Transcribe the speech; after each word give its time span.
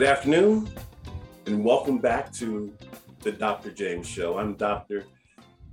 Good 0.00 0.08
afternoon, 0.08 0.66
and 1.44 1.62
welcome 1.62 1.98
back 1.98 2.32
to 2.36 2.72
the 3.18 3.32
Dr. 3.32 3.70
James 3.70 4.06
Show. 4.06 4.38
I'm 4.38 4.54
Dr. 4.54 5.04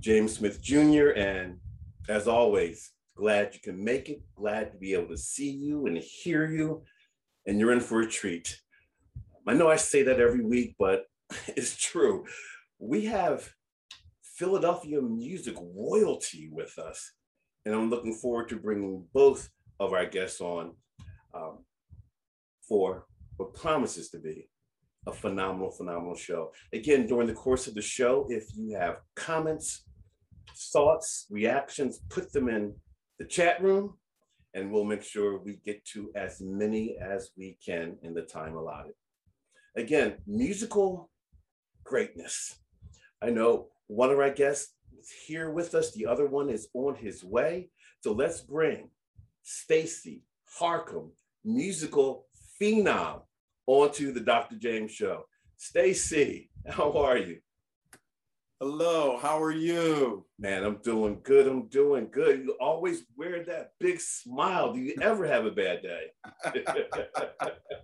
James 0.00 0.34
Smith 0.34 0.60
Jr., 0.60 1.12
and 1.16 1.58
as 2.10 2.28
always, 2.28 2.92
glad 3.16 3.54
you 3.54 3.60
can 3.60 3.82
make 3.82 4.10
it, 4.10 4.20
glad 4.34 4.70
to 4.70 4.76
be 4.76 4.92
able 4.92 5.08
to 5.08 5.16
see 5.16 5.48
you 5.48 5.86
and 5.86 5.96
hear 5.96 6.46
you, 6.46 6.82
and 7.46 7.58
you're 7.58 7.72
in 7.72 7.80
for 7.80 8.02
a 8.02 8.06
treat. 8.06 8.54
I 9.46 9.54
know 9.54 9.70
I 9.70 9.76
say 9.76 10.02
that 10.02 10.20
every 10.20 10.44
week, 10.44 10.76
but 10.78 11.06
it's 11.46 11.74
true. 11.74 12.26
We 12.78 13.06
have 13.06 13.50
Philadelphia 14.20 15.00
music 15.00 15.56
royalty 15.58 16.50
with 16.52 16.78
us, 16.78 17.12
and 17.64 17.74
I'm 17.74 17.88
looking 17.88 18.12
forward 18.12 18.50
to 18.50 18.56
bringing 18.56 19.06
both 19.14 19.48
of 19.80 19.94
our 19.94 20.04
guests 20.04 20.42
on 20.42 20.74
um, 21.32 21.64
for 22.68 23.07
what 23.38 23.54
promises 23.54 24.10
to 24.10 24.18
be 24.18 24.48
a 25.06 25.12
phenomenal, 25.12 25.70
phenomenal 25.70 26.14
show. 26.14 26.52
Again, 26.72 27.06
during 27.06 27.26
the 27.26 27.34
course 27.34 27.66
of 27.66 27.74
the 27.74 27.82
show, 27.82 28.26
if 28.28 28.44
you 28.54 28.76
have 28.76 28.98
comments, 29.16 29.84
thoughts, 30.72 31.26
reactions, 31.30 32.00
put 32.10 32.32
them 32.32 32.48
in 32.48 32.74
the 33.18 33.24
chat 33.24 33.62
room 33.62 33.94
and 34.54 34.70
we'll 34.70 34.84
make 34.84 35.02
sure 35.02 35.38
we 35.38 35.60
get 35.64 35.84
to 35.86 36.10
as 36.14 36.40
many 36.40 36.96
as 37.00 37.30
we 37.36 37.56
can 37.64 37.96
in 38.02 38.12
the 38.12 38.22
time 38.22 38.56
allotted. 38.56 38.94
Again, 39.76 40.16
musical 40.26 41.10
greatness. 41.84 42.58
I 43.22 43.30
know 43.30 43.68
one 43.86 44.10
of 44.10 44.18
our 44.18 44.30
guests 44.30 44.74
is 45.00 45.10
here 45.10 45.50
with 45.50 45.74
us, 45.74 45.92
the 45.92 46.06
other 46.06 46.26
one 46.26 46.50
is 46.50 46.68
on 46.74 46.96
his 46.96 47.24
way. 47.24 47.70
So 48.00 48.12
let's 48.12 48.40
bring 48.40 48.90
Stacey 49.42 50.22
Harcum, 50.60 51.10
musical 51.44 52.26
phenom, 52.60 53.22
onto 53.68 54.12
the 54.12 54.20
Dr. 54.20 54.56
James 54.56 54.90
Show. 54.90 55.24
Stacey, 55.58 56.50
how 56.66 56.92
are 56.92 57.18
you? 57.18 57.38
Hello, 58.60 59.18
how 59.18 59.40
are 59.40 59.52
you? 59.52 60.24
Man, 60.38 60.64
I'm 60.64 60.78
doing 60.78 61.20
good. 61.22 61.46
I'm 61.46 61.68
doing 61.68 62.08
good. 62.10 62.44
You 62.44 62.56
always 62.60 63.04
wear 63.16 63.44
that 63.44 63.72
big 63.78 64.00
smile. 64.00 64.72
Do 64.72 64.80
you 64.80 64.94
ever 65.02 65.26
have 65.26 65.44
a 65.44 65.50
bad 65.50 65.82
day? 65.82 66.06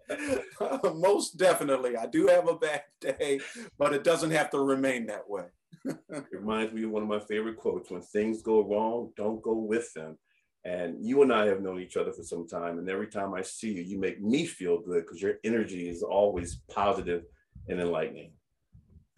Most 0.95 1.37
definitely. 1.37 1.97
I 1.97 2.07
do 2.07 2.27
have 2.29 2.49
a 2.49 2.57
bad 2.57 2.83
day, 3.01 3.41
but 3.79 3.93
it 3.93 4.05
doesn't 4.05 4.31
have 4.31 4.51
to 4.51 4.61
remain 4.61 5.07
that 5.07 5.29
way. 5.29 5.45
it 5.85 6.25
reminds 6.33 6.73
me 6.73 6.85
of 6.85 6.91
one 6.91 7.03
of 7.03 7.09
my 7.09 7.21
favorite 7.21 7.59
quotes 7.59 7.91
when 7.91 8.01
things 8.01 8.43
go 8.43 8.67
wrong, 8.67 9.13
don't 9.17 9.43
go 9.43 9.55
with 9.55 9.93
them. 9.93 10.17
And 10.65 11.05
you 11.05 11.23
and 11.23 11.33
I 11.33 11.47
have 11.47 11.61
known 11.61 11.81
each 11.81 11.97
other 11.97 12.13
for 12.13 12.23
some 12.23 12.47
time. 12.47 12.79
And 12.79 12.89
every 12.89 13.09
time 13.09 13.35
I 13.35 13.43
see 13.43 13.73
you, 13.73 13.83
you 13.83 13.99
make 13.99 14.23
me 14.23 14.47
feel 14.47 14.81
good 14.81 15.05
because 15.05 15.21
your 15.21 15.35
energy 15.45 15.89
is 15.89 16.03
always 16.03 16.63
positive 16.71 17.25
and 17.69 17.81
enlightening. 17.81 18.33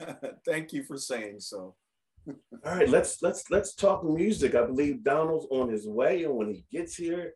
Thank 0.44 0.72
you 0.72 0.83
for 0.83 0.98
saying 0.98 1.41
so. 1.41 1.74
All 2.28 2.74
right, 2.74 2.89
let's 2.89 3.22
let's 3.22 3.44
let's 3.50 3.74
talk 3.74 4.02
music. 4.05 4.56
I 4.56 4.67
believe 4.67 5.05
Donald's 5.05 5.47
on 5.50 5.69
his 5.69 5.86
way, 5.86 6.24
and 6.24 6.34
when 6.34 6.48
he 6.48 6.64
gets 6.72 6.97
here, 6.97 7.34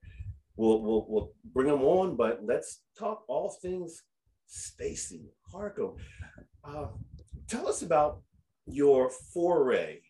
we'll 0.57 0.83
we'll, 0.83 1.07
we'll 1.09 1.33
bring 1.53 1.69
him 1.69 1.83
on. 1.83 2.17
But 2.17 2.41
let's 2.45 2.81
talk 2.99 3.23
all 3.29 3.57
things 3.63 4.03
Stacey 4.49 5.31
Harcum. 5.55 5.95
Uh, 6.65 6.89
tell 7.47 7.69
us 7.69 7.83
about 7.83 8.21
your 8.67 9.11
foray 9.33 10.01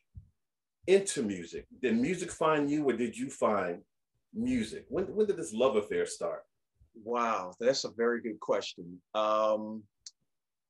into 0.86 1.22
music. 1.22 1.66
Did 1.82 1.98
music 1.98 2.30
find 2.32 2.70
you, 2.70 2.88
or 2.88 2.94
did 2.94 3.16
you 3.16 3.28
find 3.28 3.82
music? 4.34 4.86
When, 4.88 5.04
when 5.14 5.26
did 5.26 5.36
this 5.36 5.52
love 5.52 5.76
affair 5.76 6.06
start? 6.06 6.42
Wow, 7.04 7.52
that's 7.60 7.84
a 7.84 7.90
very 7.90 8.20
good 8.20 8.40
question. 8.40 9.00
Um, 9.14 9.82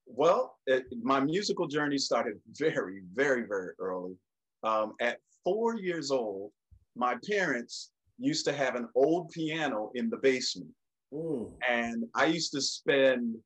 well, 0.07 0.57
it, 0.67 0.85
my 1.03 1.21
musical 1.21 1.67
journey 1.67 1.99
started 1.99 2.35
very, 2.59 3.03
very, 3.15 3.45
very 3.47 3.73
early. 3.79 4.17
Um, 4.63 4.95
at 5.01 5.19
four 5.45 5.77
years 5.77 6.11
old, 6.11 6.53
my 6.97 7.17
parents 7.29 7.91
used 8.19 8.45
to 8.47 8.53
have 8.53 8.75
an 8.75 8.89
old 8.95 9.31
piano 9.31 9.91
in 9.95 10.11
the 10.11 10.19
basement. 10.19 10.71
Mm. 11.13 11.53
And 11.69 12.05
I 12.15 12.27
used 12.27 12.53
to 12.53 12.61
spend 12.61 13.37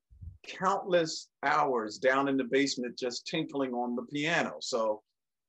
countless 0.46 1.28
hours 1.42 1.98
down 1.98 2.28
in 2.28 2.36
the 2.36 2.44
basement 2.44 2.98
just 2.98 3.26
tinkling 3.26 3.72
on 3.72 3.94
the 3.94 4.02
piano. 4.02 4.56
So 4.60 5.02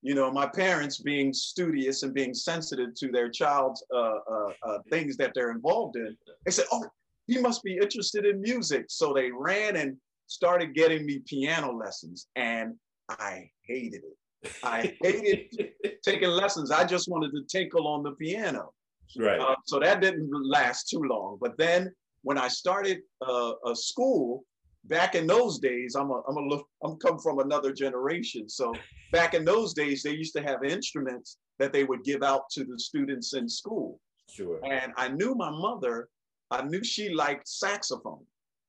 you 0.06 0.14
know, 0.14 0.32
my 0.32 0.46
parents 0.46 1.00
being 1.00 1.34
studious 1.34 2.04
and 2.04 2.14
being 2.14 2.36
sensitive 2.36 2.94
to 2.94 3.12
their 3.12 3.28
child's 3.28 3.84
uh, 3.92 4.20
uh, 4.32 4.50
uh, 4.62 4.78
things 4.92 5.18
that 5.18 5.32
they're 5.34 5.50
involved 5.50 5.96
in, 5.96 6.16
they 6.46 6.52
said, 6.52 6.66
"Oh, 6.72 6.86
he 7.26 7.40
must 7.40 7.64
be 7.64 7.78
interested 7.78 8.24
in 8.24 8.40
music." 8.40 8.86
So 8.90 9.14
they 9.14 9.32
ran 9.32 9.78
and 9.78 9.98
started 10.28 10.76
getting 10.76 11.08
me 11.08 11.24
piano 11.26 11.72
lessons, 11.76 12.28
and 12.36 12.76
I 13.10 13.50
hated 13.68 14.04
it. 14.04 14.52
I 14.64 14.96
hated 15.02 15.74
taking 16.04 16.30
lessons. 16.30 16.70
I 16.70 16.86
just 16.86 17.10
wanted 17.10 17.32
to 17.32 17.42
tinkle 17.50 17.88
on 17.88 18.04
the 18.04 18.12
piano. 18.12 18.74
Right. 19.18 19.40
Uh, 19.40 19.56
so 19.66 19.80
that 19.80 20.02
didn't 20.02 20.30
last 20.48 20.88
too 20.88 21.02
long. 21.02 21.40
But 21.42 21.58
then 21.58 21.92
when 22.22 22.38
I 22.38 22.48
started 22.48 23.00
uh, 23.28 23.54
a 23.66 23.76
school, 23.76 24.44
back 24.88 25.16
in 25.16 25.28
those 25.28 25.60
days, 25.60 25.96
I'm 25.96 26.12
a, 26.12 26.22
I'm 26.28 26.38
a 26.38 26.42
look, 26.42 26.68
I'm 26.84 26.98
come 26.98 27.20
from 27.20 27.40
another 27.40 27.72
generation. 27.72 28.50
So 28.50 28.74
back 29.12 29.34
in 29.34 29.46
those 29.46 29.74
days, 29.74 30.04
they 30.04 30.12
used 30.12 30.36
to 30.36 30.42
have 30.42 30.64
instruments 30.64 31.38
that 31.60 31.74
they 31.74 31.84
would 31.84 32.04
give 32.04 32.24
out 32.24 32.50
to 32.52 32.64
the 32.64 32.78
students 32.80 33.34
in 33.34 33.48
school. 33.48 34.00
Sure. 34.30 34.60
And 34.66 34.94
I 34.98 35.10
knew 35.10 35.36
my 35.36 35.50
mother, 35.50 36.10
I 36.52 36.64
knew 36.64 36.84
she 36.84 37.10
liked 37.10 37.48
saxophone. 37.48 38.26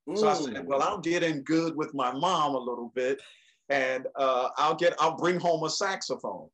Mm. 0.09 0.19
So 0.19 0.29
I 0.29 0.35
said, 0.35 0.67
well, 0.67 0.83
I'll 0.83 0.99
get 0.99 1.23
in 1.23 1.43
good 1.43 1.77
with 1.77 1.93
my 1.95 2.13
mom 2.13 2.55
a 2.55 2.59
little 2.59 2.93
bit 2.95 3.21
and 3.69 4.07
uh, 4.17 4.49
I'll 4.57 4.77
get, 4.77 4.95
I'll 5.01 5.17
bring 5.17 5.41
home 5.41 5.65
a 5.65 5.71
saxophone. 5.71 6.49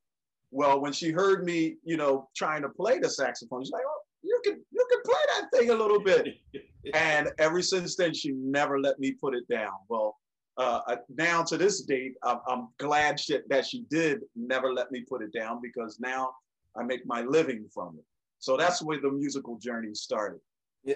Well, 0.50 0.81
when 0.81 0.93
she 0.93 1.11
heard 1.11 1.44
me, 1.44 1.77
you 1.84 1.97
know, 1.97 2.29
trying 2.37 2.62
to 2.62 2.69
play 2.69 2.99
the 2.99 3.09
saxophone, 3.09 3.65
she's 3.65 3.73
like, 3.73 3.83
oh, 3.87 4.00
you 4.23 4.41
can, 4.44 4.62
you 4.71 4.87
can 4.91 5.03
play 5.05 5.21
that 5.34 5.50
thing 5.56 5.71
a 5.71 5.75
little 5.75 6.00
bit. 6.00 6.37
and 6.94 7.31
ever 7.38 7.62
since 7.62 7.97
then, 7.97 8.15
she 8.15 8.32
never 8.32 8.81
let 8.81 8.98
me 8.98 9.12
put 9.12 9.34
it 9.34 9.47
down. 9.48 9.72
Well, 9.88 10.16
uh, 10.56 10.97
now 11.09 11.43
to 11.44 11.56
this 11.56 11.82
date, 11.82 12.15
I'm, 12.22 12.38
I'm 12.47 12.69
glad 12.78 13.19
she, 13.19 13.38
that 13.48 13.66
she 13.66 13.84
did 13.91 14.20
never 14.37 14.72
let 14.72 14.91
me 14.91 15.04
put 15.09 15.22
it 15.22 15.32
down 15.32 15.60
because 15.62 15.98
now 16.00 16.31
I 16.76 16.82
make 16.82 17.06
my 17.06 17.22
living 17.22 17.66
from 17.72 17.97
it. 17.98 18.04
So 18.38 18.56
that's 18.56 18.82
where 18.82 19.00
the 19.00 19.10
musical 19.10 19.56
journey 19.59 19.94
started. 19.94 20.41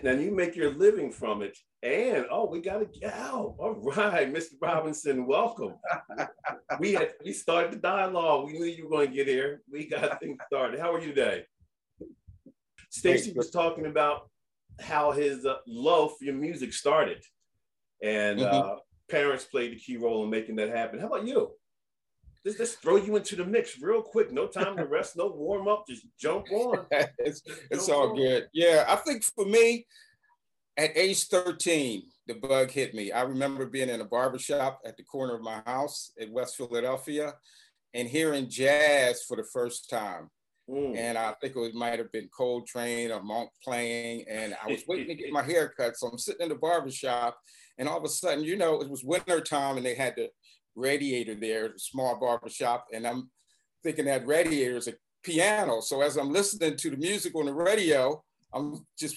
And 0.02 0.20
you 0.20 0.32
make 0.32 0.56
your 0.56 0.74
living 0.74 1.12
from 1.12 1.42
it, 1.42 1.56
and 1.80 2.26
oh, 2.28 2.46
we 2.46 2.60
got 2.60 2.82
a 2.82 2.86
gal. 2.86 3.54
All 3.56 3.74
right, 3.74 4.34
Mr. 4.34 4.54
Robinson, 4.60 5.26
welcome. 5.26 5.74
we 6.80 6.94
had 6.94 7.12
we 7.24 7.32
started 7.32 7.72
the 7.72 7.76
dialogue. 7.76 8.46
We 8.46 8.54
knew 8.54 8.64
you 8.64 8.88
were 8.88 8.90
going 8.90 9.10
to 9.10 9.14
get 9.14 9.28
here. 9.28 9.62
We 9.70 9.86
got 9.86 10.18
things 10.18 10.38
started. 10.48 10.80
How 10.80 10.92
are 10.92 11.00
you 11.00 11.14
today? 11.14 11.44
Stacey 12.90 13.32
was 13.32 13.50
talking 13.50 13.86
about 13.86 14.28
how 14.80 15.12
his 15.12 15.46
uh, 15.46 15.56
love 15.66 16.12
for 16.18 16.24
your 16.24 16.34
music 16.34 16.72
started, 16.72 17.22
and 18.02 18.40
mm-hmm. 18.40 18.54
uh, 18.54 18.76
parents 19.08 19.44
played 19.44 19.72
the 19.72 19.76
key 19.76 19.96
role 19.96 20.24
in 20.24 20.30
making 20.30 20.56
that 20.56 20.70
happen. 20.70 20.98
How 20.98 21.06
about 21.06 21.26
you? 21.26 21.52
Let's 22.44 22.58
just 22.58 22.80
throw 22.80 22.96
you 22.96 23.16
into 23.16 23.34
the 23.34 23.44
mix 23.44 23.80
real 23.80 24.02
quick. 24.02 24.32
No 24.32 24.46
time 24.46 24.76
to 24.76 24.86
rest, 24.86 25.16
no 25.16 25.26
warm 25.28 25.66
up. 25.66 25.84
Just 25.88 26.06
jump 26.18 26.46
on. 26.52 26.86
it's 27.18 27.42
it's 27.70 27.88
all 27.88 28.10
on. 28.10 28.16
good. 28.16 28.48
Yeah, 28.52 28.84
I 28.88 28.96
think 28.96 29.24
for 29.24 29.44
me, 29.44 29.86
at 30.76 30.96
age 30.96 31.24
13, 31.24 32.02
the 32.26 32.34
bug 32.34 32.70
hit 32.70 32.94
me. 32.94 33.12
I 33.12 33.22
remember 33.22 33.66
being 33.66 33.88
in 33.88 34.00
a 34.00 34.04
barbershop 34.04 34.80
at 34.84 34.96
the 34.96 35.02
corner 35.02 35.34
of 35.34 35.42
my 35.42 35.60
house 35.66 36.12
in 36.18 36.32
West 36.32 36.56
Philadelphia 36.56 37.34
and 37.94 38.08
hearing 38.08 38.48
jazz 38.48 39.22
for 39.22 39.36
the 39.36 39.44
first 39.44 39.88
time. 39.88 40.30
Mm. 40.68 40.96
And 40.96 41.18
I 41.18 41.32
think 41.40 41.54
it 41.56 41.74
might 41.74 41.98
have 41.98 42.10
been 42.10 42.28
Cold 42.36 42.62
Coltrane 42.62 43.12
or 43.12 43.22
Monk 43.22 43.50
playing. 43.62 44.24
And 44.28 44.56
I 44.62 44.70
was 44.70 44.82
waiting 44.88 45.08
to 45.08 45.14
get 45.14 45.32
my 45.32 45.42
hair 45.42 45.72
cut. 45.76 45.96
So 45.96 46.08
I'm 46.08 46.18
sitting 46.18 46.42
in 46.42 46.48
the 46.48 46.56
barber 46.56 46.90
shop, 46.90 47.38
and 47.78 47.88
all 47.88 47.98
of 47.98 48.04
a 48.04 48.08
sudden, 48.08 48.44
you 48.44 48.56
know, 48.56 48.80
it 48.80 48.90
was 48.90 49.04
winter 49.04 49.40
time 49.40 49.76
and 49.76 49.86
they 49.86 49.94
had 49.94 50.14
the 50.16 50.30
radiator 50.74 51.34
there, 51.34 51.68
the 51.68 51.78
small 51.78 52.18
barber 52.18 52.48
shop. 52.48 52.86
And 52.92 53.06
I'm 53.06 53.30
thinking 53.82 54.06
that 54.06 54.26
radiator 54.26 54.76
is 54.76 54.88
a 54.88 54.94
piano. 55.22 55.80
So 55.80 56.02
as 56.02 56.16
I'm 56.16 56.32
listening 56.32 56.76
to 56.76 56.90
the 56.90 56.96
music 56.96 57.34
on 57.34 57.46
the 57.46 57.54
radio, 57.54 58.22
I'm 58.52 58.86
just 58.98 59.16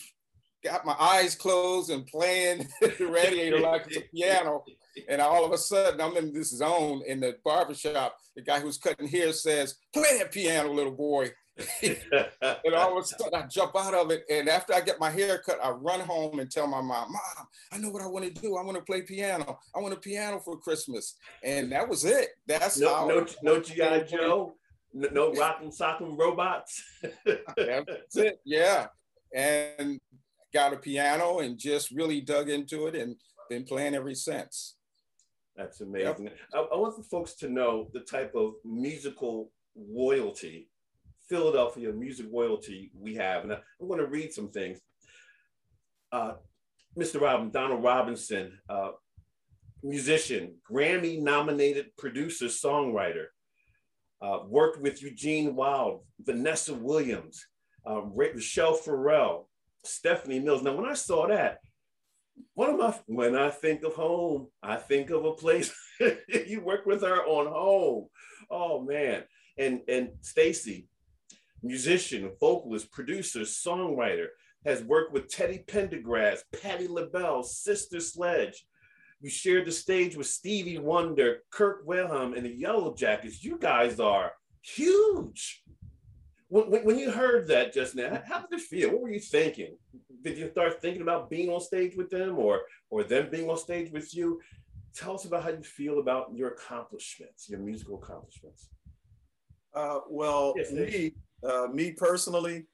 got 0.64 0.86
my 0.86 0.96
eyes 1.00 1.36
closed 1.36 1.90
and 1.90 2.06
playing 2.08 2.68
the 2.82 3.08
radiator 3.08 3.60
like 3.60 3.86
it's 3.88 3.98
a 3.98 4.02
piano. 4.14 4.64
And 5.08 5.22
all 5.22 5.46
of 5.46 5.54
a 5.54 5.58
sudden, 5.58 6.02
I'm 6.02 6.18
in 6.18 6.34
this 6.34 6.50
zone 6.50 7.02
in 7.08 7.20
the 7.20 7.38
barbershop. 7.46 8.18
The 8.36 8.42
guy 8.42 8.60
who's 8.60 8.78
cutting 8.78 9.08
hair 9.08 9.32
says, 9.32 9.76
Play 9.94 10.18
that 10.18 10.32
piano, 10.32 10.74
little 10.74 10.92
boy. 10.92 11.32
and 11.82 12.76
all 12.76 12.98
of 12.98 13.04
a 13.04 13.08
sudden, 13.08 13.34
I 13.34 13.48
jump 13.48 13.76
out 13.76 13.94
of 13.94 14.12
it. 14.12 14.24
And 14.30 14.48
after 14.50 14.74
I 14.74 14.82
get 14.82 15.00
my 15.00 15.10
hair 15.10 15.40
cut, 15.40 15.60
I 15.64 15.70
run 15.72 16.00
home 16.00 16.40
and 16.40 16.50
tell 16.50 16.68
my 16.68 16.82
mom, 16.82 17.12
Mom, 17.12 17.48
I 17.72 17.78
know 17.78 17.90
what 17.90 18.02
I 18.02 18.08
want 18.08 18.26
to 18.26 18.42
do. 18.42 18.56
I 18.56 18.64
want 18.64 18.78
to 18.78 18.84
play 18.84 19.02
piano. 19.02 19.60
I 19.76 19.80
want 19.80 19.94
a 19.94 19.98
piano 19.98 20.40
for 20.40 20.58
Christmas. 20.58 21.16
And 21.44 21.72
that 21.72 21.88
was 21.88 22.06
it. 22.06 22.30
That's 22.48 22.80
no, 22.80 22.94
how. 22.94 23.08
No, 23.08 23.26
no 23.44 23.60
G.I. 23.62 24.02
Joe. 24.02 24.56
No, 24.94 25.34
rockin' 25.38 25.72
sockin' 25.72 26.18
robots. 26.18 26.84
That's 27.26 28.16
it. 28.16 28.40
Yeah. 28.46 28.88
And 29.36 30.00
got 30.54 30.74
a 30.74 30.78
piano 30.78 31.40
and 31.40 31.60
just 31.60 31.92
really 31.92 32.22
dug 32.22 32.50
into 32.50 32.88
it. 32.88 32.96
And 32.96 33.16
been 33.50 33.64
playing 33.64 33.96
ever 33.96 34.14
since. 34.14 34.76
That's 35.56 35.82
amazing. 35.82 36.26
Yep. 36.26 36.34
I, 36.54 36.58
I, 36.60 36.78
want 36.78 36.96
the 36.96 37.04
folks 37.04 37.34
to 37.36 37.50
know 37.50 37.90
the 37.94 38.00
type 38.02 38.34
of 38.34 38.54
musical 38.64 39.52
royalty, 39.76 40.70
Philadelphia 41.30 41.92
music 41.94 42.28
royalty 42.32 42.92
we 42.94 43.16
have. 43.16 43.44
And 43.44 43.54
I, 43.54 43.60
am 43.82 43.88
going 43.88 44.00
to 44.00 44.08
read 44.08 44.34
some 44.34 44.50
things. 44.50 44.80
Uh, 46.12 46.34
Mr. 46.98 47.22
Robin, 47.22 47.52
Donald 47.52 47.84
Robinson, 47.84 48.58
uh, 48.68 48.92
musician, 49.84 50.56
Grammy 50.70 51.22
nominated 51.22 51.96
producer, 51.98 52.46
songwriter, 52.46 53.26
uh, 54.22 54.40
worked 54.48 54.82
with 54.82 55.02
Eugene 55.02 55.56
Wilde, 55.56 56.02
Vanessa 56.20 56.74
Williams, 56.74 57.46
uh, 57.86 58.02
Rachelle 58.02 58.78
Ferrell, 58.78 59.48
Stephanie 59.84 60.40
Mills. 60.40 60.64
Now, 60.64 60.76
when 60.76 60.90
I 60.90 60.96
saw 60.96 61.28
that, 61.28 61.60
one 62.54 62.70
of 62.70 62.78
my 62.78 62.94
when 63.08 63.36
I 63.36 63.50
think 63.50 63.84
of 63.84 63.94
home, 63.94 64.48
I 64.64 64.78
think 64.78 65.10
of 65.10 65.26
a 65.26 65.34
place 65.34 65.74
you 66.00 66.62
work 66.62 66.86
with 66.86 67.02
her 67.02 67.26
on 67.26 67.48
home. 67.48 68.08
Oh 68.50 68.82
man. 68.82 69.24
And 69.58 69.82
and 69.88 70.10
Stacey, 70.22 70.88
musician, 71.62 72.32
vocalist, 72.40 72.92
producer, 72.92 73.42
songwriter, 73.42 74.28
has 74.66 74.84
worked 74.84 75.14
with 75.14 75.30
Teddy 75.30 75.64
Pendergrass, 75.68 76.40
Patti 76.62 76.88
LaBelle, 76.88 77.44
Sister 77.44 78.00
Sledge. 78.00 78.66
You 79.22 79.30
shared 79.30 79.66
the 79.66 79.72
stage 79.72 80.16
with 80.16 80.28
Stevie 80.28 80.78
Wonder, 80.78 81.40
Kirk 81.52 81.86
Whalum, 81.86 82.36
and 82.36 82.46
the 82.46 82.62
Yellowjackets. 82.62 83.44
You 83.44 83.58
guys 83.58 84.00
are 84.00 84.34
huge. 84.62 85.64
When, 86.48 86.84
when 86.84 86.98
you 86.98 87.12
heard 87.12 87.48
that 87.48 87.74
just 87.74 87.96
now, 87.96 88.22
how 88.26 88.42
did 88.42 88.60
it 88.60 88.62
feel? 88.62 88.92
What 88.92 89.02
were 89.02 89.12
you 89.12 89.20
thinking? 89.20 89.78
Did 90.24 90.38
you 90.38 90.50
start 90.52 90.82
thinking 90.82 91.02
about 91.02 91.30
being 91.30 91.50
on 91.50 91.62
stage 91.62 91.96
with 91.96 92.10
them 92.10 92.38
or, 92.38 92.62
or 92.90 93.04
them 93.04 93.30
being 93.30 93.50
on 93.50 93.58
stage 93.58 93.92
with 93.92 94.14
you? 94.16 94.42
Tell 94.96 95.16
us 95.16 95.26
about 95.26 95.44
how 95.44 95.50
you 95.50 95.64
feel 95.64 96.00
about 96.00 96.34
your 96.34 96.50
accomplishments, 96.50 97.50
your 97.50 97.60
musical 97.60 98.02
accomplishments. 98.02 98.70
Uh, 99.74 100.00
well, 100.10 100.54
yes, 100.58 100.72
me, 100.72 101.14
uh, 101.44 101.68
me 101.74 101.92
personally, 101.92 102.66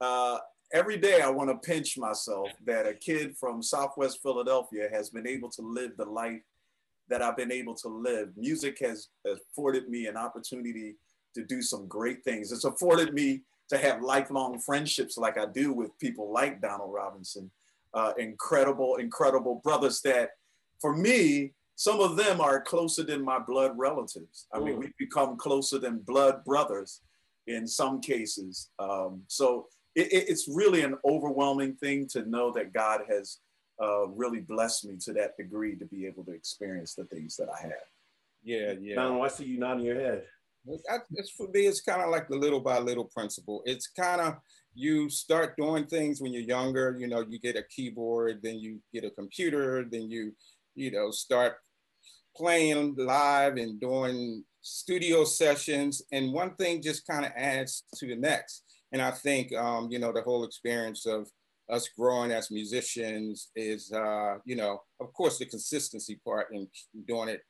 uh, 0.00 0.38
every 0.72 0.96
day 0.96 1.20
I 1.20 1.30
want 1.30 1.50
to 1.50 1.68
pinch 1.68 1.98
myself 1.98 2.48
that 2.66 2.86
a 2.86 2.94
kid 2.94 3.36
from 3.36 3.62
Southwest 3.62 4.20
Philadelphia 4.22 4.88
has 4.92 5.10
been 5.10 5.26
able 5.26 5.50
to 5.50 5.62
live 5.62 5.96
the 5.96 6.04
life 6.04 6.42
that 7.08 7.22
I've 7.22 7.36
been 7.36 7.52
able 7.52 7.74
to 7.76 7.88
live. 7.88 8.30
Music 8.36 8.78
has 8.80 9.08
afforded 9.26 9.88
me 9.88 10.06
an 10.06 10.16
opportunity 10.16 10.94
to 11.34 11.44
do 11.44 11.60
some 11.60 11.86
great 11.86 12.24
things. 12.24 12.52
It's 12.52 12.64
afforded 12.64 13.14
me 13.14 13.42
to 13.68 13.78
have 13.78 14.02
lifelong 14.02 14.58
friendships 14.60 15.16
like 15.16 15.38
I 15.38 15.46
do 15.46 15.72
with 15.72 15.96
people 15.98 16.32
like 16.32 16.60
Donald 16.60 16.92
Robinson, 16.92 17.50
uh, 17.94 18.12
incredible, 18.18 18.96
incredible 18.96 19.60
brothers 19.62 20.00
that 20.02 20.30
for 20.80 20.96
me, 20.96 21.52
some 21.76 22.00
of 22.00 22.16
them 22.16 22.40
are 22.40 22.60
closer 22.60 23.02
than 23.02 23.24
my 23.24 23.38
blood 23.38 23.72
relatives. 23.76 24.46
I 24.52 24.60
mean, 24.60 24.78
we've 24.78 24.96
become 24.98 25.36
closer 25.36 25.78
than 25.78 25.98
blood 25.98 26.44
brothers 26.44 27.00
in 27.46 27.66
some 27.66 28.00
cases. 28.00 28.70
Um, 28.78 29.22
so 29.26 29.66
it, 29.94 30.08
it's 30.12 30.48
really 30.48 30.82
an 30.82 30.96
overwhelming 31.04 31.74
thing 31.74 32.06
to 32.08 32.28
know 32.28 32.52
that 32.52 32.72
God 32.72 33.02
has 33.08 33.38
uh, 33.82 34.08
really 34.08 34.40
blessed 34.40 34.84
me 34.86 34.96
to 35.00 35.12
that 35.14 35.36
degree 35.36 35.76
to 35.76 35.86
be 35.86 36.06
able 36.06 36.24
to 36.24 36.32
experience 36.32 36.94
the 36.94 37.04
things 37.04 37.36
that 37.36 37.48
I 37.48 37.62
have. 37.62 37.72
Yeah, 38.42 38.74
yeah. 38.80 38.96
Donald, 38.96 39.24
I 39.24 39.28
see 39.28 39.44
you 39.44 39.58
nodding 39.58 39.84
your 39.84 40.00
head. 40.00 40.24
It's 40.66 41.30
for 41.30 41.48
me, 41.48 41.66
it's 41.66 41.80
kind 41.80 42.02
of 42.02 42.10
like 42.10 42.28
the 42.28 42.36
little 42.36 42.60
by 42.60 42.78
little 42.78 43.06
principle. 43.06 43.62
It's 43.64 43.86
kind 43.86 44.20
of 44.20 44.36
you 44.74 45.08
start 45.08 45.56
doing 45.56 45.86
things 45.86 46.20
when 46.20 46.32
you're 46.32 46.42
younger. 46.42 46.96
You 46.98 47.08
know, 47.08 47.24
you 47.26 47.38
get 47.38 47.56
a 47.56 47.62
keyboard, 47.62 48.40
then 48.42 48.58
you 48.58 48.80
get 48.92 49.04
a 49.04 49.10
computer, 49.10 49.84
then 49.90 50.10
you, 50.10 50.32
you 50.74 50.90
know, 50.90 51.10
start 51.10 51.56
playing 52.36 52.94
live 52.96 53.56
and 53.56 53.80
doing 53.80 54.44
studio 54.62 55.24
sessions, 55.24 56.02
and 56.12 56.32
one 56.32 56.54
thing 56.56 56.82
just 56.82 57.06
kind 57.06 57.24
of 57.24 57.32
adds 57.36 57.84
to 57.96 58.06
the 58.06 58.16
next. 58.16 58.64
And 58.92 59.00
I 59.00 59.10
think, 59.10 59.54
um, 59.54 59.88
you 59.90 59.98
know, 59.98 60.12
the 60.12 60.22
whole 60.22 60.44
experience 60.44 61.06
of 61.06 61.28
us 61.70 61.88
growing 61.96 62.32
as 62.32 62.50
musicians 62.50 63.50
is, 63.54 63.92
uh, 63.92 64.38
you 64.44 64.56
know, 64.56 64.82
of 65.00 65.12
course, 65.12 65.38
the 65.38 65.46
consistency 65.46 66.20
part 66.24 66.48
in 66.52 66.66
doing 67.06 67.28
it 67.28 67.42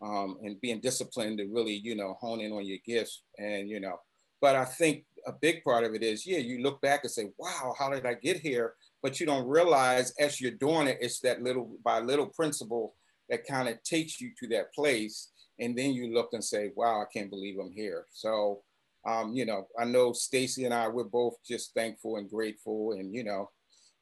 um, 0.00 0.38
and 0.42 0.60
being 0.60 0.80
disciplined 0.80 1.38
to 1.38 1.46
really, 1.46 1.74
you 1.74 1.96
know, 1.96 2.16
hone 2.20 2.40
in 2.40 2.52
on 2.52 2.64
your 2.64 2.78
gifts. 2.86 3.22
And, 3.38 3.68
you 3.68 3.80
know, 3.80 3.98
but 4.40 4.54
I 4.54 4.64
think 4.64 5.04
a 5.26 5.32
big 5.32 5.64
part 5.64 5.84
of 5.84 5.94
it 5.94 6.02
is, 6.02 6.26
yeah, 6.26 6.38
you 6.38 6.62
look 6.62 6.80
back 6.80 7.00
and 7.02 7.10
say, 7.10 7.30
wow, 7.38 7.74
how 7.78 7.90
did 7.90 8.06
I 8.06 8.14
get 8.14 8.38
here? 8.38 8.74
But 9.02 9.18
you 9.18 9.26
don't 9.26 9.48
realize 9.48 10.12
as 10.18 10.40
you're 10.40 10.52
doing 10.52 10.86
it, 10.86 10.98
it's 11.00 11.20
that 11.20 11.42
little 11.42 11.76
by 11.84 12.00
little 12.00 12.26
principle 12.26 12.94
that 13.28 13.46
kind 13.46 13.68
of 13.68 13.82
takes 13.82 14.20
you 14.20 14.30
to 14.40 14.48
that 14.48 14.72
place. 14.74 15.30
And 15.60 15.76
then 15.76 15.92
you 15.92 16.12
look 16.12 16.30
and 16.32 16.44
say, 16.44 16.72
wow, 16.74 17.00
I 17.00 17.04
can't 17.12 17.30
believe 17.30 17.58
I'm 17.58 17.72
here. 17.72 18.06
So, 18.12 18.62
um, 19.06 19.34
you 19.34 19.46
know, 19.46 19.66
I 19.78 19.84
know 19.84 20.12
Stacey 20.12 20.64
and 20.64 20.74
I, 20.74 20.88
we're 20.88 21.04
both 21.04 21.34
just 21.46 21.74
thankful 21.74 22.16
and 22.16 22.28
grateful 22.28 22.92
and, 22.92 23.14
you 23.14 23.24
know, 23.24 23.50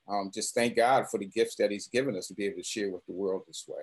um, 0.09 0.31
just 0.33 0.55
thank 0.55 0.77
God 0.77 1.07
for 1.11 1.19
the 1.19 1.27
gifts 1.27 1.57
that 1.57 1.71
he's 1.71 1.89
given 1.89 2.17
us 2.17 2.29
to 2.29 2.35
be 2.35 2.47
able 2.47 2.59
to 2.59 2.65
share 2.65 2.91
with 2.91 3.05
the 3.07 3.13
world 3.13 3.43
this 3.47 3.65
way. 3.69 3.83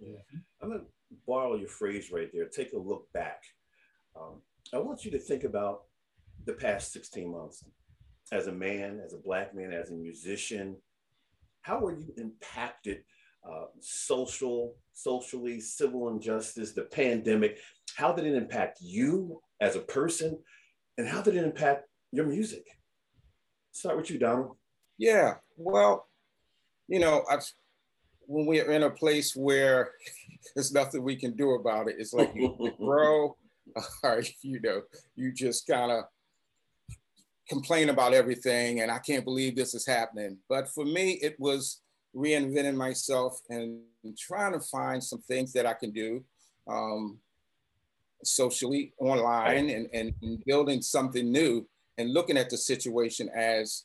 Yeah. 0.00 0.18
I'm 0.62 0.68
going 0.68 0.80
to 0.80 0.86
borrow 1.26 1.56
your 1.56 1.68
phrase 1.68 2.10
right 2.12 2.30
there. 2.32 2.46
Take 2.46 2.72
a 2.72 2.78
look 2.78 3.10
back. 3.12 3.42
Um, 4.16 4.42
I 4.72 4.78
want 4.78 5.04
you 5.04 5.10
to 5.12 5.18
think 5.18 5.44
about 5.44 5.82
the 6.44 6.52
past 6.52 6.92
16 6.92 7.30
months 7.30 7.64
as 8.32 8.46
a 8.46 8.52
man, 8.52 9.00
as 9.04 9.14
a 9.14 9.18
Black 9.18 9.54
man, 9.54 9.72
as 9.72 9.90
a 9.90 9.94
musician. 9.94 10.76
How 11.62 11.80
were 11.80 11.96
you 11.96 12.12
impacted 12.16 13.02
uh, 13.44 13.66
social, 13.80 14.74
socially, 14.92 15.60
civil 15.60 16.08
injustice, 16.08 16.72
the 16.72 16.82
pandemic? 16.82 17.58
How 17.96 18.12
did 18.12 18.26
it 18.26 18.34
impact 18.34 18.78
you 18.80 19.40
as 19.60 19.76
a 19.76 19.80
person? 19.80 20.38
And 20.96 21.08
how 21.08 21.22
did 21.22 21.36
it 21.36 21.44
impact 21.44 21.88
your 22.12 22.26
music? 22.26 22.66
Start 23.72 23.96
with 23.96 24.10
you, 24.10 24.18
Donald. 24.18 24.56
Yeah, 24.98 25.34
well, 25.56 26.08
you 26.88 26.98
know, 26.98 27.22
I've, 27.30 27.44
when 28.26 28.46
we're 28.46 28.70
in 28.72 28.82
a 28.82 28.90
place 28.90 29.36
where 29.36 29.92
there's 30.54 30.72
nothing 30.72 31.02
we 31.02 31.16
can 31.16 31.36
do 31.36 31.52
about 31.52 31.88
it, 31.88 31.96
it's 31.98 32.12
like 32.12 32.32
you 32.34 32.72
grow, 32.78 33.36
or 34.02 34.22
you 34.42 34.60
know, 34.60 34.82
you 35.14 35.32
just 35.32 35.66
kind 35.66 35.92
of 35.92 36.04
complain 37.48 37.88
about 37.88 38.14
everything, 38.14 38.80
and 38.80 38.90
I 38.90 38.98
can't 38.98 39.24
believe 39.24 39.56
this 39.56 39.74
is 39.74 39.86
happening. 39.86 40.38
But 40.48 40.68
for 40.68 40.84
me, 40.84 41.12
it 41.22 41.38
was 41.38 41.80
reinventing 42.14 42.76
myself 42.76 43.40
and 43.48 43.80
trying 44.16 44.52
to 44.52 44.60
find 44.60 45.02
some 45.02 45.20
things 45.20 45.52
that 45.52 45.66
I 45.66 45.74
can 45.74 45.90
do 45.90 46.24
um, 46.66 47.18
socially, 48.24 48.92
online, 48.98 49.70
and, 49.70 49.88
and, 49.92 50.44
building 50.44 50.82
something 50.82 51.30
new 51.30 51.66
and 51.96 52.12
looking 52.12 52.36
at 52.36 52.50
the 52.50 52.56
situation 52.56 53.28
as 53.34 53.84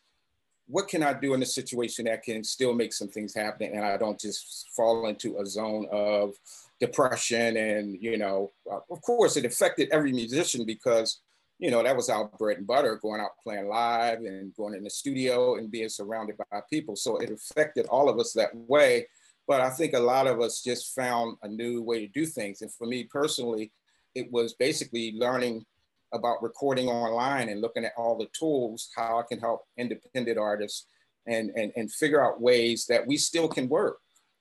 what 0.67 0.87
can 0.87 1.03
I 1.03 1.13
do 1.13 1.33
in 1.33 1.41
a 1.41 1.45
situation 1.45 2.05
that 2.05 2.23
can 2.23 2.43
still 2.43 2.73
make 2.73 2.93
some 2.93 3.09
things 3.09 3.35
happen 3.35 3.71
and 3.73 3.83
I 3.83 3.97
don't 3.97 4.19
just 4.19 4.69
fall 4.75 5.07
into 5.07 5.37
a 5.39 5.45
zone 5.45 5.87
of 5.91 6.33
depression 6.79 7.57
and 7.57 7.97
you 8.01 8.17
know 8.17 8.51
uh, 8.71 8.79
of 8.89 9.01
course 9.01 9.37
it 9.37 9.45
affected 9.45 9.89
every 9.91 10.11
musician 10.11 10.65
because 10.65 11.19
you 11.59 11.71
know 11.71 11.83
that 11.83 11.95
was 11.95 12.09
our 12.09 12.29
bread 12.39 12.57
and 12.57 12.67
butter 12.67 12.99
going 13.01 13.21
out 13.21 13.37
playing 13.41 13.67
live 13.67 14.19
and 14.19 14.53
going 14.55 14.73
in 14.73 14.83
the 14.83 14.89
studio 14.89 15.55
and 15.55 15.71
being 15.71 15.89
surrounded 15.89 16.35
by 16.37 16.61
people 16.69 16.95
so 16.95 17.17
it 17.17 17.29
affected 17.29 17.85
all 17.87 18.09
of 18.09 18.19
us 18.19 18.33
that 18.33 18.49
way 18.53 19.05
but 19.45 19.59
I 19.59 19.69
think 19.69 19.93
a 19.93 19.99
lot 19.99 20.27
of 20.27 20.39
us 20.39 20.61
just 20.61 20.95
found 20.95 21.37
a 21.43 21.47
new 21.47 21.81
way 21.81 21.99
to 22.05 22.11
do 22.11 22.25
things 22.25 22.61
and 22.61 22.73
for 22.73 22.87
me 22.87 23.03
personally 23.03 23.71
it 24.15 24.31
was 24.31 24.53
basically 24.53 25.13
learning 25.15 25.65
about 26.13 26.43
recording 26.43 26.87
online 26.87 27.49
and 27.49 27.59
looking 27.59 27.83
at 27.83 27.93
all 27.97 28.17
the 28.17 28.27
tools, 28.37 28.89
how 28.95 29.19
I 29.19 29.23
can 29.23 29.39
help 29.39 29.63
independent 29.77 30.37
artists 30.37 30.85
and, 31.25 31.49
and, 31.55 31.73
and 31.75 31.91
figure 31.91 32.23
out 32.23 32.39
ways 32.39 32.85
that 32.87 33.05
we 33.05 33.17
still 33.17 33.47
can 33.47 33.67
work. 33.67 33.97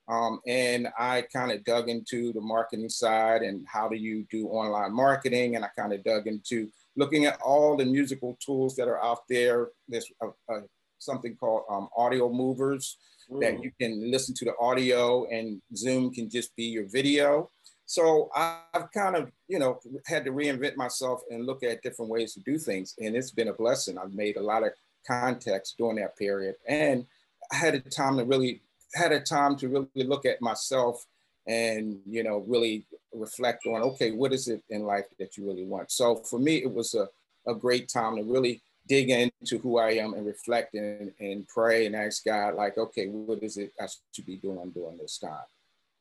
Um, 0.08 0.40
and 0.46 0.88
I 0.98 1.24
kind 1.32 1.50
of 1.50 1.64
dug 1.64 1.88
into 1.88 2.32
the 2.32 2.40
marketing 2.40 2.90
side 2.90 3.42
and 3.42 3.64
how 3.66 3.88
do 3.88 3.96
you 3.96 4.26
do 4.30 4.48
online 4.48 4.92
marketing. 4.92 5.56
And 5.56 5.64
I 5.64 5.68
kind 5.78 5.92
of 5.92 6.04
dug 6.04 6.26
into 6.26 6.68
looking 6.96 7.24
at 7.26 7.40
all 7.40 7.76
the 7.76 7.84
musical 7.84 8.36
tools 8.44 8.76
that 8.76 8.88
are 8.88 9.02
out 9.02 9.20
there. 9.28 9.68
There's 9.88 10.10
a, 10.22 10.28
a, 10.52 10.62
something 10.98 11.36
called 11.36 11.64
um, 11.70 11.88
Audiomovers 11.98 12.96
mm. 13.30 13.40
that 13.40 13.62
you 13.62 13.70
can 13.80 14.10
listen 14.10 14.34
to 14.36 14.44
the 14.44 14.54
audio 14.60 15.26
and 15.26 15.60
Zoom 15.74 16.12
can 16.12 16.28
just 16.28 16.54
be 16.56 16.64
your 16.64 16.86
video. 16.88 17.50
So 17.86 18.30
I've 18.34 18.90
kind 18.94 19.16
of, 19.16 19.30
you 19.48 19.58
know, 19.58 19.78
had 20.06 20.24
to 20.24 20.30
reinvent 20.30 20.76
myself 20.76 21.20
and 21.30 21.44
look 21.44 21.62
at 21.62 21.82
different 21.82 22.10
ways 22.10 22.32
to 22.34 22.40
do 22.40 22.56
things. 22.58 22.94
And 22.98 23.14
it's 23.14 23.32
been 23.32 23.48
a 23.48 23.52
blessing. 23.52 23.98
I've 23.98 24.14
made 24.14 24.36
a 24.36 24.42
lot 24.42 24.62
of 24.62 24.70
contacts 25.06 25.74
during 25.76 25.96
that 25.96 26.16
period. 26.16 26.54
And 26.66 27.04
I 27.52 27.56
had 27.56 27.74
a 27.74 27.80
time 27.80 28.16
to 28.16 28.24
really, 28.24 28.62
had 28.94 29.12
a 29.12 29.20
time 29.20 29.56
to 29.56 29.68
really 29.68 30.08
look 30.08 30.24
at 30.24 30.40
myself 30.40 31.04
and, 31.46 31.98
you 32.06 32.22
know, 32.22 32.44
really 32.46 32.84
reflect 33.12 33.66
on, 33.66 33.82
okay, 33.82 34.12
what 34.12 34.32
is 34.32 34.48
it 34.48 34.62
in 34.70 34.82
life 34.82 35.06
that 35.18 35.36
you 35.36 35.46
really 35.46 35.64
want? 35.64 35.90
So 35.90 36.16
for 36.16 36.38
me, 36.38 36.56
it 36.56 36.72
was 36.72 36.94
a, 36.94 37.08
a 37.50 37.54
great 37.54 37.88
time 37.88 38.16
to 38.16 38.22
really 38.22 38.62
dig 38.88 39.10
into 39.10 39.58
who 39.58 39.78
I 39.78 39.92
am 39.92 40.14
and 40.14 40.26
reflect 40.26 40.74
and, 40.74 41.12
and 41.20 41.46
pray 41.48 41.86
and 41.86 41.94
ask 41.94 42.24
God, 42.24 42.54
like, 42.54 42.78
okay, 42.78 43.06
what 43.06 43.42
is 43.42 43.56
it 43.56 43.72
I 43.80 43.86
should 44.12 44.26
be 44.26 44.36
doing 44.36 44.70
during 44.70 44.98
this 44.98 45.18
time? 45.18 45.46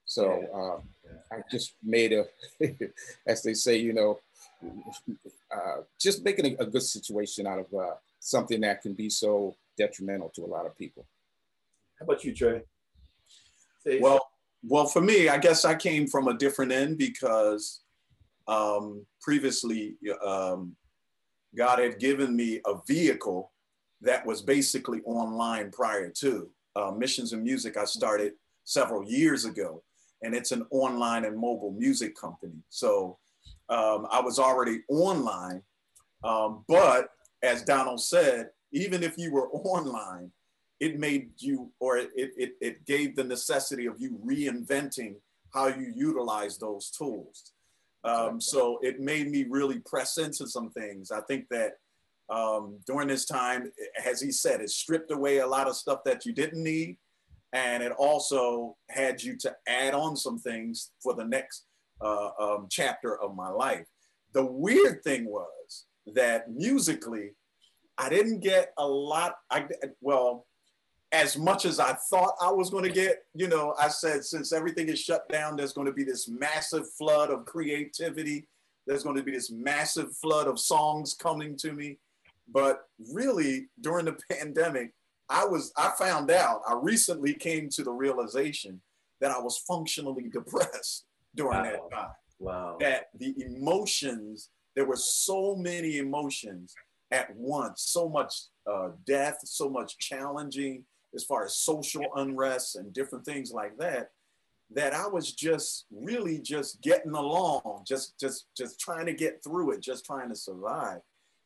So 0.05 0.25
uh, 0.29 0.81
yeah. 1.05 1.37
I 1.37 1.41
just 1.49 1.75
made 1.83 2.13
a, 2.13 2.25
as 3.27 3.43
they 3.43 3.53
say, 3.53 3.77
you 3.77 3.93
know, 3.93 4.19
uh, 5.55 5.81
just 5.99 6.23
making 6.23 6.45
a, 6.45 6.63
a, 6.63 6.65
good 6.65 6.83
situation 6.83 7.47
out 7.47 7.59
of 7.59 7.73
uh, 7.73 7.93
something 8.19 8.61
that 8.61 8.81
can 8.81 8.93
be 8.93 9.09
so 9.09 9.55
detrimental 9.77 10.29
to 10.35 10.43
a 10.43 10.47
lot 10.47 10.65
of 10.65 10.77
people. 10.77 11.05
How 11.99 12.05
about 12.05 12.23
you, 12.23 12.33
Trey? 12.33 12.63
Well, 13.99 14.30
well, 14.63 14.85
for 14.85 15.01
me, 15.01 15.29
I 15.29 15.37
guess 15.37 15.65
I 15.65 15.75
came 15.75 16.07
from 16.07 16.27
a 16.27 16.37
different 16.37 16.71
end 16.71 16.97
because 16.97 17.81
um, 18.47 19.05
previously 19.21 19.95
um, 20.25 20.75
God 21.55 21.79
had 21.79 21.99
given 21.99 22.35
me 22.35 22.61
a 22.65 22.75
vehicle 22.87 23.51
that 24.01 24.25
was 24.25 24.41
basically 24.41 25.01
online 25.05 25.71
prior 25.71 26.09
to 26.09 26.49
uh, 26.75 26.91
Missions 26.91 27.33
and 27.33 27.43
Music. 27.43 27.77
I 27.77 27.85
started 27.85 28.33
several 28.63 29.03
years 29.03 29.45
ago, 29.45 29.83
and 30.21 30.35
it's 30.35 30.51
an 30.51 30.65
online 30.71 31.25
and 31.25 31.37
mobile 31.37 31.71
music 31.71 32.15
company. 32.15 32.63
So 32.69 33.17
um, 33.69 34.07
I 34.11 34.21
was 34.21 34.39
already 34.39 34.81
online, 34.89 35.61
um, 36.23 36.63
but 36.67 37.09
as 37.43 37.63
Donald 37.63 38.01
said, 38.01 38.49
even 38.71 39.03
if 39.03 39.17
you 39.17 39.31
were 39.31 39.49
online, 39.51 40.31
it 40.81 40.97
made 40.97 41.29
you, 41.37 41.71
or 41.79 41.97
it, 41.97 42.09
it, 42.15 42.53
it 42.59 42.85
gave 42.87 43.15
the 43.15 43.23
necessity 43.23 43.85
of 43.85 43.95
you 43.99 44.19
reinventing 44.25 45.13
how 45.53 45.67
you 45.67 45.93
utilize 45.95 46.57
those 46.57 46.89
tools. 46.89 47.53
Um, 48.03 48.41
so 48.41 48.79
it 48.81 48.99
made 48.99 49.29
me 49.29 49.45
really 49.47 49.77
press 49.79 50.17
into 50.17 50.47
some 50.47 50.71
things. 50.71 51.11
I 51.11 51.21
think 51.21 51.45
that 51.51 51.73
um, 52.29 52.79
during 52.87 53.07
this 53.07 53.25
time, 53.25 53.71
as 54.03 54.19
he 54.19 54.31
said, 54.31 54.59
it 54.59 54.71
stripped 54.71 55.11
away 55.11 55.37
a 55.37 55.47
lot 55.47 55.67
of 55.67 55.75
stuff 55.75 55.99
that 56.05 56.25
you 56.25 56.33
didn't 56.33 56.63
need. 56.63 56.97
And 57.53 57.83
it 57.83 57.91
also 57.91 58.75
had 58.89 59.21
you 59.21 59.37
to 59.41 59.55
add 59.67 59.93
on 59.93 60.15
some 60.15 60.39
things 60.39 60.93
for 61.03 61.13
the 61.13 61.25
next 61.25 61.65
uh, 62.01 62.29
um, 62.39 62.67
chapter 62.71 63.21
of 63.21 63.35
my 63.35 63.49
life. 63.49 63.85
The 64.33 64.45
weird 64.45 65.03
thing 65.03 65.25
was 65.25 65.85
that 66.15 66.49
musically, 66.49 67.31
I 67.99 68.09
didn't 68.09 68.39
get 68.39 68.73
a 68.79 68.87
lot. 68.87 69.35
I 69.51 69.65
well, 69.99 70.47
as 71.11 71.37
much 71.37 71.65
as 71.65 71.79
I 71.79 71.93
thought 72.09 72.35
I 72.41 72.51
was 72.51 72.69
going 72.69 72.85
to 72.85 72.91
get, 72.91 73.23
you 73.33 73.47
know, 73.47 73.75
I 73.79 73.89
said, 73.89 74.23
since 74.23 74.53
everything 74.53 74.87
is 74.87 74.99
shut 74.99 75.27
down, 75.29 75.57
there's 75.57 75.73
going 75.73 75.87
to 75.87 75.93
be 75.93 76.03
this 76.03 76.29
massive 76.29 76.89
flood 76.93 77.29
of 77.29 77.45
creativity. 77.45 78.47
There's 78.87 79.03
going 79.03 79.17
to 79.17 79.23
be 79.23 79.31
this 79.31 79.51
massive 79.51 80.15
flood 80.17 80.47
of 80.47 80.59
songs 80.59 81.13
coming 81.13 81.57
to 81.57 81.73
me. 81.73 81.97
But 82.51 82.83
really, 83.13 83.67
during 83.81 84.05
the 84.05 84.17
pandemic, 84.31 84.93
I 85.29 85.45
was, 85.45 85.73
I 85.77 85.91
found 85.97 86.31
out, 86.31 86.61
I 86.67 86.75
recently 86.81 87.33
came 87.33 87.69
to 87.69 87.83
the 87.83 87.91
realization 87.91 88.81
that 89.19 89.31
I 89.31 89.39
was 89.39 89.57
functionally 89.59 90.29
depressed 90.29 91.05
during 91.35 91.57
wow. 91.57 91.63
that 91.63 91.95
time. 91.95 92.09
Wow. 92.39 92.77
That 92.79 93.09
the 93.19 93.35
emotions, 93.37 94.49
there 94.75 94.85
were 94.85 94.95
so 94.95 95.55
many 95.55 95.97
emotions 95.97 96.73
at 97.11 97.35
once, 97.35 97.83
so 97.83 98.09
much 98.09 98.33
uh, 98.65 98.89
death, 99.05 99.39
so 99.43 99.69
much 99.69 99.97
challenging 99.97 100.85
as 101.15 101.23
far 101.23 101.45
as 101.45 101.57
social 101.57 102.05
unrest 102.15 102.75
and 102.75 102.93
different 102.93 103.25
things 103.25 103.51
like 103.51 103.77
that 103.77 104.09
that 104.73 104.93
I 104.93 105.07
was 105.07 105.33
just 105.33 105.85
really 105.91 106.39
just 106.39 106.81
getting 106.81 107.11
along, 107.11 107.83
just 107.85 108.19
just 108.19 108.47
just 108.55 108.79
trying 108.79 109.05
to 109.05 109.13
get 109.13 109.43
through 109.43 109.71
it, 109.71 109.81
just 109.81 110.05
trying 110.05 110.29
to 110.29 110.35
survive. 110.35 110.99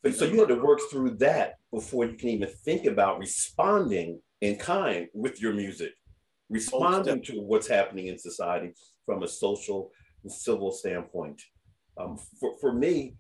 So, 0.06 0.12
so 0.12 0.26
you 0.26 0.40
had 0.40 0.50
to 0.50 0.56
work 0.56 0.80
through 0.92 1.12
that 1.18 1.56
before 1.74 2.06
you 2.06 2.14
can 2.14 2.30
even 2.30 2.50
think 2.64 2.86
about 2.86 3.18
responding 3.18 4.22
in 4.42 4.58
kind 4.58 5.08
with 5.14 5.42
your 5.42 5.54
music, 5.54 5.94
responding 6.50 7.24
to 7.24 7.42
what's 7.42 7.68
happening 7.68 8.08
in 8.08 8.20
society 8.20 8.74
from 9.06 9.24
a 9.24 9.28
social 9.28 9.92
and 10.24 10.32
civil 10.32 10.72
standpoint. 10.72 11.42
Um, 11.98 12.20
for, 12.40 12.56
for 12.60 12.74
me, 12.74 13.16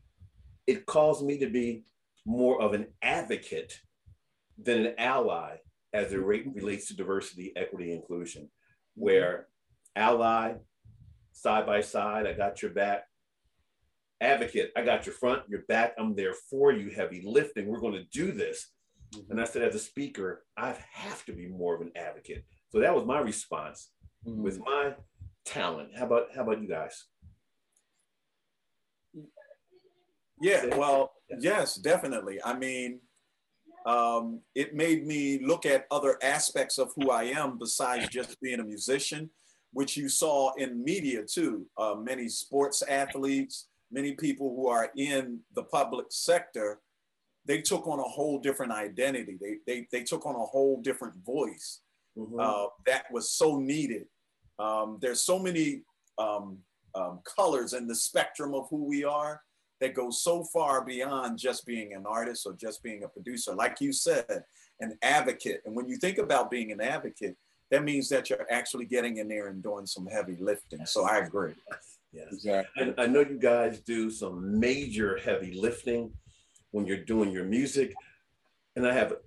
it 0.67 0.85
caused 0.85 1.25
me 1.25 1.39
to 1.39 1.49
be 1.49 1.83
more 2.25 2.61
of 2.61 2.73
an 2.73 2.87
advocate 3.01 3.73
than 4.57 4.85
an 4.85 4.95
ally 4.97 5.55
as 5.95 6.11
it 6.11 6.17
relates 6.17 6.87
to 6.89 6.95
diversity, 6.95 7.53
equity, 7.55 7.93
inclusion, 7.93 8.49
where 8.95 9.47
ally, 9.95 10.55
side 11.31 11.65
by 11.65 11.79
side, 11.79 12.27
I 12.27 12.33
got 12.33 12.61
your 12.61 12.71
back. 12.71 13.05
Advocate, 14.19 14.71
I 14.75 14.83
got 14.83 15.05
your 15.05 15.15
front, 15.15 15.43
your 15.47 15.61
back, 15.69 15.93
I'm 15.97 16.15
there 16.15 16.33
for 16.49 16.73
you, 16.73 16.89
heavy 16.89 17.23
lifting. 17.25 17.67
We're 17.67 17.79
going 17.79 17.93
to 17.93 18.03
do 18.11 18.33
this. 18.33 18.71
Mm-hmm. 19.13 19.31
And 19.31 19.41
I 19.41 19.45
said, 19.45 19.61
as 19.61 19.75
a 19.75 19.79
speaker, 19.79 20.43
I 20.57 20.75
have 20.91 21.25
to 21.25 21.33
be 21.33 21.47
more 21.47 21.75
of 21.75 21.81
an 21.81 21.91
advocate. 21.95 22.43
So 22.69 22.79
that 22.79 22.93
was 22.93 23.05
my 23.05 23.19
response 23.19 23.91
mm-hmm. 24.27 24.41
with 24.41 24.59
my 24.59 24.95
talent. 25.45 25.89
How 25.97 26.05
about 26.05 26.27
how 26.35 26.43
about 26.43 26.61
you 26.61 26.67
guys? 26.67 27.05
Yeah, 30.41 30.75
well, 30.75 31.13
yes, 31.39 31.75
definitely. 31.75 32.39
I 32.43 32.57
mean, 32.57 32.99
um, 33.85 34.41
it 34.55 34.73
made 34.73 35.05
me 35.05 35.39
look 35.45 35.65
at 35.65 35.85
other 35.91 36.17
aspects 36.23 36.77
of 36.77 36.91
who 36.95 37.11
I 37.11 37.25
am 37.25 37.59
besides 37.59 38.07
just 38.09 38.39
being 38.41 38.59
a 38.59 38.63
musician, 38.63 39.29
which 39.73 39.95
you 39.95 40.09
saw 40.09 40.53
in 40.55 40.83
media 40.83 41.23
too. 41.23 41.67
Uh, 41.77 41.95
many 41.95 42.27
sports 42.27 42.81
athletes, 42.81 43.67
many 43.91 44.13
people 44.13 44.55
who 44.55 44.67
are 44.67 44.91
in 44.97 45.39
the 45.53 45.63
public 45.63 46.07
sector, 46.09 46.79
they 47.45 47.61
took 47.61 47.87
on 47.87 47.99
a 47.99 48.03
whole 48.03 48.39
different 48.39 48.71
identity. 48.71 49.37
They, 49.39 49.57
they, 49.67 49.87
they 49.91 50.03
took 50.03 50.25
on 50.25 50.35
a 50.35 50.39
whole 50.39 50.81
different 50.81 51.15
voice 51.23 51.81
mm-hmm. 52.17 52.39
uh, 52.39 52.67
that 52.87 53.05
was 53.11 53.31
so 53.31 53.59
needed. 53.59 54.07
Um, 54.57 54.97
there's 54.99 55.21
so 55.21 55.37
many 55.37 55.81
um, 56.17 56.57
um, 56.95 57.19
colors 57.23 57.73
in 57.73 57.87
the 57.87 57.93
spectrum 57.95 58.55
of 58.55 58.67
who 58.71 58.85
we 58.85 59.03
are 59.03 59.41
that 59.85 59.93
goes 59.93 60.23
so 60.23 60.43
far 60.43 60.83
beyond 60.83 61.37
just 61.37 61.63
being 61.65 61.93
an 61.93 62.05
artist 62.07 62.47
or 62.47 62.53
just 62.53 62.81
being 62.81 63.03
a 63.03 63.07
producer. 63.07 63.53
Like 63.53 63.79
you 63.79 63.93
said, 63.93 64.43
an 64.79 64.97
advocate. 65.03 65.61
And 65.65 65.75
when 65.75 65.87
you 65.87 65.97
think 65.97 66.17
about 66.17 66.49
being 66.49 66.71
an 66.71 66.81
advocate, 66.81 67.37
that 67.69 67.83
means 67.83 68.09
that 68.09 68.29
you're 68.29 68.47
actually 68.49 68.85
getting 68.85 69.17
in 69.17 69.27
there 69.27 69.47
and 69.47 69.61
doing 69.61 69.85
some 69.85 70.07
heavy 70.07 70.37
lifting. 70.39 70.85
So 70.87 71.05
I 71.05 71.19
agree. 71.19 71.53
Yes. 72.11 72.27
Exactly. 72.31 72.83
And 72.83 72.95
I 72.97 73.05
know 73.05 73.19
you 73.19 73.37
guys 73.37 73.79
do 73.81 74.09
some 74.09 74.59
major 74.59 75.17
heavy 75.17 75.53
lifting 75.53 76.11
when 76.71 76.87
you're 76.87 76.97
doing 76.97 77.31
your 77.31 77.45
music. 77.45 77.93
And 78.75 78.87
I 78.87 78.93
have 78.93 79.11
a 79.11 79.17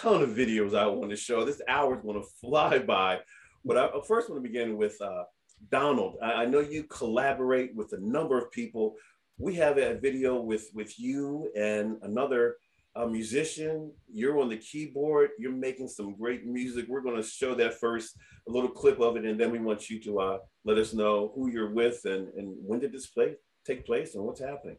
ton 0.00 0.22
of 0.22 0.30
videos 0.30 0.76
I 0.76 0.86
want 0.86 1.10
to 1.10 1.16
show. 1.16 1.44
This 1.44 1.62
hour 1.68 1.96
is 1.96 2.02
going 2.02 2.20
to 2.20 2.28
fly 2.40 2.78
by. 2.78 3.20
But 3.64 3.76
I 3.76 3.88
first 4.06 4.30
want 4.30 4.40
to 4.40 4.48
begin 4.48 4.76
with 4.76 5.00
uh, 5.02 5.24
Donald. 5.72 6.18
I, 6.22 6.42
I 6.42 6.46
know 6.46 6.60
you 6.60 6.84
collaborate 6.84 7.74
with 7.74 7.92
a 7.92 8.00
number 8.00 8.38
of 8.38 8.52
people 8.52 8.94
we 9.38 9.54
have 9.54 9.78
a 9.78 9.94
video 9.94 10.40
with 10.40 10.70
with 10.74 10.98
you 10.98 11.50
and 11.56 11.98
another 12.02 12.56
uh, 12.94 13.06
musician. 13.06 13.92
You're 14.10 14.40
on 14.40 14.48
the 14.48 14.56
keyboard. 14.56 15.30
You're 15.38 15.52
making 15.52 15.88
some 15.88 16.16
great 16.16 16.46
music. 16.46 16.86
We're 16.88 17.02
going 17.02 17.16
to 17.16 17.22
show 17.22 17.54
that 17.54 17.74
first, 17.74 18.16
a 18.48 18.50
little 18.50 18.70
clip 18.70 19.00
of 19.00 19.16
it, 19.16 19.24
and 19.24 19.38
then 19.38 19.50
we 19.50 19.58
want 19.58 19.90
you 19.90 20.00
to 20.04 20.20
uh, 20.20 20.38
let 20.64 20.78
us 20.78 20.94
know 20.94 21.32
who 21.34 21.50
you're 21.50 21.72
with 21.72 22.04
and 22.04 22.28
and 22.34 22.54
when 22.66 22.80
did 22.80 22.92
this 22.92 23.06
play 23.06 23.36
take 23.66 23.84
place 23.84 24.14
and 24.14 24.24
what's 24.24 24.40
happening. 24.40 24.76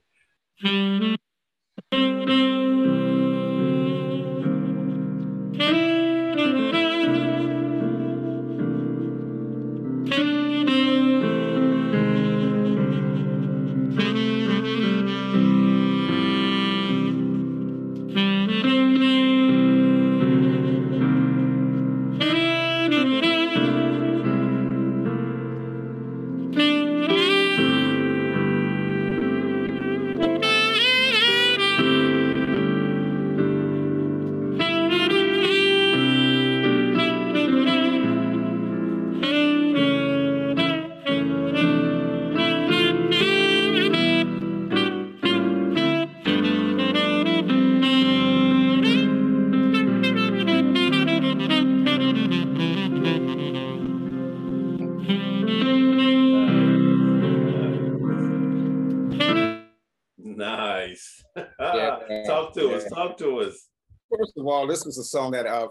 All, 64.50 64.68
this 64.68 64.86
was 64.86 64.98
a 64.98 65.04
song 65.04 65.32
that 65.32 65.46
uh, 65.46 65.68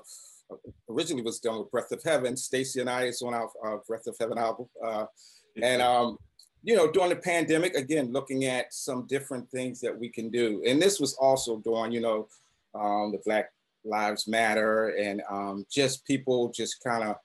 originally 0.89 1.23
was 1.23 1.41
done 1.41 1.59
with 1.59 1.71
Breath 1.71 1.93
of 1.93 2.03
Heaven. 2.03 2.37
Stacey 2.37 2.81
and 2.81 2.91
I 2.91 3.05
is 3.05 3.23
on 3.23 3.35
our, 3.35 3.49
our 3.63 3.83
Breath 3.87 4.07
of 4.07 4.17
Heaven 4.19 4.39
album, 4.39 4.67
uh, 4.85 5.07
and 5.63 5.83
um, 5.83 6.19
you 6.63 6.75
know, 6.75 6.91
during 6.91 7.11
the 7.11 7.17
pandemic, 7.17 7.75
again, 7.75 8.13
looking 8.13 8.45
at 8.45 8.75
some 8.75 9.07
different 9.07 9.49
things 9.51 9.81
that 9.81 9.97
we 9.97 10.09
can 10.09 10.31
do. 10.31 10.63
And 10.67 10.83
this 10.83 10.99
was 10.99 11.15
also 11.15 11.59
during, 11.59 11.93
you 11.93 12.01
know, 12.01 12.27
um, 12.75 13.13
the 13.13 13.21
Black 13.25 13.53
Lives 13.85 14.27
Matter 14.27 14.89
and 14.89 15.23
um, 15.31 15.67
just 15.71 16.05
people 16.05 16.51
just 16.51 16.83
kind 16.83 17.05
of 17.05 17.17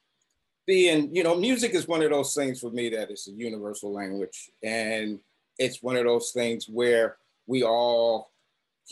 being, 0.67 1.13
you 1.13 1.23
know, 1.23 1.35
music 1.35 1.73
is 1.73 1.87
one 1.87 2.03
of 2.03 2.11
those 2.11 2.35
things 2.35 2.59
for 2.59 2.69
me 2.69 2.89
that 2.89 3.09
is 3.09 3.27
a 3.27 3.31
universal 3.31 3.91
language. 3.91 4.51
And 4.63 5.19
it's 5.57 5.81
one 5.81 5.95
of 5.95 6.05
those 6.05 6.31
things 6.31 6.67
where 6.69 7.17
we 7.47 7.63
all 7.63 8.30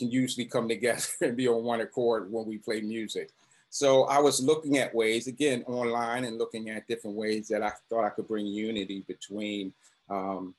can 0.00 0.10
usually 0.10 0.46
come 0.46 0.68
together 0.68 1.02
and 1.20 1.36
be 1.36 1.46
on 1.46 1.62
one 1.62 1.80
accord 1.80 2.32
when 2.32 2.46
we 2.46 2.58
play 2.58 2.80
music. 2.80 3.30
So 3.68 4.04
I 4.04 4.18
was 4.18 4.42
looking 4.42 4.78
at 4.78 4.94
ways, 4.94 5.28
again, 5.28 5.62
online 5.68 6.24
and 6.24 6.38
looking 6.38 6.70
at 6.70 6.88
different 6.88 7.16
ways 7.16 7.46
that 7.48 7.62
I 7.62 7.70
thought 7.88 8.04
I 8.04 8.10
could 8.10 8.26
bring 8.26 8.46
unity 8.46 9.04
between 9.06 9.72
um, 10.08 10.54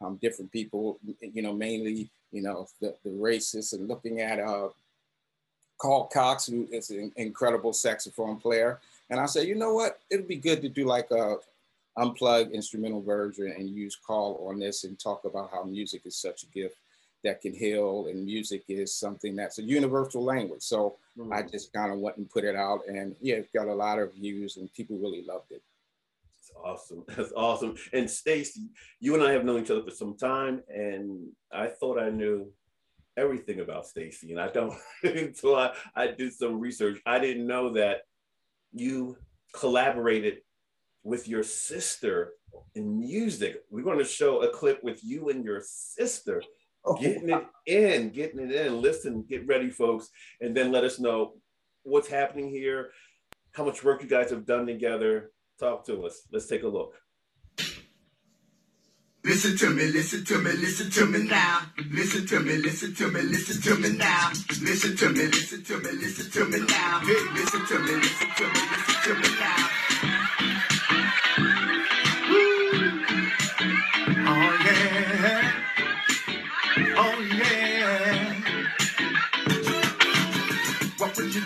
um, 0.00 0.18
different 0.22 0.50
people, 0.50 0.98
you 1.20 1.42
know, 1.42 1.52
mainly, 1.52 2.08
you 2.32 2.40
know, 2.40 2.68
the, 2.80 2.94
the 3.04 3.10
racists 3.10 3.74
and 3.74 3.86
looking 3.86 4.22
at 4.22 4.40
uh, 4.40 4.68
Carl 5.76 6.08
Cox, 6.10 6.46
who 6.46 6.66
is 6.72 6.88
an 6.88 7.12
incredible 7.16 7.74
saxophone 7.74 8.38
player. 8.38 8.80
And 9.10 9.20
I 9.20 9.26
said, 9.26 9.46
you 9.46 9.54
know 9.54 9.74
what, 9.74 10.00
it'd 10.10 10.28
be 10.28 10.36
good 10.36 10.62
to 10.62 10.70
do 10.70 10.86
like 10.86 11.10
a 11.10 11.36
unplugged 11.98 12.52
instrumental 12.52 13.02
version 13.02 13.52
and 13.58 13.68
use 13.68 13.98
Carl 14.06 14.46
on 14.48 14.58
this 14.58 14.84
and 14.84 14.98
talk 14.98 15.24
about 15.24 15.50
how 15.52 15.64
music 15.64 16.02
is 16.06 16.16
such 16.16 16.44
a 16.44 16.46
gift 16.46 16.76
that 17.24 17.40
can 17.40 17.52
heal 17.52 18.06
and 18.08 18.24
music 18.24 18.64
is 18.68 18.94
something 18.94 19.34
that's 19.34 19.58
a 19.58 19.62
universal 19.62 20.24
language. 20.24 20.62
So 20.62 20.96
mm-hmm. 21.18 21.32
I 21.32 21.42
just 21.42 21.72
kind 21.72 21.92
of 21.92 21.98
went 21.98 22.16
and 22.16 22.30
put 22.30 22.44
it 22.44 22.56
out 22.56 22.80
and 22.86 23.16
yeah, 23.20 23.36
it 23.36 23.52
got 23.52 23.68
a 23.68 23.74
lot 23.74 23.98
of 23.98 24.14
views 24.14 24.56
and 24.56 24.72
people 24.72 24.98
really 24.98 25.24
loved 25.26 25.50
it 25.50 25.62
It's 26.38 26.52
awesome. 26.64 27.04
That's 27.16 27.32
awesome. 27.36 27.76
And 27.92 28.08
Stacey, 28.08 28.70
you 29.00 29.14
and 29.14 29.22
I 29.22 29.32
have 29.32 29.44
known 29.44 29.62
each 29.62 29.70
other 29.70 29.82
for 29.82 29.90
some 29.90 30.16
time, 30.16 30.62
and 30.68 31.28
I 31.52 31.66
thought 31.66 32.00
I 32.00 32.10
knew 32.10 32.52
everything 33.16 33.60
about 33.60 33.86
Stacey, 33.86 34.30
and 34.30 34.40
I 34.40 34.48
don't 34.48 34.74
until 35.02 35.56
I, 35.56 35.72
I 35.94 36.08
did 36.08 36.32
some 36.32 36.60
research. 36.60 37.00
I 37.04 37.18
didn't 37.18 37.46
know 37.46 37.70
that 37.70 38.02
you 38.72 39.16
collaborated 39.52 40.38
with 41.02 41.26
your 41.26 41.42
sister 41.42 42.32
in 42.74 42.98
music. 42.98 43.62
We're 43.70 43.84
going 43.84 43.98
to 43.98 44.04
show 44.04 44.42
a 44.42 44.50
clip 44.50 44.82
with 44.84 45.02
you 45.02 45.30
and 45.30 45.44
your 45.44 45.62
sister 45.64 46.42
oh, 46.84 46.96
getting 46.96 47.30
wow. 47.30 47.46
it 47.66 47.94
in, 47.94 48.10
getting 48.10 48.40
it 48.40 48.52
in. 48.52 48.80
Listen, 48.80 49.24
get 49.28 49.46
ready, 49.46 49.70
folks, 49.70 50.08
and 50.40 50.56
then 50.56 50.72
let 50.72 50.84
us 50.84 50.98
know 50.98 51.34
what's 51.82 52.08
happening 52.08 52.50
here, 52.50 52.90
how 53.52 53.64
much 53.64 53.82
work 53.82 54.02
you 54.02 54.08
guys 54.08 54.30
have 54.30 54.46
done 54.46 54.66
together, 54.66 55.30
Talk 55.58 55.84
to 55.86 56.06
us. 56.06 56.22
Let's 56.32 56.46
take 56.46 56.62
a 56.62 56.68
look. 56.68 56.94
Listen 59.24 59.56
to 59.58 59.70
me, 59.70 59.86
listen 59.86 60.24
to 60.24 60.38
me, 60.38 60.52
listen 60.52 60.88
to 60.90 61.06
me 61.06 61.24
now. 61.24 61.62
Listen 61.90 62.24
to 62.26 62.38
me, 62.40 62.56
listen 62.58 62.94
to 62.94 63.10
me, 63.10 63.20
listen 63.22 63.60
to 63.62 63.80
me 63.80 63.98
now. 63.98 64.30
Listen 64.62 64.96
to 64.96 65.08
me, 65.10 65.26
listen 65.26 65.64
to 65.64 65.78
me, 65.78 65.90
listen 65.90 66.30
to 66.30 66.44
me 66.44 66.64
now. 66.64 67.00
Listen 67.02 67.66
to 67.66 67.78
me, 67.80 67.94
listen 67.96 68.30
to 68.36 68.44
me, 68.46 68.60
listen 68.62 69.02
to 69.02 69.14
me 69.16 69.28
now. 69.40 69.77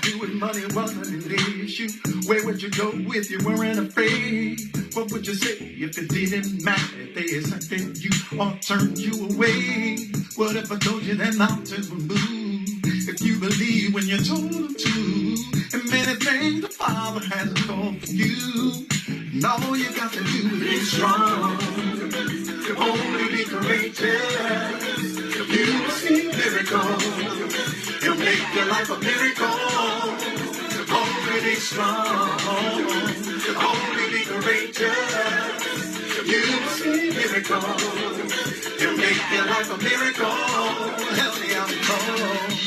Do 0.01 0.25
if 0.25 0.33
money 0.35 0.63
wasn't 0.75 1.07
an 1.07 1.61
issue? 1.61 1.89
Where 2.27 2.45
would 2.47 2.63
you 2.63 2.71
go 2.71 2.93
if 2.95 3.31
you 3.31 3.39
weren't 3.45 3.79
afraid? 3.79 4.59
What 4.95 5.13
would 5.13 5.27
you 5.27 5.35
say 5.35 5.57
if 5.59 5.99
it 5.99 6.09
didn't 6.09 6.65
matter 6.65 6.97
if 6.99 7.15
they 7.15 7.41
something 7.41 7.95
you 7.97 8.11
or 8.41 8.53
turned 8.61 8.99
you 8.99 9.29
away? 9.29 9.99
What 10.37 10.57
if 10.57 10.73
I 10.73 10.79
told 10.79 11.03
you 11.03 11.15
that 11.17 11.35
mountains 11.35 11.91
would 11.91 12.09
move? 12.09 12.69
If 12.85 13.21
you 13.21 13.39
believe 13.39 13.93
when 13.95 14.07
you're 14.07 14.19
told 14.19 14.51
them 14.51 14.75
to, 14.75 15.37
and 15.75 15.91
many 15.91 16.15
things 16.17 16.63
the 16.63 16.69
Father 16.71 17.21
has 17.27 17.53
done 17.67 18.01
for 18.01 18.13
you. 18.13 18.87
And 19.09 19.45
all 19.45 19.77
you 19.77 19.95
got 19.95 20.13
to 20.13 20.25
do 20.25 20.65
is 20.65 20.91
strong. 20.91 21.61
Only 22.79 23.29
be 23.37 23.45
courageous. 23.45 25.09
You 25.37 25.81
will 25.83 25.91
see 25.91 26.29
miracles. 26.29 27.22
Your 28.55 28.67
life 28.67 28.91
a 28.91 28.99
miracle 28.99 30.09
be 31.45 31.55
strong. 31.57 32.41
Only 32.49 34.07
be 34.13 34.25
courageous. 34.25 34.95
You 36.25 36.41
will 36.49 36.69
see 36.71 37.11
miracles. 37.11 37.83
You 38.81 38.97
make 38.97 39.23
your 39.33 39.47
life 39.47 39.71
a 39.75 39.79
miracle. 39.79 40.31
Help 41.21 41.35
me 41.41 41.55
out, 41.55 41.71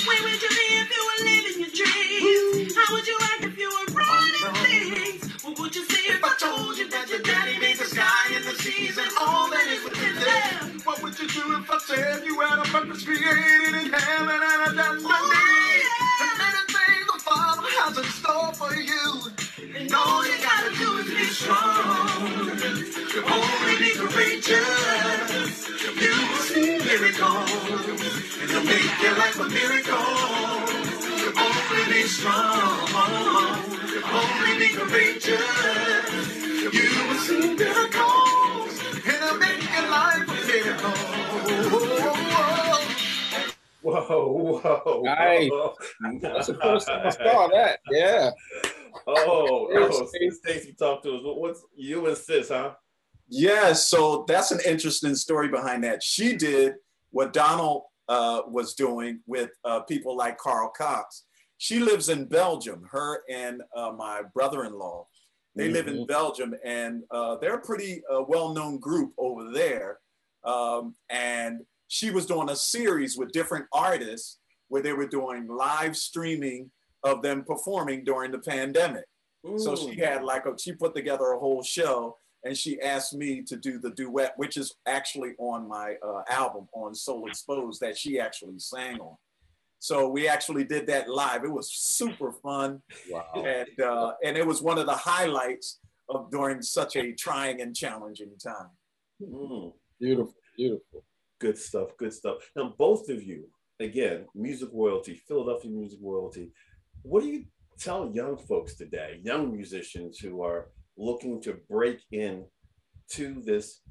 Where 0.08 0.24
would 0.24 0.42
you 0.44 0.50
be 0.50 0.68
if 0.84 0.90
you 0.96 1.04
were 1.10 1.22
living 1.26 1.60
your 1.64 1.74
dreams? 1.80 2.76
How 2.76 2.94
would 2.94 3.08
you 3.08 3.18
act 3.22 3.44
if 3.46 3.58
you 3.58 3.70
were 3.70 3.94
running 3.94 4.96
things? 4.96 5.44
What 5.44 5.60
would 5.60 5.76
you 5.76 5.86
say 5.86 6.14
if 6.14 6.24
I 6.24 6.34
told 6.40 6.78
you 6.78 6.90
that 6.90 7.10
your 7.10 7.22
daddy 7.22 7.60
made 7.60 7.78
the 7.78 7.86
sky 7.86 8.28
and 8.36 8.46
the 8.46 8.56
seas 8.62 8.98
and 8.98 9.12
all 9.22 9.50
that 9.50 9.68
is 9.68 9.84
within 9.84 10.16
them? 10.16 10.82
What 10.84 11.02
would 11.04 11.18
you 11.20 11.28
do 11.30 11.58
if 11.58 11.72
I 11.72 11.78
said 11.80 12.26
you 12.26 12.40
had 12.42 12.60
a 12.60 12.64
purpose 12.64 13.04
created 13.06 13.76
in 13.86 13.94
heaven 13.94 14.42
and 14.52 14.62
a 14.72 14.75
strong. 21.46 22.24
Only 23.36 23.76
be 23.78 23.92
courageous. 24.02 25.70
You 26.02 26.14
will 26.30 26.44
see 26.50 26.78
miracles. 26.80 27.52
And 28.42 28.50
you'll 28.52 28.66
make 28.66 29.02
your 29.02 29.16
life 29.18 29.40
a 29.40 29.48
miracle. 29.50 30.10
Only 31.46 31.86
be 31.94 32.02
strong. 32.08 32.90
Only 34.20 34.54
be 34.60 34.70
courageous. 34.74 36.10
You 36.78 36.90
will 37.08 37.22
see 37.28 37.56
miracles. 37.56 38.74
And 38.96 39.06
it'll 39.14 39.38
make 39.38 39.64
your 39.74 39.88
life 39.90 40.28
a 40.28 40.48
miracle. 40.48 40.96
Whoa, 43.84 44.62
whoa. 44.64 45.02
Nice. 45.04 45.52
That's 46.22 46.48
the 46.48 46.56
first 46.56 46.88
time 46.88 47.06
I 47.06 47.10
saw 47.12 47.48
that. 47.50 47.80
Yeah. 47.92 48.32
Oh, 49.08 49.70
oh 49.74 50.32
Stacey, 50.32 50.74
talk 50.74 51.04
to 51.04 51.16
us. 51.16 51.22
What's 51.24 51.64
you 51.76 52.08
and 52.08 52.18
sis, 52.18 52.50
huh? 52.50 52.74
Yeah, 53.28 53.74
so 53.74 54.26
that's 54.28 54.52
an 54.52 54.60
interesting 54.66 55.16
story 55.16 55.48
behind 55.48 55.84
that. 55.84 56.04
She 56.04 56.36
did 56.36 56.76
what 57.12 57.34
Donald 57.34 57.84
uh, 58.08 58.42
was 58.48 58.76
doing 58.76 59.22
with 59.26 59.50
uh, 59.64 59.82
people 59.82 60.16
like 60.16 60.38
Carl 60.38 60.72
Cox. 60.76 61.24
She 61.58 61.80
lives 61.80 62.10
in 62.10 62.26
Belgium, 62.26 62.84
her 62.92 63.24
and 63.30 63.62
uh, 63.76 63.92
my 63.92 64.22
brother 64.34 64.66
in 64.66 64.78
law. 64.78 65.08
They 65.56 65.66
mm-hmm. 65.66 65.74
live 65.74 65.88
in 65.88 65.94
mm-hmm. 65.96 66.06
Belgium, 66.06 66.54
and 66.64 67.04
uh, 67.12 67.38
they're 67.38 67.56
a 67.56 67.62
pretty 67.62 68.02
uh, 68.14 68.24
well 68.28 68.54
known 68.54 68.80
group 68.80 69.14
over 69.18 69.52
there. 69.52 70.00
Um, 70.44 70.96
and 71.10 71.62
she 71.88 72.12
was 72.12 72.26
doing 72.26 72.50
a 72.50 72.56
series 72.56 73.18
with 73.18 73.32
different 73.32 73.66
artists 73.74 74.40
where 74.68 74.82
they 74.82 74.94
were 74.94 75.08
doing 75.08 75.48
live 75.48 75.96
streaming 75.96 76.70
of 77.06 77.22
them 77.22 77.44
performing 77.46 78.04
during 78.04 78.32
the 78.32 78.40
pandemic. 78.40 79.06
Ooh. 79.48 79.58
So 79.58 79.76
she 79.76 79.96
had 79.96 80.24
like 80.24 80.46
a, 80.46 80.58
she 80.60 80.74
put 80.74 80.94
together 80.94 81.32
a 81.32 81.40
whole 81.40 81.64
show 81.64 82.18
and 82.44 82.58
she 82.58 82.82
asked 82.82 83.14
me 83.14 83.42
to 83.44 83.56
do 83.56 83.80
the 83.80 83.92
duet, 83.92 84.34
which 84.36 84.58
is 84.58 84.76
actually 84.86 85.34
on 85.38 85.68
my 85.68 85.96
uh, 86.06 86.24
album 86.30 86.68
on 86.74 86.94
Soul 86.94 87.28
Exposed 87.28 87.80
that 87.82 87.98
she 87.98 88.20
actually 88.20 88.60
sang 88.60 89.00
on. 89.00 89.16
So 89.80 90.10
we 90.10 90.28
actually 90.28 90.64
did 90.64 90.88
that 90.88 91.08
live. 91.08 91.44
It 91.44 91.52
was 91.52 91.72
super 91.72 92.32
fun. 92.32 92.82
Wow. 93.10 93.26
And, 93.36 93.80
uh, 93.80 94.14
and 94.24 94.36
it 94.36 94.46
was 94.46 94.62
one 94.62 94.80
of 94.80 94.88
the 94.88 94.94
highlights 94.94 95.80
of 96.10 96.32
during 96.32 96.62
such 96.62 96.96
a 96.96 97.14
trying 97.14 97.62
and 97.62 97.76
challenging 97.76 98.32
time. 98.44 98.70
Mm. 99.22 99.74
Beautiful, 100.00 100.36
beautiful. 100.58 101.04
Good 101.40 101.58
stuff. 101.58 101.90
Good 101.98 102.14
stuff. 102.14 102.38
Now, 102.56 102.74
both 102.78 103.10
of 103.10 103.24
you, 103.24 103.46
again, 103.80 104.26
music 104.34 104.70
royalty, 104.74 105.22
Philadelphia 105.28 105.72
music 105.72 106.00
royalty. 106.02 106.52
What 107.08 107.22
do 107.22 107.30
you 107.30 107.46
tell 107.78 108.12
young 108.12 108.36
folks 108.36 108.74
today, 108.74 109.20
young 109.22 109.56
musicians 109.56 110.18
who 110.18 110.42
are 110.42 110.72
looking 110.98 111.40
to 111.44 111.60
break 111.70 112.00
in 112.12 112.46
to 113.12 113.44
this 113.46 113.82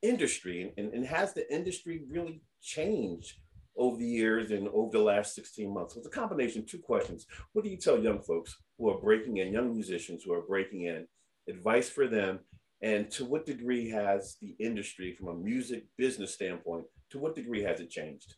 industry? 0.00 0.72
And, 0.78 0.94
and 0.94 1.04
has 1.04 1.34
the 1.34 1.44
industry 1.52 2.04
really 2.08 2.40
changed 2.62 3.34
over 3.76 3.98
the 3.98 4.06
years 4.06 4.50
and 4.50 4.66
over 4.68 4.90
the 4.90 5.04
last 5.04 5.34
16 5.34 5.74
months? 5.74 5.92
So 5.92 5.98
it's 5.98 6.06
a 6.06 6.10
combination 6.10 6.64
two 6.64 6.78
questions. 6.78 7.26
What 7.52 7.66
do 7.66 7.70
you 7.70 7.76
tell 7.76 7.98
young 7.98 8.22
folks 8.22 8.56
who 8.78 8.88
are 8.88 8.98
breaking 8.98 9.36
in, 9.36 9.52
young 9.52 9.74
musicians 9.74 10.22
who 10.24 10.32
are 10.32 10.46
breaking 10.48 10.86
in, 10.86 11.06
advice 11.46 11.90
for 11.90 12.06
them 12.08 12.38
and 12.80 13.10
to 13.10 13.26
what 13.26 13.44
degree 13.44 13.90
has 13.90 14.38
the 14.40 14.56
industry, 14.58 15.12
from 15.12 15.28
a 15.28 15.34
music 15.34 15.84
business 15.98 16.32
standpoint, 16.32 16.86
to 17.10 17.18
what 17.18 17.34
degree 17.34 17.62
has 17.62 17.80
it 17.80 17.90
changed? 17.90 18.36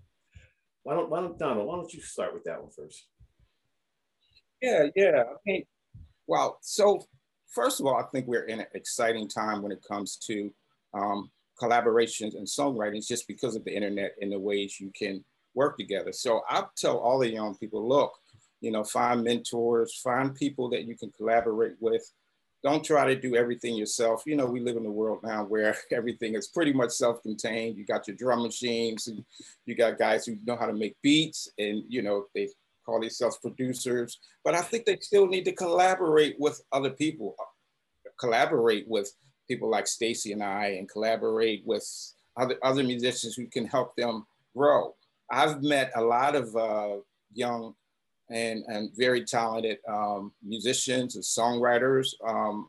why 0.86 0.94
don't, 0.94 1.10
why 1.10 1.20
don't 1.20 1.36
Donald, 1.36 1.66
why 1.66 1.74
don't 1.74 1.92
you 1.92 2.00
start 2.00 2.32
with 2.32 2.44
that 2.44 2.60
one 2.62 2.70
first? 2.70 3.08
Yeah, 4.62 4.86
yeah. 4.94 5.22
I 5.28 5.36
mean, 5.44 5.64
well, 6.26 6.58
so 6.62 7.04
first 7.48 7.80
of 7.80 7.86
all, 7.86 7.96
I 7.96 8.04
think 8.12 8.26
we're 8.26 8.44
in 8.44 8.60
an 8.60 8.66
exciting 8.74 9.28
time 9.28 9.62
when 9.62 9.72
it 9.72 9.84
comes 9.86 10.16
to 10.26 10.50
um, 10.94 11.30
collaborations 11.60 12.36
and 12.36 12.46
songwriting, 12.46 13.06
just 13.06 13.28
because 13.28 13.56
of 13.56 13.64
the 13.64 13.74
internet 13.74 14.14
and 14.20 14.32
the 14.32 14.38
ways 14.38 14.80
you 14.80 14.90
can 14.98 15.24
work 15.54 15.76
together. 15.78 16.12
So 16.12 16.42
I 16.48 16.64
tell 16.76 16.98
all 16.98 17.18
the 17.18 17.30
young 17.30 17.56
people, 17.56 17.86
look, 17.86 18.12
you 18.60 18.70
know, 18.70 18.84
find 18.84 19.22
mentors, 19.22 20.00
find 20.02 20.34
people 20.34 20.68
that 20.70 20.84
you 20.84 20.96
can 20.96 21.10
collaborate 21.12 21.76
with. 21.80 22.02
Don't 22.62 22.84
try 22.84 23.06
to 23.06 23.20
do 23.20 23.36
everything 23.36 23.74
yourself. 23.76 24.22
You 24.26 24.34
know, 24.34 24.46
we 24.46 24.60
live 24.60 24.76
in 24.76 24.86
a 24.86 24.90
world 24.90 25.20
now 25.22 25.44
where 25.44 25.76
everything 25.92 26.34
is 26.34 26.48
pretty 26.48 26.72
much 26.72 26.90
self-contained. 26.90 27.76
You 27.76 27.84
got 27.84 28.08
your 28.08 28.16
drum 28.16 28.42
machines 28.42 29.06
and 29.06 29.24
you 29.66 29.74
got 29.74 29.98
guys 29.98 30.26
who 30.26 30.36
know 30.44 30.56
how 30.56 30.66
to 30.66 30.72
make 30.72 30.96
beats 31.02 31.48
and, 31.58 31.84
you 31.88 32.02
know, 32.02 32.26
they 32.34 32.48
call 32.86 33.00
themselves 33.00 33.38
producers, 33.38 34.18
but 34.44 34.54
I 34.54 34.62
think 34.62 34.86
they 34.86 34.96
still 35.00 35.26
need 35.26 35.44
to 35.44 35.52
collaborate 35.52 36.36
with 36.38 36.62
other 36.72 36.90
people, 36.90 37.34
collaborate 38.18 38.86
with 38.88 39.12
people 39.48 39.68
like 39.68 39.86
Stacey 39.86 40.32
and 40.32 40.42
I, 40.42 40.76
and 40.78 40.88
collaborate 40.88 41.62
with 41.66 41.86
other, 42.36 42.56
other 42.62 42.84
musicians 42.84 43.34
who 43.34 43.46
can 43.46 43.66
help 43.66 43.94
them 43.96 44.26
grow. 44.56 44.94
I've 45.30 45.62
met 45.62 45.90
a 45.96 46.00
lot 46.00 46.36
of 46.36 46.54
uh, 46.56 46.96
young 47.32 47.74
and, 48.30 48.64
and 48.68 48.90
very 48.96 49.24
talented 49.24 49.78
um, 49.88 50.32
musicians 50.42 51.16
and 51.16 51.24
songwriters. 51.24 52.08
Um, 52.26 52.68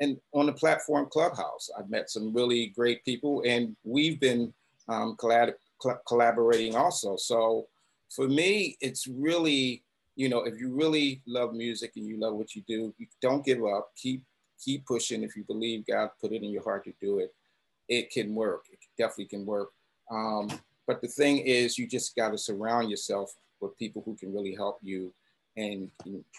and 0.00 0.18
on 0.32 0.46
the 0.46 0.52
platform 0.52 1.06
Clubhouse, 1.10 1.70
I've 1.78 1.90
met 1.90 2.10
some 2.10 2.34
really 2.34 2.68
great 2.68 3.04
people, 3.04 3.42
and 3.46 3.76
we've 3.84 4.18
been 4.18 4.52
um, 4.88 5.16
collab- 5.16 5.54
collaborating 6.06 6.74
also. 6.74 7.16
So 7.16 7.66
for 8.14 8.28
me, 8.28 8.76
it's 8.80 9.06
really, 9.06 9.82
you 10.16 10.28
know, 10.28 10.42
if 10.42 10.58
you 10.58 10.74
really 10.74 11.22
love 11.26 11.54
music 11.54 11.92
and 11.96 12.06
you 12.06 12.18
love 12.18 12.34
what 12.34 12.54
you 12.54 12.62
do, 12.66 12.94
you 12.98 13.06
don't 13.20 13.44
give 13.44 13.64
up. 13.64 13.90
Keep 13.96 14.22
keep 14.62 14.86
pushing. 14.86 15.22
If 15.22 15.36
you 15.36 15.44
believe 15.44 15.86
God 15.86 16.10
put 16.20 16.32
it 16.32 16.42
in 16.42 16.50
your 16.50 16.62
heart 16.62 16.84
to 16.84 16.92
do 17.00 17.18
it, 17.18 17.34
it 17.88 18.10
can 18.10 18.34
work. 18.34 18.66
It 18.70 18.78
definitely 18.96 19.26
can 19.26 19.44
work. 19.44 19.70
Um, 20.10 20.50
but 20.86 21.00
the 21.00 21.08
thing 21.08 21.38
is, 21.38 21.78
you 21.78 21.86
just 21.86 22.14
got 22.14 22.30
to 22.30 22.38
surround 22.38 22.90
yourself 22.90 23.32
with 23.60 23.76
people 23.78 24.02
who 24.04 24.14
can 24.16 24.32
really 24.32 24.54
help 24.54 24.78
you 24.82 25.12
and 25.56 25.90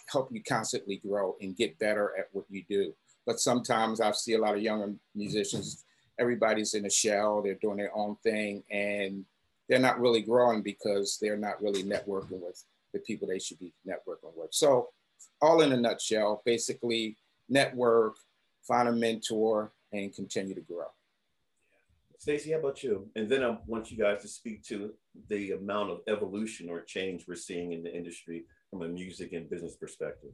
help 0.08 0.30
you 0.32 0.42
constantly 0.44 0.98
grow 0.98 1.36
and 1.42 1.56
get 1.56 1.78
better 1.80 2.12
at 2.18 2.28
what 2.32 2.46
you 2.50 2.64
do. 2.70 2.94
But 3.26 3.40
sometimes 3.40 4.02
I 4.02 4.12
see 4.12 4.34
a 4.34 4.40
lot 4.40 4.56
of 4.56 4.62
younger 4.62 4.94
musicians, 5.16 5.86
everybody's 6.20 6.74
in 6.74 6.86
a 6.86 6.90
shell, 6.90 7.42
they're 7.42 7.56
doing 7.56 7.78
their 7.78 7.96
own 7.96 8.18
thing, 8.24 8.64
and 8.70 9.26
they're 9.70 9.80
not 9.80 10.00
really 10.00 10.22
growing 10.22 10.62
because 10.62 11.18
they're 11.22 11.38
not 11.38 11.62
really 11.62 11.84
networking 11.84 12.42
with 12.42 12.64
the 12.94 13.00
people 13.00 13.28
they 13.28 13.40
should 13.40 13.60
be 13.60 13.74
networking 13.88 14.34
with. 14.36 14.54
So, 14.54 14.90
all 15.42 15.62
in 15.62 15.72
a 15.74 15.78
nutshell, 15.78 16.42
basically, 16.46 17.18
network, 17.50 18.16
find 18.68 18.88
a 18.88 18.92
mentor, 18.92 19.74
and 19.92 20.14
continue 20.14 20.56
to 20.56 20.62
grow. 20.62 20.88
Stacey, 22.18 22.52
how 22.52 22.60
about 22.60 22.84
you? 22.84 23.10
And 23.16 23.28
then 23.28 23.44
I 23.44 23.58
want 23.68 23.92
you 23.92 23.98
guys 23.98 24.22
to 24.22 24.30
speak 24.30 24.64
to 24.68 24.94
the 25.28 25.52
amount 25.52 25.92
of 25.92 26.00
evolution 26.08 26.70
or 26.70 26.82
change 26.82 27.26
we're 27.28 27.36
seeing 27.36 27.74
in 27.74 27.84
the 27.84 27.94
industry 27.94 28.46
from 28.70 28.82
a 28.84 28.88
music 28.88 29.34
and 29.34 29.50
business 29.50 29.76
perspective. 29.76 30.32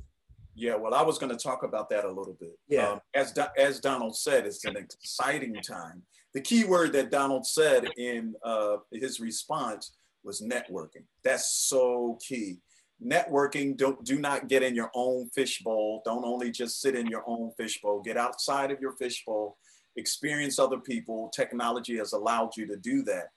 Yeah, 0.56 0.76
well, 0.76 0.94
I 0.94 1.02
was 1.02 1.18
going 1.18 1.32
to 1.36 1.42
talk 1.42 1.64
about 1.64 1.90
that 1.90 2.06
a 2.06 2.10
little 2.10 2.36
bit. 2.40 2.58
Yeah. 2.68 2.90
Um, 2.90 3.02
as, 3.14 3.32
Do- 3.32 3.44
as 3.58 3.80
Donald 3.80 4.18
said, 4.18 4.46
it's 4.46 4.66
an 4.66 4.76
exciting 4.76 5.56
time 5.62 6.04
the 6.34 6.42
key 6.42 6.64
word 6.64 6.94
that 6.94 7.12
Donald 7.12 7.46
said 7.46 7.88
in 7.98 8.36
uh, 8.44 8.78
his 8.92 9.20
response 9.20 9.96
was 10.24 10.42
networking. 10.42 11.04
That's 11.24 11.52
so 11.68 12.20
key. 12.26 12.60
Networking, 13.04 13.78
don't 13.78 14.04
do 14.04 14.20
not 14.20 14.48
get 14.48 14.62
in 14.62 14.76
your 14.76 14.92
own 14.94 15.30
fishbowl. 15.30 16.02
Don't 16.06 16.26
only 16.26 16.52
just 16.52 16.82
sit 16.82 16.96
in 16.96 17.08
your 17.08 17.24
own 17.26 17.52
fishbowl. 17.58 18.02
Get 18.02 18.18
outside 18.18 18.72
of 18.72 18.82
your 18.82 18.92
fishbowl, 18.94 19.58
experience 19.96 20.60
other 20.60 20.80
people. 20.80 21.32
Technology 21.34 21.98
has 21.98 22.14
allowed 22.14 22.58
you 22.58 22.68
to 22.68 22.76
do 22.76 23.02
that. 23.04 23.30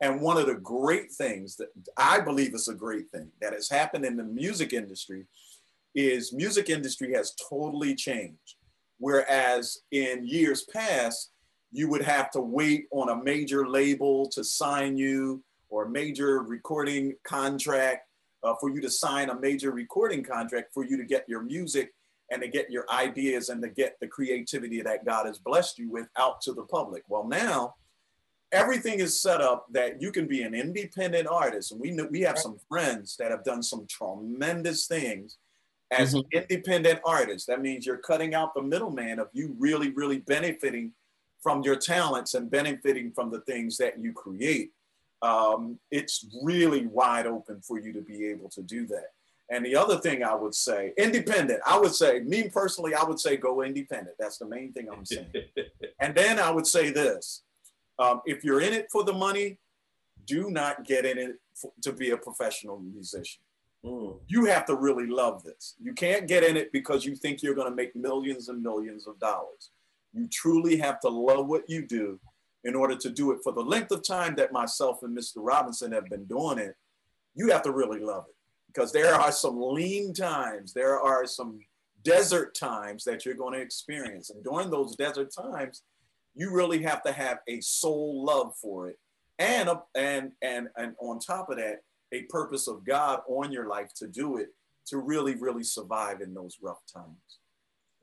And 0.00 0.20
one 0.20 0.38
of 0.38 0.46
the 0.46 0.54
great 0.54 1.12
things 1.12 1.56
that 1.56 1.68
I 1.96 2.20
believe 2.20 2.54
is 2.54 2.68
a 2.68 2.74
great 2.74 3.10
thing 3.10 3.30
that 3.40 3.52
has 3.52 3.68
happened 3.68 4.04
in 4.04 4.16
the 4.16 4.24
music 4.24 4.72
industry 4.72 5.26
is 5.94 6.32
music 6.32 6.70
industry 6.70 7.12
has 7.14 7.34
totally 7.48 7.94
changed. 7.94 8.56
Whereas 8.98 9.78
in 9.90 10.26
years 10.26 10.64
past, 10.64 11.32
you 11.72 11.88
would 11.88 12.02
have 12.02 12.30
to 12.32 12.40
wait 12.40 12.86
on 12.92 13.08
a 13.08 13.22
major 13.22 13.66
label 13.68 14.28
to 14.30 14.44
sign 14.44 14.96
you 14.96 15.42
or 15.68 15.84
a 15.84 15.90
major 15.90 16.40
recording 16.40 17.14
contract 17.24 18.06
uh, 18.42 18.54
for 18.60 18.70
you 18.70 18.80
to 18.80 18.90
sign 18.90 19.30
a 19.30 19.38
major 19.38 19.70
recording 19.70 20.22
contract 20.22 20.72
for 20.74 20.84
you 20.84 20.96
to 20.96 21.04
get 21.04 21.24
your 21.28 21.42
music 21.42 21.92
and 22.30 22.42
to 22.42 22.48
get 22.48 22.70
your 22.70 22.84
ideas 22.92 23.48
and 23.48 23.62
to 23.62 23.68
get 23.68 23.96
the 24.00 24.06
creativity 24.06 24.82
that 24.82 25.04
God 25.04 25.26
has 25.26 25.38
blessed 25.38 25.78
you 25.78 25.90
with 25.90 26.08
out 26.16 26.40
to 26.42 26.52
the 26.52 26.62
public. 26.62 27.02
Well, 27.08 27.26
now 27.26 27.74
everything 28.52 29.00
is 29.00 29.20
set 29.20 29.40
up 29.40 29.66
that 29.70 30.00
you 30.00 30.12
can 30.12 30.26
be 30.26 30.42
an 30.42 30.54
independent 30.54 31.28
artist. 31.28 31.72
And 31.72 31.80
we 31.80 31.90
know 31.90 32.08
we 32.10 32.20
have 32.22 32.38
some 32.38 32.58
friends 32.68 33.16
that 33.18 33.30
have 33.30 33.44
done 33.44 33.62
some 33.62 33.86
tremendous 33.88 34.86
things 34.86 35.38
as 35.90 36.14
mm-hmm. 36.14 36.38
independent 36.38 37.00
artists. 37.04 37.46
That 37.46 37.60
means 37.60 37.86
you're 37.86 37.98
cutting 37.98 38.34
out 38.34 38.54
the 38.54 38.62
middleman 38.62 39.18
of 39.18 39.28
you 39.32 39.54
really, 39.58 39.90
really 39.90 40.18
benefiting 40.18 40.92
from 41.42 41.62
your 41.62 41.76
talents 41.76 42.34
and 42.34 42.50
benefiting 42.50 43.12
from 43.12 43.30
the 43.30 43.40
things 43.40 43.76
that 43.78 43.98
you 43.98 44.12
create, 44.12 44.72
um, 45.22 45.78
it's 45.90 46.26
really 46.42 46.86
wide 46.86 47.26
open 47.26 47.60
for 47.60 47.80
you 47.80 47.92
to 47.92 48.00
be 48.00 48.26
able 48.26 48.48
to 48.50 48.62
do 48.62 48.86
that. 48.86 49.12
And 49.50 49.64
the 49.66 49.74
other 49.74 49.98
thing 49.98 50.22
I 50.22 50.34
would 50.34 50.54
say, 50.54 50.92
independent, 50.96 51.60
I 51.66 51.78
would 51.78 51.92
say, 51.92 52.20
me 52.20 52.48
personally, 52.48 52.94
I 52.94 53.02
would 53.02 53.18
say 53.18 53.36
go 53.36 53.62
independent. 53.62 54.16
That's 54.18 54.38
the 54.38 54.46
main 54.46 54.72
thing 54.72 54.88
I'm 54.90 55.04
saying. 55.04 55.32
and 56.00 56.14
then 56.14 56.38
I 56.38 56.50
would 56.50 56.66
say 56.66 56.90
this 56.90 57.42
um, 57.98 58.22
if 58.26 58.44
you're 58.44 58.60
in 58.60 58.72
it 58.72 58.88
for 58.90 59.02
the 59.02 59.12
money, 59.12 59.58
do 60.24 60.50
not 60.50 60.84
get 60.84 61.04
in 61.04 61.18
it 61.18 61.36
for, 61.54 61.72
to 61.82 61.92
be 61.92 62.10
a 62.10 62.16
professional 62.16 62.78
musician. 62.78 63.42
Mm. 63.84 64.18
You 64.26 64.44
have 64.46 64.66
to 64.66 64.74
really 64.74 65.06
love 65.06 65.42
this. 65.42 65.74
You 65.80 65.94
can't 65.94 66.28
get 66.28 66.44
in 66.44 66.56
it 66.56 66.72
because 66.72 67.04
you 67.04 67.16
think 67.16 67.42
you're 67.42 67.54
going 67.54 67.70
to 67.70 67.74
make 67.74 67.96
millions 67.96 68.48
and 68.48 68.62
millions 68.62 69.06
of 69.06 69.18
dollars. 69.18 69.70
You 70.12 70.28
truly 70.28 70.76
have 70.78 71.00
to 71.00 71.08
love 71.08 71.46
what 71.46 71.68
you 71.68 71.86
do 71.86 72.20
in 72.64 72.74
order 72.74 72.96
to 72.96 73.10
do 73.10 73.32
it 73.32 73.38
for 73.42 73.52
the 73.52 73.62
length 73.62 73.90
of 73.90 74.06
time 74.06 74.34
that 74.36 74.52
myself 74.52 75.02
and 75.02 75.16
Mr. 75.16 75.36
Robinson 75.36 75.92
have 75.92 76.06
been 76.06 76.24
doing 76.24 76.58
it. 76.58 76.74
You 77.34 77.50
have 77.50 77.62
to 77.62 77.72
really 77.72 78.00
love 78.00 78.24
it 78.28 78.34
because 78.66 78.92
there 78.92 79.14
are 79.14 79.32
some 79.32 79.60
lean 79.60 80.12
times, 80.12 80.72
there 80.74 81.00
are 81.00 81.26
some 81.26 81.60
desert 82.02 82.54
times 82.54 83.04
that 83.04 83.24
you're 83.24 83.34
going 83.34 83.54
to 83.54 83.60
experience. 83.60 84.30
And 84.30 84.44
during 84.44 84.70
those 84.70 84.96
desert 84.96 85.30
times, 85.34 85.82
you 86.34 86.52
really 86.52 86.82
have 86.82 87.02
to 87.04 87.12
have 87.12 87.38
a 87.48 87.60
soul 87.60 88.24
love 88.24 88.54
for 88.60 88.88
it. 88.88 88.98
And, 89.38 89.70
and, 89.94 90.32
and, 90.42 90.68
and 90.76 90.94
on 91.00 91.18
top 91.18 91.50
of 91.50 91.56
that, 91.56 91.80
a 92.12 92.22
purpose 92.22 92.68
of 92.68 92.84
God 92.84 93.20
on 93.28 93.52
your 93.52 93.68
life 93.68 93.92
to 93.96 94.08
do 94.08 94.36
it 94.36 94.48
to 94.86 94.98
really, 94.98 95.34
really 95.34 95.64
survive 95.64 96.20
in 96.20 96.34
those 96.34 96.58
rough 96.60 96.82
times. 96.92 97.38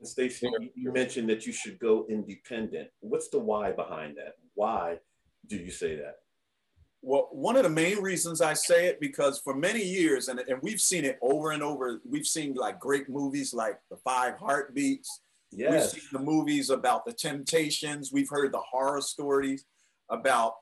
And 0.00 0.08
Stacey, 0.08 0.48
you 0.74 0.92
mentioned 0.92 1.28
that 1.28 1.46
you 1.46 1.52
should 1.52 1.78
go 1.78 2.06
independent. 2.08 2.88
What's 3.00 3.28
the 3.28 3.38
why 3.38 3.72
behind 3.72 4.16
that? 4.16 4.36
Why 4.54 4.98
do 5.46 5.56
you 5.56 5.70
say 5.70 5.96
that? 5.96 6.18
Well, 7.02 7.28
one 7.30 7.56
of 7.56 7.62
the 7.62 7.70
main 7.70 8.00
reasons 8.00 8.40
I 8.40 8.54
say 8.54 8.86
it 8.86 9.00
because 9.00 9.38
for 9.38 9.54
many 9.54 9.82
years, 9.82 10.28
and, 10.28 10.40
and 10.40 10.60
we've 10.62 10.80
seen 10.80 11.04
it 11.04 11.18
over 11.22 11.52
and 11.52 11.62
over, 11.62 12.00
we've 12.08 12.26
seen 12.26 12.54
like 12.54 12.80
great 12.80 13.08
movies 13.08 13.54
like 13.54 13.78
The 13.90 13.96
Five 13.98 14.36
Heartbeats. 14.38 15.20
Yes. 15.50 15.94
We've 15.94 16.02
seen 16.02 16.08
the 16.12 16.18
movies 16.18 16.70
about 16.70 17.04
the 17.04 17.12
Temptations. 17.12 18.12
We've 18.12 18.28
heard 18.28 18.52
the 18.52 18.58
horror 18.58 19.00
stories 19.00 19.64
about 20.10 20.54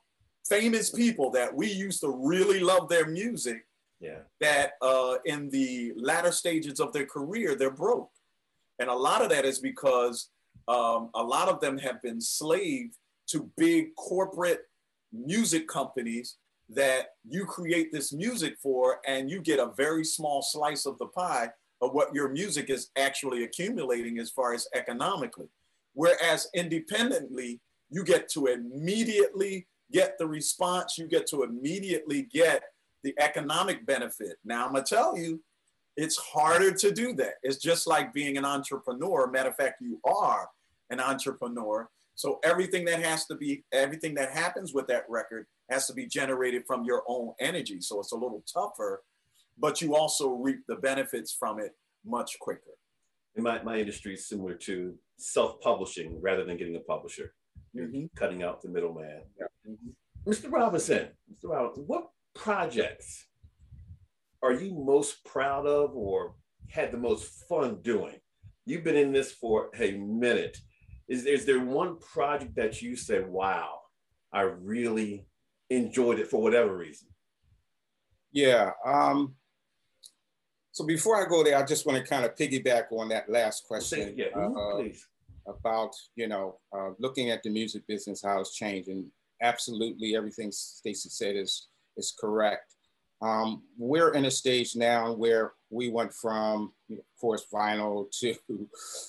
famous 0.48 0.90
people 0.90 1.30
that 1.30 1.54
we 1.54 1.70
used 1.70 2.00
to 2.00 2.11
really 2.11 2.61
love 2.61 2.88
their 2.88 3.06
music. 3.06 3.66
Yeah. 4.00 4.18
That 4.40 4.72
uh, 4.82 5.16
in 5.24 5.48
the 5.50 5.92
latter 5.96 6.32
stages 6.32 6.80
of 6.80 6.92
their 6.92 7.06
career, 7.06 7.54
they're 7.54 7.70
broke. 7.70 8.11
And 8.78 8.90
a 8.90 8.94
lot 8.94 9.22
of 9.22 9.30
that 9.30 9.44
is 9.46 9.59
because 9.59 10.28
um, 10.68 11.11
a 11.14 11.22
lot 11.22 11.48
of 11.48 11.61
them 11.61 11.78
have 11.78 12.02
been 12.02 12.20
slave 12.20 12.90
to 13.28 13.50
big 13.56 13.94
corporate 13.96 14.62
music 15.12 15.66
companies 15.66 16.37
that 16.68 17.11
you 17.28 17.46
create 17.46 17.92
this 17.92 18.12
music 18.12 18.56
for, 18.62 19.00
and 19.06 19.30
you 19.30 19.40
get 19.40 19.61
a 19.61 19.72
very 19.76 20.04
small 20.04 20.42
slice 20.42 20.85
of 20.85 20.98
the 20.98 21.06
pie 21.06 21.48
of 21.80 21.92
what 21.92 22.14
your 22.14 22.28
music 22.28 22.70
is 22.70 22.90
actually 22.96 23.44
accumulating 23.44 24.18
as 24.18 24.30
far 24.30 24.52
as 24.52 24.66
economically. 24.74 25.48
Whereas 25.94 26.48
independently, 26.54 27.61
you 27.88 28.04
get 28.04 28.28
to 28.30 28.46
immediately 28.46 29.66
get 29.92 30.18
the 30.18 30.27
response, 30.27 30.99
you 30.99 31.07
get 31.07 31.27
to 31.29 31.42
immediately 31.42 32.22
get 32.22 32.62
the 33.03 33.14
economic 33.18 33.87
benefit. 33.87 34.37
Now, 34.44 34.66
I'm 34.66 34.72
gonna 34.72 34.85
tell 34.85 35.16
you, 35.16 35.42
it's 35.96 36.16
harder 36.16 36.72
to 36.72 36.90
do 36.92 37.14
that. 37.14 37.35
It's 37.42 37.57
just 37.59 37.87
like 37.87 38.12
being 38.12 38.37
an 38.37 38.44
entrepreneur. 38.44 39.31
Matter 39.31 39.49
of 39.49 39.57
fact, 39.57 39.81
you 39.81 40.01
are 40.05 40.49
an 40.90 41.01
entrepreneur. 41.01 41.88
So 42.14 42.38
everything 42.44 42.85
that 42.87 43.03
has 43.03 43.27
to 43.27 43.35
be, 43.35 43.64
everything 43.72 44.14
that 44.14 44.31
happens 44.31 44.75
with 44.75 44.87
that 44.88 45.05
record 45.09 45.46
has 45.70 45.87
to 45.87 45.94
be 45.94 46.07
generated 46.07 46.64
from 46.66 46.85
your 46.85 47.03
own 47.09 47.33
energy. 47.40 47.81
So 47.81 48.01
it's 48.01 48.12
a 48.12 48.16
little 48.16 48.42
tougher, 48.53 49.03
but 49.59 49.81
you 49.81 49.94
also 49.94 50.31
reap 50.31 50.61
the 50.68 50.77
benefits 50.77 51.33
from 51.33 51.61
it 51.61 51.75
much 52.05 52.38
quicker. 52.40 52.77
And 53.35 53.44
my, 53.44 53.62
my 53.62 53.79
industry 53.79 54.14
is 54.14 54.27
similar 54.27 54.55
to 54.55 54.94
self-publishing 55.18 56.20
rather 56.20 56.44
than 56.44 56.57
getting 56.57 56.77
a 56.77 56.81
publisher. 56.81 57.35
You're 57.77 57.87
mm-hmm. 57.89 58.07
cutting 58.17 58.43
out 58.43 58.62
the 58.62 58.69
middleman. 58.69 59.23
Yeah. 59.39 59.47
Mm-hmm. 59.71 60.31
Mr. 60.31 60.51
Robinson, 60.51 61.09
Mr. 61.31 61.51
Robinson, 61.51 61.85
what 61.87 62.09
projects 62.35 63.27
are 64.43 64.53
you 64.53 64.75
most 64.75 65.25
proud 65.25 65.67
of 65.67 65.95
or 65.95 66.35
had 66.69 66.91
the 66.91 66.99
most 66.99 67.45
fun 67.49 67.81
doing? 67.83 68.17
You've 68.65 68.85
been 68.85 68.97
in 68.97 69.12
this 69.12 69.33
for 69.33 69.71
a 69.79 69.93
minute. 69.93 70.59
Is, 71.09 71.27
is 71.27 71.45
there 71.45 71.61
one 71.61 71.99
project 71.99 72.57
that 72.57 72.83
you 72.83 72.97
say, 72.97 73.21
wow, 73.21 73.81
I 74.33 74.43
really 74.43 75.27
enjoyed 75.71 76.19
it 76.19 76.29
for 76.29 76.43
whatever 76.43 76.77
reason? 76.77 77.09
Yeah. 78.33 78.71
Um, 78.85 79.35
so 80.73 80.85
before 80.85 81.25
I 81.25 81.29
go 81.29 81.45
there, 81.45 81.57
I 81.57 81.65
just 81.65 81.87
want 81.87 81.99
to 81.99 82.09
kind 82.09 82.25
of 82.25 82.35
piggyback 82.35 82.93
on 82.93 83.09
that 83.11 83.31
last 83.31 83.65
question. 83.67 84.15
Yeah, 84.17 84.27
uh, 84.37 84.77
please. 84.77 85.07
About, 85.48 85.94
you 86.16 86.28
know, 86.28 86.59
uh, 86.76 86.90
looking 86.98 87.30
at 87.30 87.42
the 87.42 87.50
music 87.50 87.87
business, 87.87 88.22
how 88.24 88.40
it's 88.40 88.54
changing. 88.54 89.11
Absolutely 89.42 90.16
everything 90.16 90.50
Stacey 90.50 91.09
said 91.09 91.37
is, 91.37 91.68
is 91.96 92.14
correct. 92.18 92.74
Um, 93.22 93.62
we're 93.78 94.12
in 94.12 94.26
a 94.26 94.30
stage 94.30 94.76
now 94.76 95.12
where 95.12 95.52
we 95.70 95.88
went 95.88 96.12
from, 96.12 96.72
of 96.90 96.98
course, 97.20 97.46
vinyl 97.52 98.11
to 98.20 98.35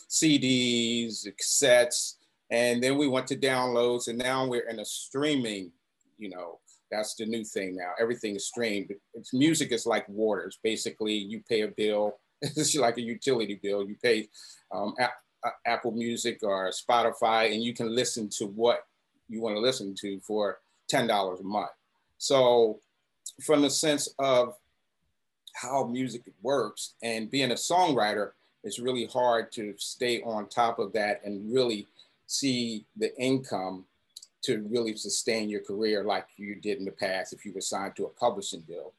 CDs, 0.10 1.28
cassettes, 1.42 2.16
and 2.50 2.82
then 2.82 2.98
we 2.98 3.08
went 3.08 3.28
to 3.28 3.36
downloads, 3.36 4.08
and 4.08 4.18
now 4.18 4.48
we're 4.48 4.70
in 4.70 4.80
a 4.80 4.86
streaming. 4.86 5.72
You 6.18 6.30
know, 6.30 6.60
that's 6.90 7.16
the 7.16 7.26
new 7.26 7.44
thing 7.44 7.76
now. 7.76 7.92
Everything 8.00 8.36
is 8.36 8.48
streamed. 8.48 8.94
It's 9.14 9.34
music 9.34 9.72
is 9.72 9.86
like 9.86 10.08
water. 10.08 10.44
It's 10.44 10.60
basically 10.64 11.14
you 11.14 11.42
pay 11.48 11.62
a 11.62 11.70
bill. 11.70 12.20
It's 12.44 12.76
like 12.76 12.98
a 12.98 13.02
utility 13.02 13.60
bill. 13.64 13.88
You 13.88 13.96
pay 14.02 14.30
um, 14.72 14.94
Uh, 15.44 15.52
Apple 15.66 15.92
Music 15.92 16.40
or 16.42 16.72
Spotify, 16.72 17.54
and 17.54 17.64
you 17.64 17.74
can 17.74 17.94
listen 17.94 18.28
to 18.30 18.48
what 18.48 18.86
you 19.30 19.42
want 19.42 19.56
to 19.56 19.60
listen 19.60 19.94
to 19.94 20.20
for 20.22 20.60
ten 20.88 21.06
dollars 21.08 21.40
a 21.40 21.44
month. 21.44 21.70
So 22.18 22.80
from 23.44 23.62
the 23.62 23.70
sense 23.70 24.10
of 24.18 24.56
how 25.54 25.86
music 25.86 26.24
works 26.42 26.94
and 27.04 27.30
being 27.30 27.52
a 27.52 27.56
songwriter, 27.56 28.32
it's 28.64 28.80
really 28.80 29.06
hard 29.06 29.52
to 29.54 29.74
stay 29.78 30.22
on 30.24 30.48
top 30.48 30.80
of 30.80 30.92
that 30.94 31.22
and 31.24 31.54
really 31.54 31.88
see 32.26 32.86
the 32.96 33.16
income 33.20 33.86
to 34.44 34.66
really 34.70 34.96
sustain 34.96 35.50
your 35.50 35.62
career 35.62 36.04
like 36.04 36.26
you 36.38 36.56
did 36.56 36.80
in 36.80 36.86
the 36.86 36.92
past 36.92 37.34
if 37.34 37.46
you 37.46 37.54
were 37.54 37.62
signed 37.62 37.96
to 37.96 38.06
a 38.06 38.10
publishing 38.10 38.62
deal. 38.62 38.94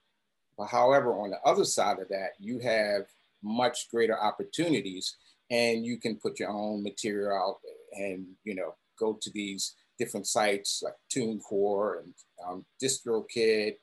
But 0.57 0.67
however, 0.67 1.13
on 1.13 1.31
the 1.31 1.41
other 1.45 1.65
side 1.65 1.99
of 2.01 2.09
that, 2.09 2.31
you 2.39 2.59
have 2.61 3.07
much 3.43 3.89
greater 3.91 4.19
opportunities 4.21 5.17
and 5.51 5.85
you 5.85 5.99
can 5.99 6.17
put 6.17 6.39
your 6.39 6.51
own 6.51 6.83
material 6.83 7.37
out 7.37 7.57
and 7.93 8.27
you 8.45 8.55
know 8.55 8.75
go 8.99 9.19
to 9.21 9.31
these 9.31 9.75
different 9.99 10.27
sites 10.27 10.83
like 10.85 10.95
TuneCore 11.15 12.01
and 12.01 12.15
um, 12.47 12.65
DistroKid 12.83 13.75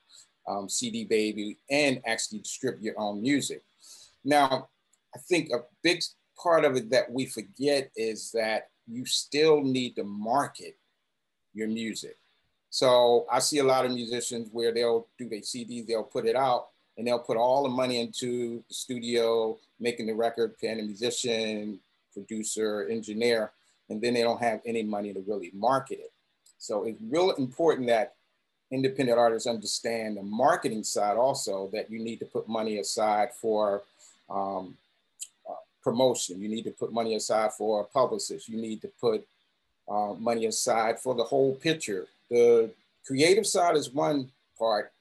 um, 0.48 0.70
CD 0.70 1.06
Baby, 1.06 1.58
and 1.70 2.02
actually 2.06 2.40
distribute 2.40 2.84
your 2.84 3.00
own 3.00 3.22
music. 3.22 3.64
Now, 4.24 4.70
I 5.16 5.20
think 5.28 5.50
a 5.50 5.64
big 5.84 6.02
part 6.42 6.66
of 6.66 6.76
it 6.76 6.90
that 6.92 7.12
we 7.12 7.26
forget 7.26 7.92
is 7.96 8.32
that 8.32 8.70
you 8.88 9.06
still 9.06 9.62
need 9.62 9.96
to 9.96 10.04
market 10.04 10.78
your 11.54 11.68
music. 11.68 12.18
So 12.70 13.26
I 13.32 13.40
see 13.40 13.60
a 13.60 13.64
lot 13.64 13.86
of 13.86 13.92
musicians 13.92 14.50
where 14.52 14.74
they'll 14.74 15.08
do 15.18 15.30
their 15.30 15.40
CDs, 15.40 15.88
they'll 15.88 16.04
put 16.04 16.26
it 16.26 16.36
out, 16.36 16.68
and 16.98 17.06
they'll 17.06 17.20
put 17.20 17.38
all 17.38 17.64
the 17.64 17.70
money 17.70 18.00
into 18.00 18.64
the 18.68 18.74
studio, 18.74 19.58
making 19.80 20.08
the 20.08 20.14
record, 20.14 20.58
paying 20.60 20.80
a 20.80 20.84
musician, 20.84 21.80
producer, 22.14 22.88
engineer, 22.90 23.52
and 23.90 24.02
then 24.02 24.14
they 24.14 24.24
don't 24.24 24.42
have 24.42 24.62
any 24.66 24.84
money 24.84 25.14
to 25.14 25.24
really 25.28 25.52
market 25.54 26.00
it. 26.00 26.12
So 26.58 26.86
it's 26.86 27.00
real 27.10 27.32
important 27.32 27.88
that 27.88 28.14
independent 28.72 29.20
artists 29.20 29.48
understand 29.48 30.18
the 30.18 30.24
marketing 30.24 30.84
side 30.84 31.18
also 31.18 31.70
that 31.74 31.92
you 31.92 32.00
need 32.00 32.18
to 32.20 32.26
put 32.26 32.48
money 32.48 32.80
aside 32.80 33.30
for 33.34 33.84
um, 34.30 34.76
uh, 35.50 35.54
promotion. 35.84 36.42
You 36.42 36.50
need 36.50 36.64
to 36.64 36.72
put 36.72 36.92
money 36.92 37.16
aside 37.16 37.54
for 37.54 37.82
a 37.82 37.84
publicist. 37.84 38.50
You 38.50 38.60
need 38.60 38.82
to 38.82 38.90
put 39.00 39.28
uh, 39.88 40.14
money 40.14 40.46
aside 40.46 41.00
for 41.00 41.14
the 41.14 41.24
whole 41.24 41.56
picture. 41.56 42.08
The 42.30 42.72
creative 43.06 43.46
side 43.46 43.76
is 43.76 43.92
one 43.92 44.32
part, 44.58 44.92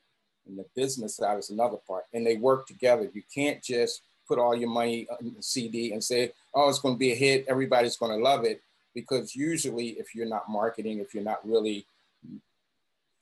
and 0.46 0.58
the 0.58 0.64
business 0.74 1.16
side 1.16 1.38
is 1.38 1.50
another 1.50 1.78
part, 1.86 2.04
and 2.12 2.26
they 2.26 2.36
work 2.36 2.66
together. 2.66 3.08
You 3.12 3.22
can't 3.34 3.62
just 3.62 4.02
put 4.26 4.38
all 4.38 4.54
your 4.56 4.68
money 4.68 5.06
on 5.10 5.34
the 5.36 5.42
CD 5.42 5.92
and 5.92 6.02
say, 6.02 6.32
"Oh, 6.54 6.68
it's 6.68 6.78
going 6.78 6.94
to 6.94 6.98
be 6.98 7.12
a 7.12 7.16
hit. 7.16 7.46
Everybody's 7.48 7.96
going 7.96 8.16
to 8.16 8.22
love 8.22 8.44
it," 8.44 8.62
because 8.94 9.34
usually, 9.34 9.90
if 9.90 10.14
you're 10.14 10.28
not 10.28 10.48
marketing, 10.48 10.98
if 10.98 11.14
you're 11.14 11.24
not 11.24 11.46
really 11.46 11.86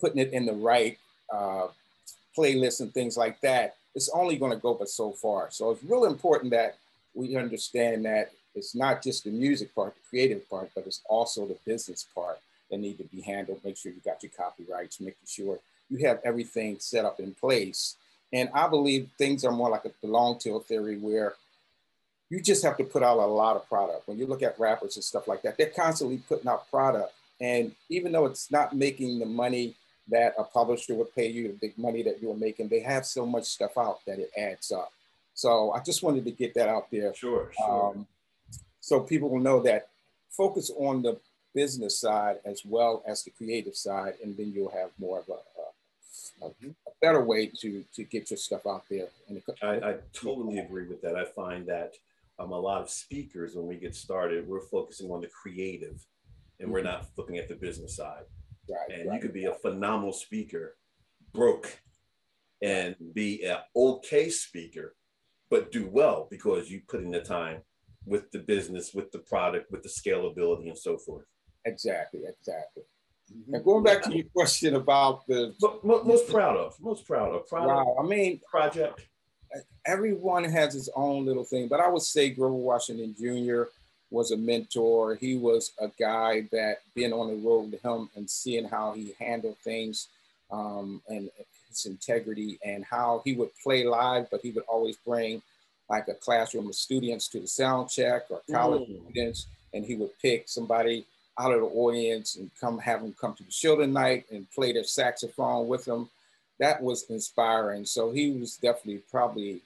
putting 0.01 0.21
it 0.21 0.33
in 0.33 0.47
the 0.47 0.53
right 0.53 0.99
uh, 1.33 1.69
playlist 2.37 2.81
and 2.81 2.93
things 2.93 3.17
like 3.17 3.41
that, 3.41 3.77
it's 3.95 4.11
only 4.13 4.37
going 4.37 4.53
to 4.53 4.59
go 4.59 4.75
but 4.75 4.89
so 4.89 5.13
far. 5.13 5.49
So 5.51 5.71
it's 5.71 5.85
real 5.85 6.07
important 6.07 6.51
that 6.53 6.77
we 7.15 7.37
understand 7.37 8.05
that 8.05 8.33
it's 8.55 8.75
not 8.75 9.03
just 9.03 9.25
the 9.25 9.31
music 9.31 9.75
part, 9.75 9.95
the 9.95 10.01
creative 10.09 10.49
part, 10.49 10.71
but 10.75 10.87
it's 10.87 11.03
also 11.09 11.47
the 11.47 11.57
business 11.65 12.07
part 12.15 12.39
that 12.71 12.79
need 12.79 12.99
to 12.99 13.05
be 13.05 13.21
handled. 13.21 13.61
Make 13.65 13.77
sure 13.77 13.93
you 13.93 14.01
got 14.05 14.23
your 14.23 14.33
copyrights, 14.37 15.01
making 15.01 15.27
sure 15.27 15.59
you 15.93 16.07
have 16.07 16.21
everything 16.25 16.79
set 16.79 17.05
up 17.05 17.21
in 17.21 17.35
place. 17.35 17.97
And 18.33 18.49
I 18.55 18.67
believe 18.67 19.11
things 19.19 19.45
are 19.45 19.53
more 19.53 19.71
like 19.71 19.85
a 19.85 20.07
long 20.07 20.39
tail 20.39 20.61
theory 20.61 20.97
where 20.97 21.35
you 22.31 22.41
just 22.41 22.65
have 22.65 22.79
to 22.79 22.85
put 22.85 23.03
out 23.03 23.19
a 23.19 23.27
lot 23.27 23.57
of 23.57 23.69
product. 23.69 24.09
When 24.09 24.19
you 24.19 24.27
look 24.27 24.43
at 24.43 24.59
rappers 24.59 24.97
and 24.97 25.05
stuff 25.05 25.29
like 25.29 25.43
that, 25.43 25.59
they're 25.59 25.67
constantly 25.67 26.19
putting 26.29 26.49
out 26.49 26.71
product. 26.71 27.13
And 27.41 27.73
even 27.91 28.13
though 28.13 28.25
it's 28.25 28.51
not 28.51 28.75
making 28.75 29.19
the 29.19 29.27
money 29.27 29.75
that 30.09 30.35
a 30.39 30.45
publisher 30.45 30.95
would 30.95 31.15
pay 31.15 31.29
you 31.29 31.49
the 31.49 31.55
big 31.55 31.79
money 31.79 32.03
that 32.03 32.21
you 32.21 32.29
were 32.29 32.37
making. 32.37 32.69
They 32.69 32.81
have 32.81 33.07
so 33.07 33.25
much 33.25 33.45
stuff 33.45 33.79
out 33.79 34.01
that 34.07 34.19
it 34.19 34.31
adds 34.37 34.73
up. 34.73 34.93
So 35.35 35.73
I 35.73 35.81
just 35.81 36.03
wanted 36.03 36.25
to 36.25 36.31
get 36.31 36.55
that 36.55 36.69
out 36.69 36.91
there. 36.91 37.15
Sure, 37.15 37.51
sure. 37.57 37.91
Um, 37.91 38.07
so 38.81 39.01
people 39.01 39.31
will 39.31 39.41
know 39.41 39.63
that 39.63 39.89
focus 40.31 40.71
on 40.77 41.03
the 41.03 41.19
business 41.55 41.99
side 41.99 42.39
as 42.45 42.63
well 42.65 43.03
as 43.07 43.23
the 43.23 43.31
creative 43.31 43.77
side, 43.77 44.15
and 44.23 44.37
then 44.37 44.53
you'll 44.55 44.71
have 44.71 44.91
more 44.99 45.21
of 45.21 45.29
a, 45.29 45.52
a, 46.45 46.91
better 47.01 47.25
way 47.25 47.47
to 47.61 47.85
to 47.95 48.05
get 48.05 48.31
your 48.31 48.37
stuff 48.37 48.67
out 48.67 48.85
there. 48.89 49.09
I, 49.63 49.91
I 49.91 49.97
totally 50.13 50.59
agree 50.59 50.87
with 50.87 51.03
that. 51.03 51.17
I 51.17 51.25
find 51.25 51.67
that 51.67 51.95
um, 52.39 52.53
a 52.53 52.59
lot 52.59 52.83
of 52.83 52.91
speakers, 52.91 53.55
when 53.55 53.67
we 53.67 53.77
get 53.77 53.95
started, 53.95 54.47
we're 54.47 54.61
focusing 54.61 55.11
on 55.11 55.21
the 55.21 55.29
creative, 55.29 56.05
and 56.61 56.71
we're 56.71 56.81
mm-hmm. 56.81 56.89
not 56.89 57.07
looking 57.17 57.39
at 57.39 57.49
the 57.49 57.55
business 57.55 57.97
side. 57.97 58.25
Right, 58.69 58.99
and 58.99 59.09
right, 59.09 59.15
you 59.17 59.21
could 59.21 59.35
be 59.35 59.45
a 59.47 59.55
phenomenal 59.55 60.13
speaker, 60.13 60.77
broke, 61.33 61.81
and 62.63 62.95
be 63.15 63.45
an 63.45 63.59
okay 63.75 64.31
speaker, 64.31 64.95
but 65.51 65.73
do 65.73 65.89
well 65.89 66.29
because 66.31 66.71
you 66.71 66.83
put 66.89 67.03
in 67.03 67.11
the 67.11 67.21
time 67.21 67.63
with 68.07 68.31
the 68.31 68.39
business, 68.39 68.95
with 68.95 69.11
the 69.13 69.19
product, 69.19 69.71
with 69.71 69.83
the 69.83 69.89
scalability, 69.89 70.69
and 70.69 70.79
so 70.79 70.97
forth. 70.97 71.27
Exactly, 71.65 72.21
exactly. 72.27 72.83
And 73.53 73.65
going 73.65 73.85
back 73.85 74.03
to 74.03 74.15
your 74.15 74.27
question 74.35 74.75
about 74.75 75.27
the 75.27 75.55
most 75.83 76.29
proud 76.29 76.57
of, 76.57 76.81
most 76.81 77.07
proud 77.07 77.35
of, 77.35 77.49
proud 77.49 77.67
wow, 77.67 77.95
of 77.99 78.05
I 78.05 78.09
mean, 78.09 78.41
project. 78.51 79.07
Everyone 79.85 80.45
has 80.45 80.73
his 80.73 80.89
own 80.95 81.27
little 81.27 81.45
thing, 81.45 81.69
but 81.69 81.81
I 81.81 81.89
would 81.89 82.03
say 82.03 82.31
Grover 82.31 82.55
Washington 82.55 83.15
Jr 83.19 83.65
was 84.13 84.31
a 84.31 84.37
mentor. 84.37 85.17
He 85.17 85.37
was 85.37 85.73
a 85.81 85.89
guy 85.99 86.47
that 86.53 86.79
being 86.95 87.13
on 87.13 87.29
the 87.29 87.49
road 87.49 87.73
with 87.73 87.83
him 87.83 88.11
and 88.15 88.29
seeing 88.29 88.69
how 88.69 88.93
he 88.93 89.15
handled 89.19 89.57
things 89.65 90.09
um, 90.51 91.01
and 91.09 91.31
his 91.69 91.87
integrity 91.87 92.59
and 92.65 92.85
how 92.85 93.23
he 93.25 93.33
would 93.33 93.51
play 93.63 93.85
live, 93.85 94.31
but 94.31 94.43
he 94.43 94.51
would 94.51 94.65
always 94.69 94.97
bring 94.97 95.43
like 95.89 96.09
a 96.09 96.15
classroom 96.15 96.69
of 96.69 96.75
students 96.75 97.27
to 97.29 97.41
the 97.41 97.47
sound 97.47 97.89
check 97.89 98.25
or 98.31 98.43
college 98.51 98.89
mm. 98.89 99.03
students, 99.05 99.47
and 99.75 99.85
he 99.85 99.97
would 99.97 100.11
pick 100.21 100.49
somebody 100.49 101.07
out 101.39 101.53
of 101.53 101.61
the 101.61 101.67
audience 101.67 102.37
and 102.37 102.51
come 102.61 102.79
have 102.79 103.03
them 103.03 103.15
come 103.19 103.35
to 103.35 103.45
the 103.45 103.51
children 103.51 103.93
night 103.93 104.25
and 104.31 104.51
play 104.51 104.73
their 104.73 104.85
saxophone 104.85 105.69
with 105.69 105.85
them. 105.85 106.09
That 106.59 106.83
was 106.83 107.11
inspiring. 107.11 107.85
So 107.85 108.13
he 108.13 108.33
was 108.33 108.57
definitely 108.57 109.03
probably 109.11 109.63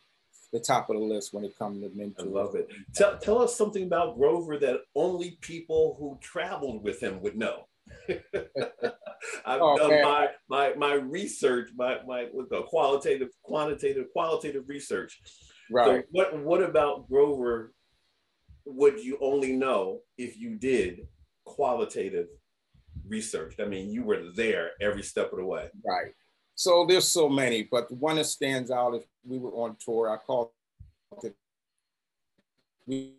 the 0.52 0.61
top 0.61 0.88
of 0.88 0.96
the 0.96 1.02
list 1.02 1.35
when 1.35 1.44
it 1.44 1.59
comes 1.59 1.83
to 1.83 1.90
mentors. 1.96 2.26
I 2.26 2.31
love 2.31 2.55
it. 2.55 2.70
Tell, 2.94 3.18
tell 3.18 3.42
us 3.42 3.57
something 3.57 3.83
about 3.83 4.16
Grover 4.16 4.59
that 4.59 4.81
only 4.94 5.38
people 5.40 5.96
who 5.98 6.18
traveled 6.22 6.83
with 6.83 7.02
him 7.02 7.20
would 7.20 7.37
know. 7.37 7.66
I've 8.09 9.61
oh, 9.61 9.76
done 9.76 10.02
my, 10.02 10.29
my 10.48 10.74
my 10.74 10.94
research, 10.94 11.70
my 11.76 11.98
my 12.05 12.26
the 12.50 12.62
qualitative, 12.62 13.29
quantitative, 13.42 14.07
qualitative 14.12 14.68
research. 14.68 15.20
Right. 15.70 15.87
So 15.87 16.02
what 16.11 16.37
what 16.38 16.62
about 16.62 17.09
Grover 17.09 17.72
would 18.64 18.98
you 18.98 19.18
only 19.20 19.52
know 19.52 20.00
if 20.18 20.37
you 20.37 20.57
did 20.57 21.07
qualitative 21.47 22.29
research. 23.09 23.55
I 23.59 23.65
mean, 23.65 23.89
you 23.89 24.03
were 24.03 24.31
there 24.35 24.73
every 24.83 25.03
step 25.03 25.33
of 25.33 25.39
the 25.39 25.47
way. 25.47 25.69
Right. 25.83 26.13
So 26.55 26.85
there's 26.87 27.09
so 27.09 27.29
many, 27.29 27.63
but 27.63 27.91
one 27.93 28.17
that 28.17 28.27
stands 28.27 28.71
out 28.71 28.95
is 28.95 29.03
we 29.27 29.39
were 29.39 29.53
on 29.53 29.77
tour. 29.83 30.11
I 30.11 30.17
called 30.17 30.51
it 31.23 31.35
the 32.87 33.13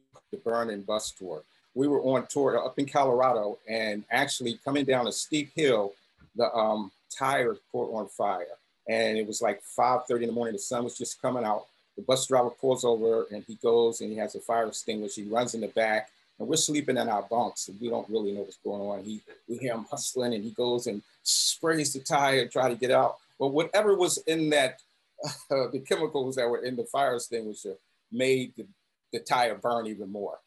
Burning 0.43 0.81
Bus 0.81 1.11
Tour. 1.11 1.43
We 1.73 1.87
were 1.87 2.01
on 2.01 2.25
tour 2.27 2.63
up 2.63 2.77
in 2.79 2.87
Colorado 2.87 3.59
and 3.67 4.03
actually 4.09 4.59
coming 4.65 4.85
down 4.85 5.07
a 5.07 5.11
steep 5.11 5.51
hill, 5.55 5.93
the 6.35 6.51
um, 6.53 6.91
tires 7.15 7.59
caught 7.71 7.93
on 7.93 8.07
fire. 8.07 8.47
And 8.89 9.17
it 9.17 9.27
was 9.27 9.41
like 9.41 9.61
5.30 9.77 10.21
in 10.21 10.27
the 10.27 10.33
morning. 10.33 10.53
The 10.53 10.59
sun 10.59 10.83
was 10.83 10.97
just 10.97 11.21
coming 11.21 11.43
out. 11.43 11.65
The 11.95 12.03
bus 12.03 12.27
driver 12.27 12.49
pulls 12.49 12.83
over 12.83 13.25
and 13.31 13.43
he 13.45 13.55
goes 13.55 14.01
and 14.01 14.11
he 14.11 14.17
has 14.17 14.35
a 14.35 14.39
fire 14.39 14.67
extinguisher. 14.67 15.21
He 15.21 15.27
runs 15.27 15.53
in 15.53 15.61
the 15.61 15.67
back 15.67 16.09
and 16.39 16.47
we're 16.47 16.55
sleeping 16.55 16.97
in 16.97 17.09
our 17.09 17.23
bunks 17.23 17.67
and 17.67 17.79
we 17.79 17.89
don't 17.89 18.09
really 18.09 18.31
know 18.31 18.41
what's 18.41 18.57
going 18.57 18.81
on. 18.81 19.03
He, 19.03 19.21
we 19.47 19.57
hear 19.57 19.73
him 19.73 19.85
hustling 19.89 20.33
and 20.33 20.43
he 20.43 20.51
goes 20.51 20.87
and 20.87 21.01
sprays 21.23 21.93
the 21.93 21.99
tire, 21.99 22.41
and 22.41 22.51
try 22.51 22.69
to 22.69 22.75
get 22.75 22.91
out. 22.91 23.17
But 23.39 23.49
whatever 23.49 23.95
was 23.95 24.17
in 24.19 24.49
that, 24.51 24.79
uh, 25.25 25.67
the 25.71 25.83
chemicals 25.87 26.35
that 26.35 26.49
were 26.49 26.63
in 26.63 26.75
the 26.75 26.85
fire 26.85 27.15
extinguisher 27.15 27.75
made 28.11 28.53
the, 28.55 28.65
the 29.11 29.19
tire 29.19 29.55
burn 29.55 29.87
even 29.87 30.11
more. 30.11 30.37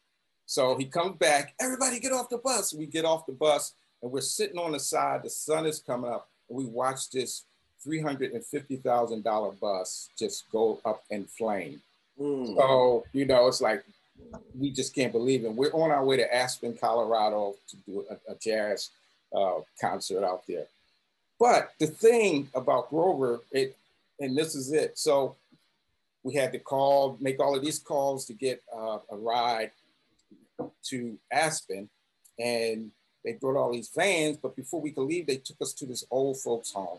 So 0.46 0.76
he 0.76 0.85
comes 0.85 1.16
back, 1.16 1.55
everybody 1.61 2.00
get 2.00 2.12
off 2.12 2.29
the 2.29 2.38
bus. 2.38 2.74
We 2.74 2.87
get 2.87 3.05
off 3.05 3.26
the 3.26 3.33
bus 3.33 3.74
and 4.03 4.11
we're 4.11 4.20
sitting 4.20 4.59
on 4.59 4.72
the 4.72 4.81
side, 4.81 5.22
the 5.22 5.31
sun 5.31 5.66
is 5.66 5.81
coming 5.81 6.11
up, 6.11 6.29
and 6.48 6.57
we 6.57 6.64
watch 6.64 7.11
this 7.11 7.44
$350,000 7.87 9.61
bus 9.61 10.09
just 10.18 10.50
go 10.50 10.81
up 10.85 11.03
in 11.11 11.24
flame. 11.24 11.81
Mm. 12.18 12.57
So, 12.57 13.05
you 13.12 13.26
know, 13.26 13.46
it's 13.48 13.61
like 13.61 13.85
we 14.59 14.70
just 14.70 14.94
can't 14.94 15.12
believe 15.12 15.44
it. 15.44 15.54
We're 15.54 15.72
on 15.72 15.90
our 15.90 16.04
way 16.04 16.16
to 16.16 16.35
Aspen, 16.35 16.76
Colorado 16.78 17.54
to 17.68 17.76
do 17.87 18.04
a, 18.11 18.33
a 18.33 18.35
jazz 18.37 18.90
uh, 19.35 19.61
concert 19.80 20.24
out 20.24 20.42
there. 20.46 20.66
But 21.38 21.70
the 21.78 21.87
thing 21.87 22.48
about 22.54 22.90
Grover, 22.90 23.40
it, 23.50 23.76
and 24.18 24.37
this 24.37 24.54
is 24.54 24.72
it. 24.72 24.98
So 24.98 25.37
we 26.22 26.35
had 26.35 26.52
to 26.52 26.59
call, 26.59 27.16
make 27.20 27.40
all 27.40 27.56
of 27.56 27.62
these 27.62 27.78
calls 27.78 28.26
to 28.26 28.35
get 28.35 28.62
uh, 28.74 28.98
a 29.11 29.16
ride 29.16 29.70
to 30.85 31.18
Aspen, 31.33 31.88
and 32.38 32.90
they 33.24 33.33
brought 33.33 33.56
all 33.56 33.72
these 33.72 33.88
vans. 33.88 34.37
But 34.37 34.56
before 34.56 34.80
we 34.80 34.90
could 34.90 35.06
leave, 35.06 35.26
they 35.26 35.37
took 35.37 35.56
us 35.62 35.72
to 35.74 35.87
this 35.87 36.04
old 36.11 36.38
folks' 36.38 36.72
home, 36.72 36.98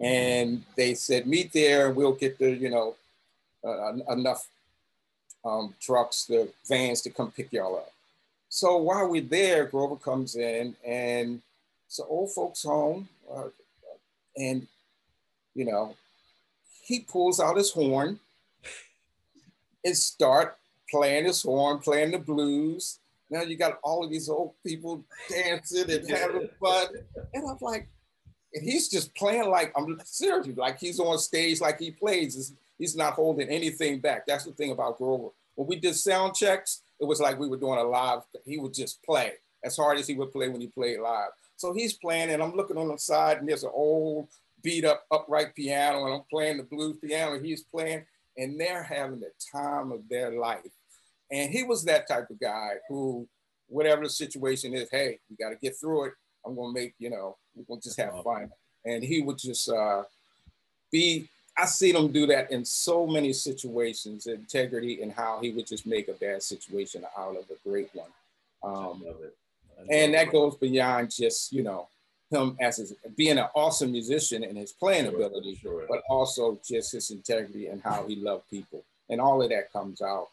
and 0.00 0.64
they 0.76 0.94
said, 0.94 1.28
"Meet 1.28 1.52
there, 1.52 1.86
and 1.86 1.96
we'll 1.96 2.12
get 2.12 2.38
the, 2.38 2.50
you 2.50 2.70
know, 2.70 2.96
uh, 3.64 3.92
enough 4.12 4.48
um, 5.46 5.74
trucks, 5.80 6.24
the 6.24 6.48
vans 6.68 7.02
to 7.02 7.10
come 7.10 7.30
pick 7.30 7.52
y'all 7.52 7.76
up." 7.76 7.92
So 8.48 8.78
while 8.78 9.08
we're 9.08 9.22
there, 9.22 9.66
Grover 9.66 9.96
comes 9.96 10.34
in, 10.36 10.74
and 10.84 11.42
it's 11.86 11.98
an 11.98 12.06
old 12.08 12.32
folks' 12.32 12.62
home. 12.62 13.08
Uh, 13.30 13.48
and, 14.36 14.66
you 15.54 15.64
know, 15.64 15.94
he 16.82 17.00
pulls 17.00 17.40
out 17.40 17.56
his 17.56 17.70
horn 17.70 18.18
and 19.84 19.96
start 19.96 20.56
playing 20.90 21.24
his 21.24 21.42
horn, 21.42 21.78
playing 21.78 22.12
the 22.12 22.18
blues. 22.18 22.98
Now 23.30 23.42
you 23.42 23.56
got 23.56 23.78
all 23.82 24.04
of 24.04 24.10
these 24.10 24.28
old 24.28 24.52
people 24.64 25.04
dancing 25.28 25.90
and 25.90 26.08
having 26.08 26.48
fun. 26.60 26.86
And 27.34 27.48
I'm 27.48 27.58
like, 27.60 27.88
and 28.54 28.64
he's 28.64 28.88
just 28.88 29.14
playing 29.14 29.50
like, 29.50 29.72
I'm 29.76 30.00
seriously, 30.04 30.54
like 30.54 30.78
he's 30.78 31.00
on 31.00 31.18
stage, 31.18 31.60
like 31.60 31.78
he 31.78 31.90
plays. 31.90 32.52
He's 32.78 32.96
not 32.96 33.14
holding 33.14 33.48
anything 33.48 34.00
back. 34.00 34.26
That's 34.26 34.44
the 34.44 34.52
thing 34.52 34.70
about 34.70 34.98
Grover. 34.98 35.28
When 35.54 35.66
we 35.66 35.76
did 35.76 35.94
sound 35.94 36.34
checks, 36.34 36.82
it 37.00 37.04
was 37.06 37.20
like 37.20 37.38
we 37.38 37.48
were 37.48 37.56
doing 37.56 37.78
a 37.78 37.84
live, 37.84 38.20
he 38.44 38.58
would 38.58 38.74
just 38.74 39.02
play 39.02 39.32
as 39.64 39.76
hard 39.76 39.98
as 39.98 40.06
he 40.06 40.14
would 40.14 40.32
play 40.32 40.48
when 40.48 40.60
he 40.60 40.68
played 40.68 41.00
live. 41.00 41.30
So 41.56 41.72
he's 41.72 41.94
playing, 41.94 42.30
and 42.30 42.42
I'm 42.42 42.54
looking 42.54 42.76
on 42.76 42.88
the 42.88 42.98
side, 42.98 43.38
and 43.38 43.48
there's 43.48 43.64
an 43.64 43.70
old 43.72 44.28
beat 44.62 44.84
up 44.84 45.04
upright 45.10 45.54
piano, 45.54 46.04
and 46.04 46.14
I'm 46.14 46.22
playing 46.30 46.58
the 46.58 46.62
blues 46.62 46.98
piano, 46.98 47.34
and 47.34 47.44
he's 47.44 47.62
playing, 47.62 48.04
and 48.36 48.60
they're 48.60 48.82
having 48.82 49.20
the 49.20 49.30
time 49.50 49.92
of 49.92 50.08
their 50.08 50.32
life. 50.32 50.60
And 51.30 51.50
he 51.50 51.62
was 51.62 51.84
that 51.84 52.06
type 52.06 52.28
of 52.30 52.38
guy 52.38 52.74
who, 52.88 53.26
whatever 53.68 54.02
the 54.02 54.10
situation 54.10 54.74
is, 54.74 54.88
hey, 54.90 55.18
we 55.30 55.36
got 55.36 55.50
to 55.50 55.56
get 55.56 55.76
through 55.76 56.04
it. 56.04 56.12
I'm 56.44 56.54
gonna 56.54 56.72
make, 56.72 56.94
you 56.98 57.10
know, 57.10 57.36
we're 57.54 57.64
gonna 57.64 57.80
just 57.80 57.98
have 57.98 58.22
fun. 58.22 58.50
And 58.84 59.02
he 59.02 59.22
would 59.22 59.38
just 59.38 59.68
uh, 59.68 60.04
be. 60.92 61.28
I 61.58 61.64
seen 61.64 61.96
him 61.96 62.12
do 62.12 62.26
that 62.26 62.50
in 62.50 62.64
so 62.64 63.06
many 63.06 63.32
situations, 63.32 64.26
integrity 64.26 65.02
and 65.02 65.10
how 65.10 65.38
he 65.40 65.50
would 65.52 65.66
just 65.66 65.86
make 65.86 66.08
a 66.08 66.12
bad 66.12 66.42
situation 66.42 67.04
out 67.18 67.36
of 67.36 67.44
a 67.50 67.68
great 67.68 67.90
one. 67.94 68.10
Um, 68.62 69.02
and 69.90 70.14
that 70.14 70.32
goes 70.32 70.56
beyond 70.56 71.10
just 71.10 71.52
you 71.52 71.62
know 71.62 71.88
him 72.30 72.56
as 72.60 72.78
his, 72.78 72.94
being 73.16 73.38
an 73.38 73.46
awesome 73.54 73.92
musician 73.92 74.42
and 74.42 74.56
his 74.56 74.72
playing 74.72 75.08
sure, 75.10 75.14
ability, 75.14 75.54
sure. 75.62 75.84
but 75.88 76.02
also 76.08 76.58
just 76.66 76.92
his 76.92 77.10
integrity 77.10 77.68
and 77.68 77.80
how 77.82 78.04
he 78.06 78.16
loved 78.16 78.48
people, 78.50 78.82
and 79.08 79.20
all 79.20 79.42
of 79.42 79.50
that 79.50 79.72
comes 79.72 80.02
out, 80.02 80.28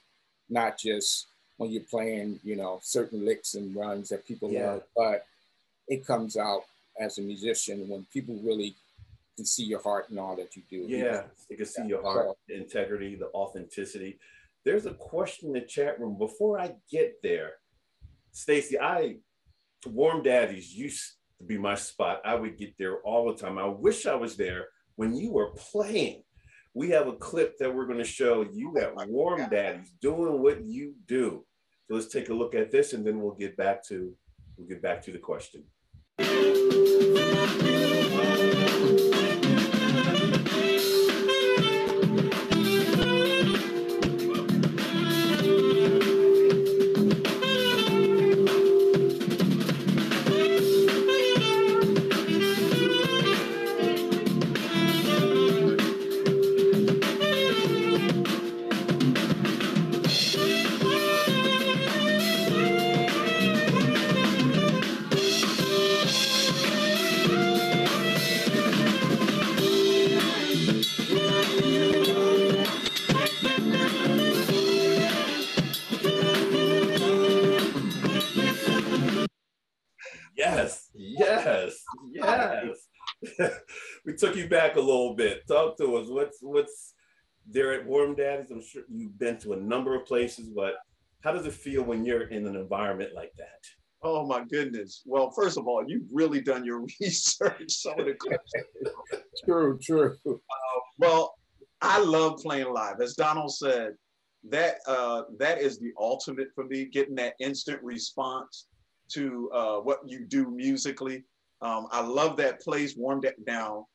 not 0.49 0.77
just 0.77 1.27
when 1.57 1.71
you're 1.71 1.83
playing 1.83 2.39
you 2.43 2.55
know 2.55 2.79
certain 2.81 3.25
licks 3.25 3.53
and 3.53 3.75
runs 3.75 4.09
that 4.09 4.27
people 4.27 4.51
yeah. 4.51 4.71
love, 4.71 4.83
but 4.95 5.25
it 5.87 6.05
comes 6.05 6.35
out 6.37 6.63
as 6.99 7.17
a 7.17 7.21
musician 7.21 7.87
when 7.89 8.05
people 8.11 8.35
really 8.43 8.75
can 9.35 9.45
see 9.45 9.63
your 9.63 9.81
heart 9.81 10.09
and 10.09 10.19
all 10.19 10.35
that 10.35 10.55
you 10.55 10.63
do. 10.69 10.85
Yeah, 10.87 11.23
they 11.49 11.55
can 11.55 11.65
see 11.65 11.85
your 11.85 12.01
heart, 12.01 12.29
the 12.47 12.55
integrity, 12.55 13.15
the 13.15 13.27
authenticity. 13.27 14.19
There's 14.65 14.85
a 14.85 14.93
question 14.93 15.49
in 15.49 15.53
the 15.53 15.61
chat 15.61 15.99
room. 15.99 16.17
Before 16.17 16.59
I 16.59 16.75
get 16.89 17.15
there, 17.21 17.53
Stacey, 18.31 18.79
I 18.79 19.17
Warm 19.85 20.23
Daddies 20.23 20.73
used 20.73 21.03
to 21.39 21.45
be 21.45 21.57
my 21.57 21.75
spot. 21.75 22.21
I 22.23 22.35
would 22.35 22.57
get 22.57 22.77
there 22.77 22.99
all 22.99 23.27
the 23.27 23.39
time. 23.39 23.57
I 23.57 23.67
wish 23.67 24.05
I 24.05 24.15
was 24.15 24.37
there 24.37 24.67
when 24.95 25.15
you 25.15 25.31
were 25.31 25.51
playing. 25.51 26.23
We 26.73 26.89
have 26.91 27.07
a 27.07 27.13
clip 27.13 27.57
that 27.59 27.73
we're 27.73 27.85
going 27.85 27.99
to 27.99 28.03
show 28.03 28.45
you 28.51 28.77
at 28.77 28.93
oh 28.97 29.05
Warm 29.07 29.49
Daddies 29.49 29.93
doing 30.01 30.41
what 30.41 30.63
you 30.63 30.93
do. 31.07 31.45
So 31.87 31.95
let's 31.95 32.07
take 32.07 32.29
a 32.29 32.33
look 32.33 32.55
at 32.55 32.71
this, 32.71 32.93
and 32.93 33.05
then 33.05 33.21
we'll 33.21 33.35
get 33.35 33.57
back 33.57 33.85
to 33.87 34.15
we'll 34.57 34.67
get 34.67 34.81
back 34.81 35.01
to 35.03 35.11
the 35.11 35.17
question. 35.17 35.63
Little 84.93 85.15
bit. 85.15 85.47
Talk 85.47 85.77
to 85.77 85.95
us. 85.97 86.07
What's 86.09 86.39
what's 86.41 86.93
there 87.49 87.73
at 87.73 87.85
Warm 87.85 88.15
Daddies? 88.15 88.51
I'm 88.51 88.61
sure 88.61 88.83
you've 88.89 89.17
been 89.17 89.37
to 89.39 89.53
a 89.53 89.57
number 89.57 89.95
of 89.95 90.05
places, 90.05 90.49
but 90.49 90.75
how 91.21 91.31
does 91.31 91.45
it 91.45 91.53
feel 91.53 91.83
when 91.83 92.05
you're 92.05 92.27
in 92.27 92.45
an 92.47 92.55
environment 92.55 93.11
like 93.15 93.31
that? 93.37 93.61
Oh 94.01 94.25
my 94.25 94.43
goodness. 94.43 95.01
Well, 95.05 95.31
first 95.31 95.57
of 95.57 95.67
all, 95.67 95.83
you've 95.87 96.07
really 96.11 96.41
done 96.41 96.65
your 96.65 96.85
research. 97.01 97.71
Some 97.71 97.99
of 97.99 98.05
the 98.05 98.15
questions. 98.15 99.25
true, 99.45 99.79
true. 99.81 100.17
Uh, 100.27 100.79
well, 100.97 101.35
I 101.81 101.99
love 101.99 102.39
playing 102.39 102.73
live. 102.73 102.99
As 103.01 103.13
Donald 103.13 103.53
said, 103.53 103.93
that 104.49 104.75
uh, 104.87 105.23
that 105.39 105.61
is 105.61 105.79
the 105.79 105.93
ultimate 105.97 106.49
for 106.53 106.65
me, 106.65 106.85
getting 106.85 107.15
that 107.15 107.35
instant 107.39 107.81
response 107.81 108.67
to 109.13 109.49
uh, 109.53 109.77
what 109.77 109.99
you 110.05 110.25
do 110.25 110.51
musically. 110.51 111.23
Um, 111.61 111.87
I 111.91 112.01
love 112.01 112.35
that 112.37 112.59
place, 112.59 112.95
Warm 112.97 113.21
Down 113.45 113.85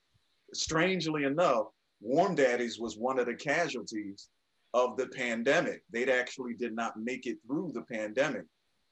strangely 0.52 1.24
enough, 1.24 1.66
Warm 2.00 2.34
Daddies 2.34 2.78
was 2.78 2.96
one 2.96 3.18
of 3.18 3.26
the 3.26 3.34
casualties 3.34 4.28
of 4.74 4.96
the 4.96 5.06
pandemic. 5.08 5.82
They 5.90 6.10
actually 6.10 6.54
did 6.54 6.74
not 6.74 6.98
make 6.98 7.26
it 7.26 7.38
through 7.46 7.72
the 7.74 7.82
pandemic, 7.82 8.44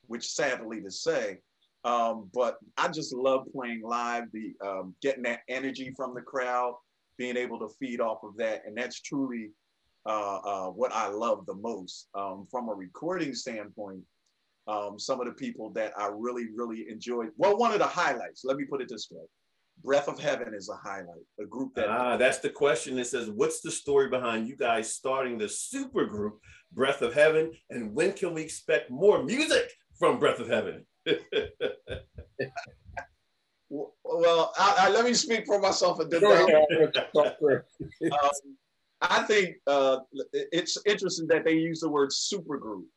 which 0.07 0.29
sadly 0.29 0.81
to 0.83 0.91
say. 0.91 1.39
Um, 1.85 2.29
but 2.35 2.57
I 2.77 2.89
just 2.89 3.15
love 3.15 3.47
playing 3.53 3.83
live, 3.83 4.25
the 4.33 4.55
um, 4.65 4.95
getting 5.03 5.23
that 5.23 5.41
energy 5.49 5.93
from 5.97 6.15
the 6.15 6.21
crowd, 6.21 6.75
being 7.17 7.37
able 7.37 7.61
to 7.61 7.69
feed 7.79 8.01
off 8.01 8.25
of 8.25 8.37
that, 8.39 8.63
and 8.67 8.77
that's 8.77 9.01
truly 9.01 9.51
uh, 10.05 10.39
uh, 10.39 10.71
what 10.71 10.93
I 10.93 11.09
love 11.09 11.47
the 11.47 11.55
most. 11.55 12.09
Um, 12.15 12.49
from 12.51 12.69
a 12.69 12.75
recording 12.75 13.35
standpoint, 13.35 14.03
um, 14.67 14.99
some 14.99 15.21
of 15.21 15.27
the 15.27 15.33
people 15.33 15.71
that 15.71 15.93
I 15.97 16.09
really, 16.13 16.49
really 16.55 16.87
enjoyed. 16.89 17.31
Well, 17.37 17.57
one 17.57 17.73
of 17.73 17.79
the 17.79 17.87
highlights, 17.87 18.45
let 18.45 18.57
me 18.57 18.65
put 18.65 18.83
it 18.83 18.89
this 18.89 19.09
way. 19.11 19.25
Breath 19.87 20.09
of 20.09 20.19
Heaven 20.19 20.53
is 20.53 20.69
a 20.69 20.75
highlight, 20.75 21.25
a 21.41 21.45
group 21.45 21.77
that. 21.77 21.89
Ah, 21.89 22.17
that's 22.17 22.41
the 22.41 22.51
question. 22.51 22.99
It 22.99 23.07
says, 23.07 23.31
what's 23.31 23.61
the 23.61 23.71
story 23.71 24.09
behind 24.09 24.49
you 24.49 24.57
guys 24.57 24.93
starting 24.93 25.39
the 25.39 25.49
super 25.49 26.07
group, 26.07 26.41
Breath 26.73 27.03
of 27.03 27.15
Heaven? 27.15 27.53
And 27.71 27.95
when 27.95 28.13
can 28.13 28.35
we 28.35 28.43
expect 28.43 28.91
more 28.91 29.23
music 29.23 29.71
from 29.97 30.19
Breath 30.19 30.41
of 30.41 30.49
Heaven? 30.49 30.85
well, 33.71 34.53
I, 34.59 34.75
I, 34.81 34.89
let 34.91 35.05
me 35.05 35.15
speak 35.15 35.47
for 35.47 35.61
myself 35.61 36.01
and 36.01 36.11
then. 36.11 36.25
um, 36.35 36.49
I 39.01 39.23
think 39.23 39.55
uh, 39.69 39.99
it's 40.33 40.77
interesting 40.85 41.29
that 41.29 41.45
they 41.45 41.53
use 41.53 41.79
the 41.79 41.89
word 41.89 42.13
super 42.13 42.59
group. 42.59 42.89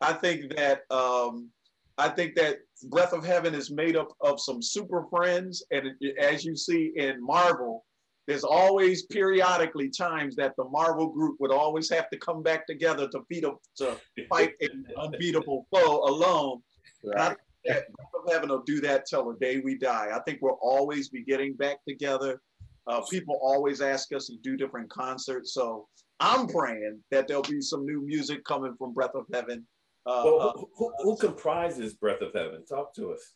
I 0.00 0.14
think 0.14 0.56
that 0.56 0.90
um, 0.90 1.50
I 1.98 2.08
think 2.08 2.36
that 2.36 2.58
Breath 2.84 3.12
of 3.12 3.26
Heaven 3.26 3.54
is 3.54 3.72
made 3.72 3.96
up 3.96 4.12
of 4.20 4.40
some 4.40 4.62
super 4.62 5.04
friends, 5.10 5.64
and 5.72 5.88
as 6.20 6.44
you 6.44 6.56
see 6.56 6.92
in 6.94 7.20
Marvel, 7.20 7.84
there's 8.28 8.44
always 8.44 9.06
periodically 9.06 9.90
times 9.90 10.36
that 10.36 10.54
the 10.56 10.64
Marvel 10.64 11.08
group 11.08 11.36
would 11.40 11.50
always 11.50 11.90
have 11.90 12.08
to 12.10 12.18
come 12.18 12.42
back 12.42 12.66
together 12.66 13.08
to 13.08 13.20
beat 13.28 13.44
up 13.44 13.58
to 13.78 13.96
fight 14.28 14.52
an 14.60 14.84
unbeatable 14.96 15.66
foe 15.72 16.02
alone. 16.04 16.62
Right. 17.02 17.36
Breath 17.64 17.84
of 18.14 18.32
Heaven 18.32 18.50
will 18.50 18.62
do 18.62 18.80
that 18.82 19.06
till 19.06 19.32
the 19.32 19.38
day 19.38 19.58
we 19.58 19.76
die. 19.76 20.10
I 20.14 20.20
think 20.20 20.38
we'll 20.40 20.58
always 20.62 21.08
be 21.08 21.24
getting 21.24 21.54
back 21.54 21.78
together. 21.86 22.40
Uh, 22.86 23.00
people 23.10 23.38
always 23.42 23.80
ask 23.80 24.12
us 24.12 24.26
to 24.28 24.36
do 24.42 24.56
different 24.56 24.88
concerts, 24.88 25.52
so 25.52 25.88
I'm 26.20 26.46
praying 26.46 27.00
that 27.10 27.26
there'll 27.26 27.42
be 27.42 27.60
some 27.60 27.84
new 27.84 28.02
music 28.02 28.44
coming 28.44 28.74
from 28.78 28.92
Breath 28.92 29.14
of 29.14 29.24
Heaven 29.32 29.66
uh, 30.08 30.22
well, 30.24 30.40
uh, 30.40 30.52
who, 30.52 30.70
who, 30.76 30.92
who, 31.02 31.16
comprises 31.16 31.92
Breath 31.92 32.22
of 32.22 32.32
Heaven? 32.32 32.64
Talk 32.64 32.94
to 32.94 33.12
us. 33.12 33.34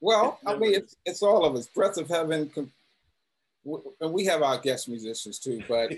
Well, 0.00 0.38
I 0.46 0.56
mean, 0.56 0.74
it's, 0.74 0.96
it's 1.04 1.22
all 1.22 1.44
of 1.44 1.54
us. 1.54 1.66
Breath 1.66 1.98
of 1.98 2.08
Heaven, 2.08 2.50
and 4.00 4.12
we 4.12 4.24
have 4.24 4.42
our 4.42 4.58
guest 4.58 4.88
musicians 4.88 5.38
too, 5.38 5.62
but 5.68 5.92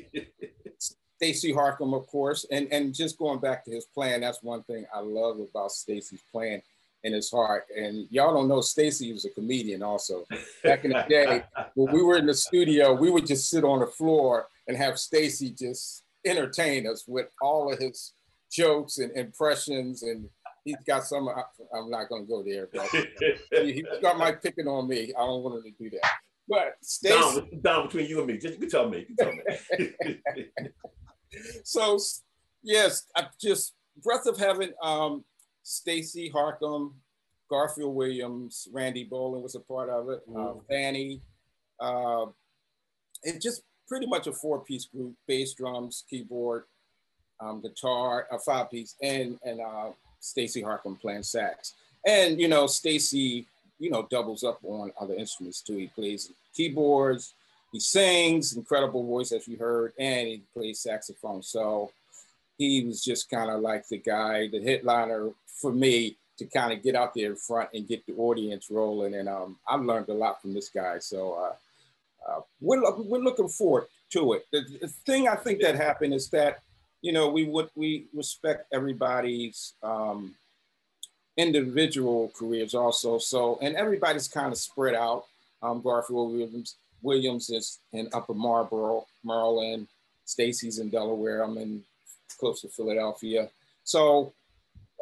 Stacey 1.17 1.53
Harcum, 1.53 1.97
of 1.97 2.07
course, 2.09 2.45
and 2.51 2.67
and 2.73 2.93
just 2.93 3.17
going 3.17 3.39
back 3.39 3.65
to 3.65 3.71
his 3.71 3.85
plan, 3.87 4.21
that's 4.21 4.43
one 4.43 4.65
thing 4.65 4.85
I 4.93 4.99
love 4.99 5.39
about 5.39 5.71
Stacey's 5.71 6.23
plan 6.33 6.61
in 7.05 7.13
his 7.13 7.31
heart. 7.31 7.67
And 7.77 8.09
y'all 8.11 8.35
don't 8.35 8.49
know 8.49 8.63
Stacey 8.63 9.13
was 9.13 9.25
a 9.25 9.31
comedian 9.31 9.83
also. 9.83 10.25
Back 10.65 10.85
in 10.85 10.91
the 10.91 11.05
day, 11.09 11.45
when 11.75 11.95
we 11.95 12.03
were 12.03 12.17
in 12.17 12.27
the 12.27 12.35
studio, 12.35 12.95
we 12.95 13.11
would 13.11 13.27
just 13.27 13.49
sit 13.49 13.63
on 13.63 13.79
the 13.79 13.87
floor 13.87 14.49
and 14.67 14.77
have 14.77 14.99
Stacey 14.99 15.51
just 15.51 16.03
entertain 16.27 16.87
us 16.89 17.05
with 17.07 17.29
all 17.41 17.73
of 17.73 17.79
his 17.79 18.13
jokes 18.55 18.99
and 18.99 19.17
impressions, 19.17 20.03
and 20.03 20.29
he's 20.65 20.77
got 20.87 21.05
some. 21.05 21.29
I'm 21.75 21.91
not 21.91 22.09
going 22.09 22.25
to 22.25 22.29
go 22.29 22.43
there, 22.43 22.69
but 22.73 22.89
he, 23.65 23.73
he 23.73 23.85
got 24.01 24.19
my 24.19 24.33
picking 24.33 24.69
on 24.69 24.89
me. 24.89 25.13
I 25.17 25.21
don't 25.21 25.43
want 25.43 25.65
him 25.65 25.73
to 25.73 25.85
do 25.85 25.91
that. 25.91 26.11
But 26.49 26.75
down, 27.03 27.49
down 27.63 27.87
between 27.87 28.07
you 28.07 28.19
and 28.19 28.27
me. 28.27 28.39
Just 28.39 28.61
you 28.61 28.69
tell 28.69 28.89
me. 28.89 29.07
You 29.09 29.17
tell 29.17 29.33
me. 29.33 30.21
so 31.65 31.99
yes, 32.63 33.07
I 33.17 33.27
just 33.41 33.75
Breath 34.03 34.27
of 34.27 34.37
Heaven. 34.37 34.73
Um, 34.83 35.25
Stacey 35.63 36.31
Harcum, 36.31 36.93
Garfield 37.49 37.95
Williams, 37.95 38.69
Randy 38.73 39.05
Boland 39.05 39.43
was 39.43 39.55
a 39.55 39.61
part 39.61 39.89
of 39.89 40.11
it. 40.11 40.21
Mm. 40.29 40.57
Uh, 40.57 40.61
Fanny. 40.69 41.23
Uh, 41.81 42.27
it's 43.23 43.43
just 43.43 43.63
pretty 43.89 44.07
much 44.07 44.27
a 44.27 44.33
four-piece 44.33 44.87
group: 44.87 45.15
bass, 45.27 45.55
drums, 45.55 46.05
keyboard, 46.11 46.65
um, 47.41 47.61
guitar, 47.61 48.27
a 48.31 48.39
five 48.39 48.71
piece, 48.71 48.95
and 49.03 49.39
and 49.45 49.61
uh, 49.61 49.91
Stacey 50.21 50.63
Harcum 50.63 51.01
playing 51.01 51.23
sax. 51.23 51.75
And 52.07 52.41
you 52.41 52.49
know, 52.49 52.67
Stacey, 52.67 53.47
you 53.79 53.91
know, 53.91 54.07
doubles 54.11 54.45
up 54.45 54.59
on 54.63 54.93
other 55.01 55.15
instruments 55.15 55.61
too. 55.61 55.77
He 55.77 55.87
plays 55.89 56.31
keyboards, 56.55 57.35
he 57.73 57.81
sings, 57.81 58.57
incredible 58.57 59.05
voice 59.05 59.33
as 59.33 59.49
you 59.49 59.57
heard, 59.57 59.93
and 59.99 60.29
he 60.29 60.43
plays 60.55 60.81
saxophone. 60.81 61.43
So 61.43 61.91
he 62.57 62.85
was 62.85 63.03
just 63.03 63.29
kind 63.29 63.51
of 63.51 63.61
like 63.61 63.89
the 63.89 63.99
guy, 63.99 64.49
the 64.49 64.63
headliner 64.63 65.31
for 65.47 65.73
me 65.73 66.17
to 66.39 66.47
kind 66.47 66.73
of 66.73 66.83
get 66.83 66.95
out 66.95 67.15
there 67.15 67.31
in 67.31 67.37
front 67.37 67.71
and 67.75 67.87
get 67.87 68.05
the 68.07 68.15
audience 68.15 68.71
rolling. 68.71 69.15
And 69.15 69.29
um, 69.29 69.57
I've 69.69 69.83
learned 69.83 70.09
a 70.09 70.15
lot 70.15 70.41
from 70.41 70.55
this 70.55 70.69
guy. 70.69 70.99
So 70.99 71.35
uh, 71.35 72.31
uh, 72.31 72.41
we're, 72.61 72.81
we're 73.03 73.19
looking 73.19 73.49
forward 73.49 73.87
to 74.11 74.35
it. 74.35 74.47
The, 74.53 74.65
the, 74.81 74.89
thing 74.89 75.29
I 75.29 75.37
think 75.37 75.61
that 75.61 75.75
happened 75.75 76.15
is 76.15 76.29
that 76.31 76.63
you 77.05 77.13
know, 77.13 77.29
we 77.29 77.45
would 77.45 77.69
we 77.77 78.07
respect 78.15 78.67
everybody's 78.73 79.75
um, 79.83 80.35
individual 81.37 82.33
careers 82.35 82.75
also. 82.75 83.19
So, 83.19 83.59
and 83.61 83.77
everybody's 83.77 84.27
kind 84.27 84.51
of 84.51 84.57
spread 84.57 84.95
out. 84.95 85.27
Um, 85.63 85.83
Garfield 85.83 86.33
Williams 86.33 86.77
Williams 87.03 87.51
is 87.51 87.79
in 87.93 88.09
Upper 88.15 88.33
Marlboro, 88.33 89.05
Maryland. 89.23 89.87
Stacey's 90.25 90.79
in 90.79 90.89
Delaware. 90.89 91.43
I'm 91.43 91.59
in 91.59 91.83
close 92.41 92.63
to 92.63 92.69
Philadelphia. 92.69 93.51
So 93.85 94.33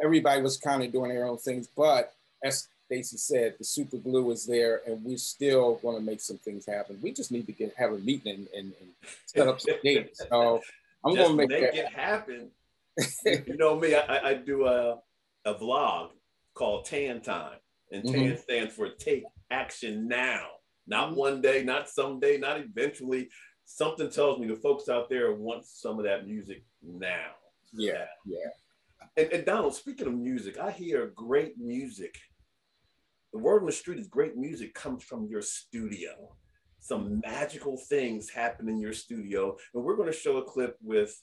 everybody 0.02 0.42
was 0.42 0.56
kind 0.56 0.82
of 0.82 0.90
doing 0.90 1.10
their 1.10 1.26
own 1.26 1.38
things. 1.38 1.68
But 1.68 2.12
as 2.42 2.66
Stacey 2.86 3.16
said, 3.16 3.54
the 3.58 3.64
super 3.64 3.98
glue 3.98 4.28
is 4.32 4.44
there, 4.44 4.80
and 4.88 5.04
we're 5.04 5.18
still 5.18 5.76
going 5.76 5.98
to 5.98 6.02
make 6.02 6.20
some 6.20 6.38
things 6.38 6.66
happen. 6.66 6.98
We 7.00 7.12
just 7.12 7.30
need 7.30 7.46
to 7.46 7.52
get 7.52 7.72
have 7.76 7.92
a 7.92 7.98
meeting 7.98 8.34
and, 8.34 8.48
and, 8.58 8.72
and 8.80 8.90
set 9.26 9.46
up 9.46 9.60
some 9.60 9.76
dates. 9.84 10.20
So 10.28 10.60
I'm 11.04 11.14
Just 11.14 11.28
gonna 11.28 11.36
make, 11.36 11.50
make 11.50 11.74
it 11.74 11.92
happen. 11.92 12.50
you 13.24 13.56
know 13.56 13.78
me, 13.78 13.94
I, 13.94 14.30
I 14.30 14.34
do 14.34 14.66
a, 14.66 14.98
a 15.44 15.54
vlog 15.54 16.10
called 16.54 16.84
Tan 16.84 17.20
Time, 17.20 17.58
and 17.90 18.04
Tan 18.04 18.14
mm-hmm. 18.14 18.36
stands 18.36 18.74
for 18.74 18.88
Take 18.88 19.24
Action 19.50 20.06
Now. 20.08 20.46
Not 20.86 21.08
mm-hmm. 21.08 21.16
one 21.16 21.40
day, 21.40 21.64
not 21.64 21.88
someday, 21.88 22.38
not 22.38 22.60
eventually. 22.60 23.28
Something 23.64 24.10
tells 24.10 24.38
me 24.38 24.46
the 24.46 24.56
folks 24.56 24.88
out 24.88 25.08
there 25.08 25.34
want 25.34 25.64
some 25.64 25.98
of 25.98 26.04
that 26.04 26.26
music 26.26 26.64
now. 26.82 27.30
Yeah, 27.72 28.04
yeah. 28.26 28.50
And, 29.16 29.32
and 29.32 29.46
Donald, 29.46 29.74
speaking 29.74 30.06
of 30.06 30.14
music, 30.14 30.58
I 30.58 30.70
hear 30.70 31.12
great 31.14 31.58
music. 31.58 32.16
The 33.32 33.38
word 33.38 33.60
on 33.60 33.66
the 33.66 33.72
street 33.72 33.98
is 33.98 34.08
great 34.08 34.36
music 34.36 34.74
comes 34.74 35.02
from 35.02 35.26
your 35.26 35.42
studio 35.42 36.36
some 36.82 37.20
magical 37.24 37.78
things 37.88 38.28
happen 38.28 38.68
in 38.68 38.80
your 38.80 38.92
studio. 38.92 39.56
And 39.72 39.84
we're 39.84 39.94
going 39.94 40.10
to 40.10 40.18
show 40.18 40.38
a 40.38 40.44
clip 40.44 40.76
with 40.82 41.14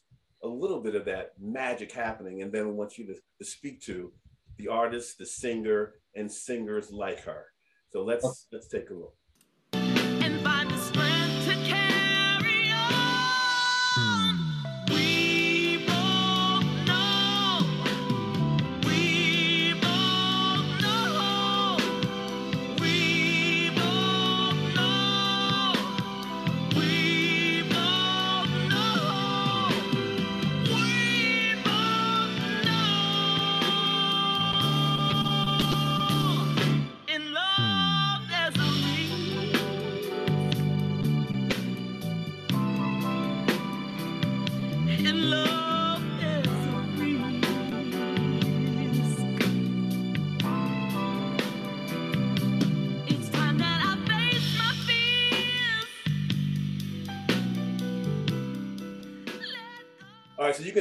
a 0.41 0.47
little 0.47 0.81
bit 0.81 0.95
of 0.95 1.03
that 1.05 1.31
magic 1.37 1.91
happening. 1.91 2.41
And 2.41 2.51
then 2.51 2.65
we 2.65 2.73
want 2.73 2.97
you 2.97 3.05
to, 3.07 3.13
to 3.13 3.45
speak 3.45 3.81
to 3.81 4.13
the 4.57 4.69
artist, 4.69 5.17
the 5.17 5.25
singer, 5.25 5.95
and 6.15 6.31
singers 6.31 6.91
like 6.91 7.19
her. 7.25 7.47
So 7.91 8.03
let's 8.03 8.47
let's 8.53 8.69
take 8.69 8.89
a 8.89 8.93
look. 8.93 9.18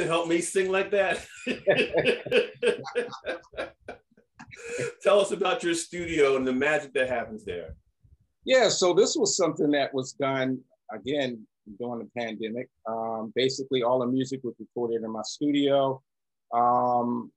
Help 0.09 0.28
me 0.28 0.40
sing 0.40 0.70
like 0.70 0.90
that. 0.90 1.24
Tell 5.02 5.20
us 5.20 5.30
about 5.30 5.62
your 5.62 5.74
studio 5.74 6.36
and 6.36 6.46
the 6.46 6.52
magic 6.52 6.92
that 6.94 7.09
happens 7.09 7.44
there. 7.44 7.74
Yeah, 8.44 8.68
so 8.68 8.94
this 8.94 9.16
was 9.16 9.36
something 9.36 9.70
that 9.72 9.92
was 9.92 10.12
done 10.12 10.61
again 10.92 11.46
during 11.78 12.00
the 12.00 12.20
pandemic. 12.20 12.68
Um, 12.86 13.32
basically, 13.34 13.82
all 13.82 14.00
the 14.00 14.06
music 14.06 14.40
was 14.42 14.54
recorded 14.59 15.02
in 15.02 15.11
my 15.11 15.22
studio. 15.22 16.02
Um, 16.52 17.30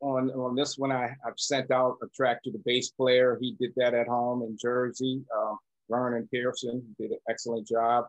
on, 0.00 0.30
on 0.30 0.54
this 0.54 0.78
one, 0.78 0.92
I, 0.92 1.14
I've 1.26 1.38
sent 1.38 1.70
out 1.70 1.96
a 2.02 2.06
track 2.14 2.42
to 2.44 2.50
the 2.50 2.62
bass 2.64 2.90
player. 2.90 3.36
He 3.40 3.56
did 3.60 3.72
that 3.76 3.94
at 3.94 4.06
home 4.06 4.42
in 4.42 4.56
Jersey. 4.60 5.22
Um, 5.36 5.58
Vernon 5.90 6.28
Pearson 6.32 6.82
did 6.98 7.10
an 7.10 7.18
excellent 7.28 7.66
job. 7.66 8.06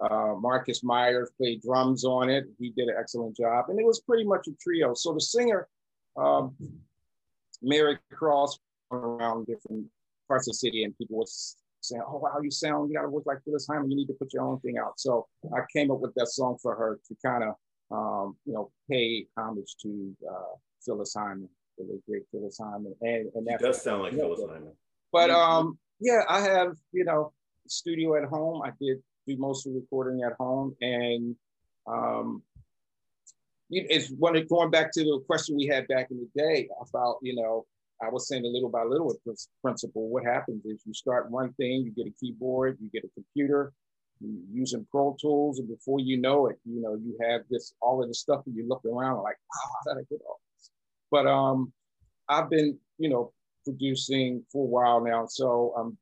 Uh, 0.00 0.34
Marcus 0.38 0.82
Myers 0.84 1.30
played 1.38 1.62
drums 1.62 2.04
on 2.04 2.28
it. 2.28 2.44
He 2.58 2.70
did 2.70 2.88
an 2.88 2.96
excellent 2.98 3.36
job. 3.36 3.66
And 3.68 3.78
it 3.78 3.86
was 3.86 4.00
pretty 4.00 4.24
much 4.24 4.46
a 4.46 4.52
trio. 4.60 4.94
So 4.94 5.14
the 5.14 5.20
singer 5.20 5.68
um, 6.16 6.54
Mary 7.62 7.98
Cross 8.12 8.58
around 8.90 9.46
different 9.46 9.86
parts 10.28 10.48
of 10.48 10.52
the 10.52 10.56
city, 10.56 10.84
and 10.84 10.96
people 10.96 11.18
was 11.18 11.56
saying, 11.80 12.02
"Oh 12.06 12.18
wow, 12.18 12.38
you 12.42 12.50
sound 12.50 12.90
you 12.90 12.96
got 12.96 13.02
to 13.02 13.08
work 13.08 13.26
like 13.26 13.42
Phyllis 13.44 13.66
Hyman. 13.66 13.90
You 13.90 13.96
need 13.96 14.06
to 14.08 14.14
put 14.14 14.32
your 14.32 14.42
own 14.42 14.60
thing 14.60 14.78
out." 14.78 14.98
So 14.98 15.26
I 15.54 15.60
came 15.72 15.90
up 15.90 16.00
with 16.00 16.14
that 16.14 16.28
song 16.28 16.56
for 16.60 16.74
her 16.74 16.98
to 17.08 17.16
kind 17.24 17.44
of 17.44 17.54
um, 17.90 18.36
you 18.44 18.54
know 18.54 18.70
pay 18.90 19.26
homage 19.36 19.76
to 19.82 20.16
uh, 20.30 20.54
Phyllis 20.84 21.14
Hyman, 21.14 21.48
the 21.78 22.00
great 22.08 22.22
Phyllis 22.30 22.58
Hyman, 22.58 22.94
and 23.00 23.30
and 23.34 23.46
that 23.46 23.60
does 23.60 23.82
sound 23.82 24.02
like 24.02 24.14
Phyllis 24.14 24.40
Hyman. 24.40 24.72
But 25.12 25.30
um, 25.30 25.78
yeah, 26.00 26.22
I 26.28 26.40
have 26.40 26.76
you 26.92 27.04
know 27.04 27.32
studio 27.66 28.16
at 28.16 28.28
home. 28.28 28.62
I 28.62 28.70
did 28.80 28.98
do 29.26 29.36
most 29.36 29.66
of 29.66 29.72
the 29.72 29.80
recording 29.80 30.22
at 30.22 30.32
home, 30.34 30.74
and 30.80 31.36
um, 31.86 32.42
it's 33.70 34.10
when 34.18 34.36
it 34.36 34.48
going 34.48 34.70
back 34.70 34.92
to 34.92 35.02
the 35.02 35.20
question 35.26 35.56
we 35.56 35.66
had 35.66 35.88
back 35.88 36.10
in 36.10 36.18
the 36.18 36.40
day 36.40 36.68
about 36.80 37.16
you 37.22 37.34
know 37.34 37.66
I 38.02 38.08
was 38.10 38.28
saying 38.28 38.44
a 38.44 38.48
little 38.48 38.68
by 38.68 38.84
little 38.84 39.06
with 39.06 39.22
this 39.24 39.48
principle. 39.62 40.08
What 40.08 40.24
happens 40.24 40.64
is 40.64 40.82
you 40.84 40.94
start 40.94 41.30
one 41.30 41.52
thing, 41.54 41.82
you 41.82 41.90
get 41.90 42.06
a 42.06 42.14
keyboard, 42.20 42.76
you 42.80 42.90
get 42.92 43.04
a 43.04 43.08
computer, 43.14 43.72
using 44.52 44.86
Pro 44.90 45.16
Tools, 45.20 45.58
and 45.58 45.68
before 45.68 46.00
you 46.00 46.18
know 46.18 46.46
it, 46.46 46.58
you 46.64 46.80
know 46.80 46.94
you 46.94 47.16
have 47.28 47.42
this 47.50 47.74
all 47.80 48.02
of 48.02 48.08
the 48.08 48.14
stuff, 48.14 48.42
and 48.46 48.56
you 48.56 48.66
look 48.68 48.84
around 48.84 49.22
like, 49.22 49.36
wow, 49.36 49.70
how 49.86 49.94
did 49.94 50.00
I 50.00 50.04
get 50.10 50.20
all 50.26 50.40
this? 50.56 50.70
But 51.10 51.26
um, 51.26 51.72
I've 52.28 52.50
been 52.50 52.78
you 52.98 53.08
know 53.08 53.32
producing 53.64 54.44
for 54.52 54.64
a 54.64 54.68
while 54.68 55.00
now, 55.00 55.26
so 55.26 55.74
I'm 55.76 55.98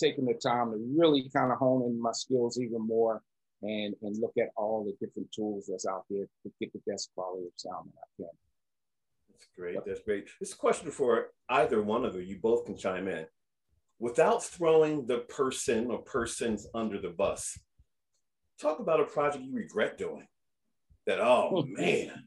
taking 0.00 0.24
the 0.24 0.34
time 0.34 0.72
to 0.72 0.78
really 0.96 1.28
kind 1.34 1.52
of 1.52 1.58
hone 1.58 1.82
in 1.82 2.00
my 2.00 2.12
skills 2.12 2.58
even 2.58 2.86
more 2.86 3.22
and, 3.62 3.94
and 4.02 4.16
look 4.20 4.32
at 4.38 4.48
all 4.56 4.84
the 4.84 4.94
different 5.04 5.30
tools 5.32 5.66
that's 5.68 5.86
out 5.86 6.04
there 6.08 6.24
to 6.42 6.52
get 6.60 6.72
the 6.72 6.80
best 6.90 7.10
quality 7.14 7.46
of 7.46 7.52
sound 7.56 7.90
that 7.94 8.00
I 8.00 8.08
can. 8.16 8.36
That's 9.28 9.48
great. 9.56 9.78
That's 9.86 10.00
great. 10.00 10.28
This 10.40 10.54
question 10.54 10.90
for 10.90 11.28
either 11.48 11.82
one 11.82 12.04
of 12.04 12.14
you, 12.14 12.22
you 12.22 12.38
both 12.38 12.66
can 12.66 12.76
chime 12.76 13.08
in. 13.08 13.26
Without 13.98 14.42
throwing 14.42 15.06
the 15.06 15.18
person 15.18 15.90
or 15.90 15.98
persons 15.98 16.66
under 16.74 16.98
the 16.98 17.10
bus, 17.10 17.58
talk 18.58 18.78
about 18.80 19.00
a 19.00 19.04
project 19.04 19.44
you 19.44 19.54
regret 19.54 19.98
doing. 19.98 20.26
That, 21.06 21.20
oh 21.20 21.64
man, 21.68 22.24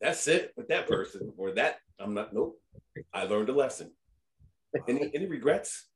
that's 0.00 0.28
it 0.28 0.52
with 0.56 0.68
that 0.68 0.86
person 0.86 1.32
or 1.36 1.52
that. 1.52 1.78
I'm 1.98 2.14
not, 2.14 2.32
nope. 2.32 2.60
I 3.12 3.24
learned 3.24 3.48
a 3.48 3.52
lesson. 3.52 3.92
Any, 4.88 5.10
any 5.14 5.26
regrets? 5.26 5.88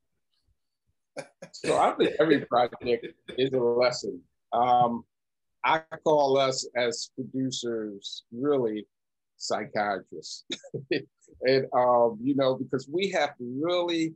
so 1.52 1.78
I 1.78 1.92
think 1.92 2.12
every 2.20 2.44
project 2.46 3.06
is 3.36 3.52
a 3.52 3.58
lesson. 3.58 4.20
Um, 4.52 5.04
I 5.64 5.82
call 6.04 6.38
us 6.38 6.66
as 6.76 7.10
producers 7.14 8.24
really 8.32 8.86
psychiatrists. 9.36 10.44
and, 11.42 11.66
um, 11.74 12.18
you 12.22 12.34
know, 12.34 12.54
because 12.54 12.88
we 12.88 13.10
have 13.10 13.36
to 13.38 13.60
really, 13.62 14.14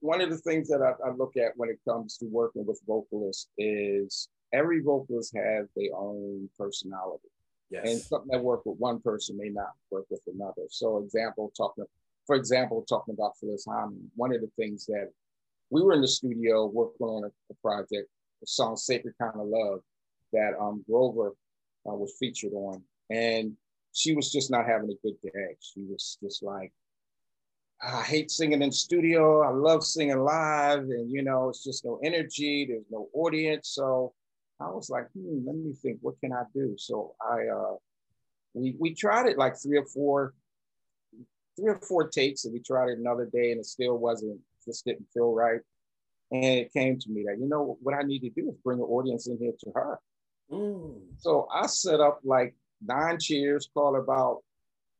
one 0.00 0.20
of 0.20 0.30
the 0.30 0.38
things 0.38 0.68
that 0.68 0.82
I, 0.82 1.08
I, 1.08 1.12
look 1.12 1.36
at 1.36 1.52
when 1.56 1.68
it 1.68 1.78
comes 1.88 2.16
to 2.18 2.26
working 2.26 2.66
with 2.66 2.80
vocalists 2.86 3.48
is 3.56 4.28
every 4.52 4.80
vocalist 4.80 5.34
has 5.36 5.68
their 5.76 5.94
own 5.96 6.48
personality. 6.58 7.28
Yes. 7.70 7.88
And 7.88 8.00
something 8.00 8.30
that 8.30 8.42
works 8.42 8.64
with 8.64 8.78
one 8.78 9.00
person 9.00 9.36
may 9.36 9.48
not 9.48 9.72
work 9.90 10.06
with 10.10 10.22
another. 10.32 10.62
So 10.70 10.98
example, 10.98 11.52
talking, 11.56 11.84
for 12.26 12.36
example, 12.36 12.84
talking 12.88 13.14
about 13.14 13.36
Phyllis 13.38 13.66
Hyman, 13.68 14.10
one 14.14 14.34
of 14.34 14.40
the 14.40 14.50
things 14.56 14.86
that 14.86 15.10
we 15.70 15.82
were 15.82 15.92
in 15.92 16.00
the 16.00 16.08
studio 16.08 16.66
working 16.66 17.06
on 17.06 17.24
a, 17.24 17.28
a 17.28 17.54
project, 17.62 18.08
the 18.40 18.46
song 18.46 18.76
Sacred 18.76 19.14
Kind 19.20 19.34
of 19.34 19.46
Love 19.46 19.80
that 20.32 20.52
um, 20.60 20.84
Grover 20.88 21.34
uh, 21.88 21.94
was 21.94 22.14
featured 22.18 22.52
on. 22.52 22.82
And 23.10 23.52
she 23.92 24.14
was 24.14 24.30
just 24.30 24.50
not 24.50 24.66
having 24.66 24.90
a 24.90 25.06
good 25.06 25.16
day. 25.22 25.56
She 25.60 25.80
was 25.80 26.18
just 26.22 26.42
like, 26.42 26.72
I 27.82 28.02
hate 28.02 28.30
singing 28.30 28.62
in 28.62 28.72
studio. 28.72 29.42
I 29.42 29.50
love 29.50 29.84
singing 29.84 30.18
live. 30.18 30.80
And, 30.80 31.10
you 31.10 31.22
know, 31.22 31.48
it's 31.48 31.64
just 31.64 31.84
no 31.84 31.98
energy. 32.02 32.66
There's 32.66 32.84
no 32.90 33.08
audience. 33.12 33.70
So 33.70 34.12
I 34.60 34.68
was 34.68 34.90
like, 34.90 35.06
hmm, 35.12 35.46
let 35.46 35.56
me 35.56 35.74
think, 35.74 35.98
what 36.00 36.18
can 36.20 36.32
I 36.32 36.42
do? 36.54 36.74
So 36.78 37.14
I, 37.20 37.46
uh, 37.48 37.76
we, 38.54 38.74
we 38.78 38.94
tried 38.94 39.26
it 39.26 39.38
like 39.38 39.56
three 39.56 39.78
or 39.78 39.86
four, 39.86 40.34
three 41.56 41.68
or 41.68 41.80
four 41.80 42.08
takes 42.08 42.44
and 42.44 42.54
we 42.54 42.60
tried 42.60 42.90
it 42.90 42.98
another 42.98 43.26
day 43.26 43.52
and 43.52 43.60
it 43.60 43.66
still 43.66 43.98
wasn't 43.98 44.40
just 44.66 44.84
didn't 44.84 45.06
feel 45.12 45.32
right. 45.32 45.60
And 46.32 46.44
it 46.44 46.72
came 46.72 46.98
to 46.98 47.10
me 47.10 47.24
that, 47.26 47.38
you 47.38 47.48
know, 47.48 47.78
what 47.80 47.94
I 47.94 48.02
need 48.02 48.20
to 48.20 48.30
do 48.30 48.48
is 48.50 48.56
bring 48.64 48.78
an 48.78 48.84
audience 48.84 49.28
in 49.28 49.38
here 49.38 49.52
to 49.64 49.70
her. 49.74 49.98
Mm. 50.50 51.00
So 51.18 51.46
I 51.52 51.66
set 51.66 52.00
up 52.00 52.20
like 52.24 52.54
nine 52.84 53.18
chairs, 53.20 53.68
called 53.72 53.96
about 53.96 54.42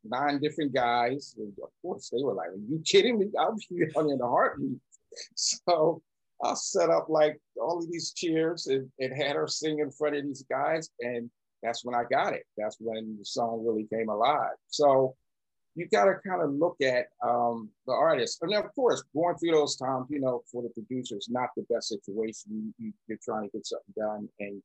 nine 0.05 0.41
different 0.41 0.73
guys. 0.73 1.35
And 1.37 1.53
of 1.63 1.71
course, 1.83 2.11
they 2.11 2.23
were 2.23 2.35
like, 2.35 2.49
Are 2.49 2.57
you 2.69 2.81
kidding 2.85 3.19
me? 3.19 3.27
I'll 3.39 3.57
be 3.71 3.85
on 3.97 4.11
in 4.11 4.21
a 4.21 4.27
heartbeat. 4.27 4.79
So 5.35 6.03
I 6.45 6.53
set 6.55 6.91
up 6.91 7.07
like 7.09 7.41
all 7.59 7.79
of 7.79 7.91
these 7.91 8.13
chairs 8.13 8.67
and, 8.67 8.91
and 8.99 9.17
had 9.17 9.35
her 9.35 9.47
sing 9.47 9.79
in 9.79 9.91
front 9.91 10.17
of 10.17 10.25
these 10.25 10.45
guys. 10.51 10.91
And 11.01 11.31
that's 11.63 11.87
when 11.87 11.95
I 11.95 12.05
got 12.11 12.35
it. 12.35 12.45
That's 12.59 12.77
when 12.79 13.17
the 13.19 13.25
song 13.25 13.65
really 13.67 13.87
came 13.91 14.11
alive. 14.11 14.57
So 14.69 15.17
you 15.77 15.87
got 15.89 16.07
to 16.07 16.15
kind 16.27 16.43
of 16.43 16.55
look 16.55 16.77
at 16.81 17.09
um, 17.23 17.69
the 17.87 17.93
artist. 17.93 18.39
And 18.41 18.55
of 18.55 18.75
course, 18.75 19.05
going 19.15 19.37
through 19.37 19.53
those 19.53 19.77
times, 19.77 20.07
you 20.09 20.21
know, 20.21 20.43
for 20.51 20.63
the 20.63 20.71
producer, 20.71 21.17
it's 21.17 21.31
not 21.31 21.51
the 21.55 21.67
best 21.71 21.89
situation. 21.89 22.73
You, 22.79 22.93
are 23.11 23.19
trying 23.23 23.45
to 23.45 23.51
get 23.51 23.67
something 23.67 23.95
done, 23.97 24.29
and 24.41 24.63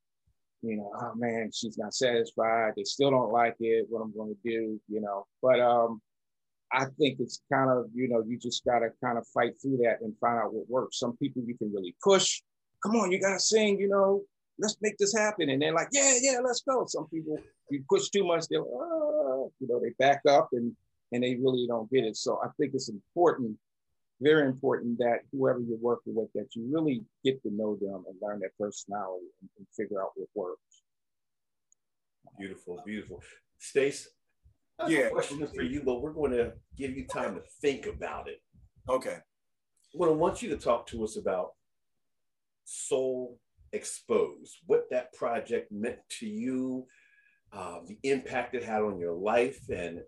you 0.62 0.78
know, 0.78 0.92
oh 0.96 1.12
man, 1.16 1.52
she's 1.54 1.78
not 1.78 1.94
satisfied. 1.94 2.74
They 2.78 2.86
still 2.86 3.12
don't 3.12 3.32
like 3.32 3.58
it. 3.60 3.88
What 3.90 4.02
I'm 4.02 4.16
going 4.16 4.34
to 4.34 4.50
do, 4.50 4.80
you 4.88 5.02
know. 5.02 5.28
But 5.42 5.60
um, 5.60 6.02
I 6.72 6.86
think 6.98 7.20
it's 7.20 7.42
kind 7.52 7.70
of, 7.70 7.88
you 7.94 8.08
know, 8.08 8.24
you 8.26 8.38
just 8.38 8.64
got 8.64 8.80
to 8.80 8.90
kind 9.04 9.18
of 9.18 9.28
fight 9.28 9.54
through 9.62 9.80
that 9.84 10.02
and 10.02 10.18
find 10.22 10.40
out 10.40 10.54
what 10.54 10.70
works. 10.70 11.00
Some 11.00 11.18
people 11.18 11.44
you 11.46 11.58
can 11.58 11.74
really 11.74 11.94
push. 12.02 12.42
Come 12.84 12.96
on, 12.96 13.12
you 13.12 13.20
got 13.20 13.34
to 13.34 13.40
sing. 13.40 13.80
You 13.80 13.90
know, 13.90 14.24
let's 14.60 14.78
make 14.82 14.98
this 14.98 15.14
happen. 15.14 15.50
And 15.50 15.62
they're 15.62 15.74
like, 15.74 15.90
yeah, 15.92 16.16
yeah, 16.22 16.40
let's 16.44 16.62
go. 16.62 16.86
Some 16.88 17.08
people 17.08 17.38
you 17.70 17.84
push 17.90 18.10
too 18.10 18.26
much, 18.26 18.46
they're 18.50 18.60
like, 18.60 18.70
oh, 18.72 19.52
you 19.60 19.68
know, 19.68 19.80
they 19.80 19.92
back 20.00 20.22
up 20.30 20.50
and 20.54 20.74
and 21.12 21.24
they 21.24 21.36
really 21.36 21.68
don't 21.68 21.90
get 21.92 22.06
it. 22.06 22.18
So 22.18 22.40
I 22.44 22.48
think 22.58 22.74
it's 22.74 22.90
important, 22.90 23.58
very 24.22 24.46
important 24.46 24.98
that 25.00 25.20
whoever 25.32 25.60
you're 25.60 25.78
working 25.78 26.16
with, 26.16 26.32
that 26.34 26.56
you 26.56 26.70
really 26.72 27.04
get 27.24 27.42
to 27.44 27.52
know 27.52 27.76
them 27.76 28.04
and 28.08 28.16
learn 28.22 28.40
their 28.40 28.52
personality 28.60 29.26
and, 29.42 29.50
and 29.58 29.68
figure 29.76 30.02
out 30.02 30.12
what 30.16 30.30
works. 30.36 30.84
Beautiful, 32.38 32.82
beautiful. 32.86 33.22
Stace, 33.60 34.08
yeah. 34.88 35.10
question 35.10 35.46
for 35.54 35.64
you, 35.64 35.82
but 35.84 36.02
we're 36.02 36.14
going 36.14 36.32
to 36.32 36.54
give 36.78 36.92
you 36.92 37.06
time 37.06 37.36
to 37.36 37.42
think 37.62 37.86
about 37.86 38.28
it. 38.28 38.42
Okay. 38.90 39.18
What 39.94 40.10
I 40.10 40.14
want 40.14 40.42
you 40.42 40.50
to 40.50 40.58
talk 40.58 40.88
to 40.88 41.04
us 41.04 41.18
about 41.18 41.52
Soul 42.64 43.38
Exposed, 43.74 44.58
what 44.66 44.90
that 44.92 45.14
project 45.14 45.72
meant 45.72 46.00
to 46.20 46.26
you, 46.26 46.86
uh, 47.54 47.80
the 47.86 47.98
impact 48.04 48.56
it 48.56 48.64
had 48.64 48.82
on 48.82 48.98
your 49.00 49.14
life, 49.14 49.60
and 49.70 50.02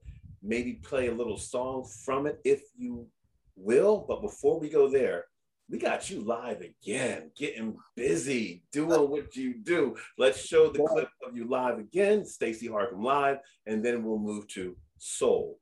maybe 0.44 0.74
play 0.74 1.08
a 1.08 1.14
little 1.14 1.38
song 1.38 1.88
from 2.06 2.28
it 2.28 2.40
if 2.44 2.62
you 2.76 3.08
will. 3.56 4.06
But 4.08 4.22
before 4.22 4.60
we 4.60 4.70
go 4.70 4.90
there, 4.90 5.26
we 5.70 5.78
got 5.80 6.10
you 6.10 6.22
live 6.22 6.62
again, 6.62 7.32
getting 7.38 7.78
busy, 7.96 8.64
doing 8.72 9.10
what 9.10 9.36
you 9.36 9.56
do. 9.64 9.96
Let's 10.18 10.46
show 10.46 10.70
the 10.70 10.84
clip 10.84 11.10
of 11.26 11.36
you 11.36 11.48
live 11.48 11.80
again, 11.80 12.26
Stacey 12.26 12.68
Harcum 12.68 13.02
live, 13.02 13.38
and 13.66 13.84
then 13.84 14.04
we'll 14.04 14.20
move 14.20 14.48
to 14.50 14.76
Soul 14.98 15.60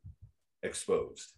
Exposed. 0.64 1.34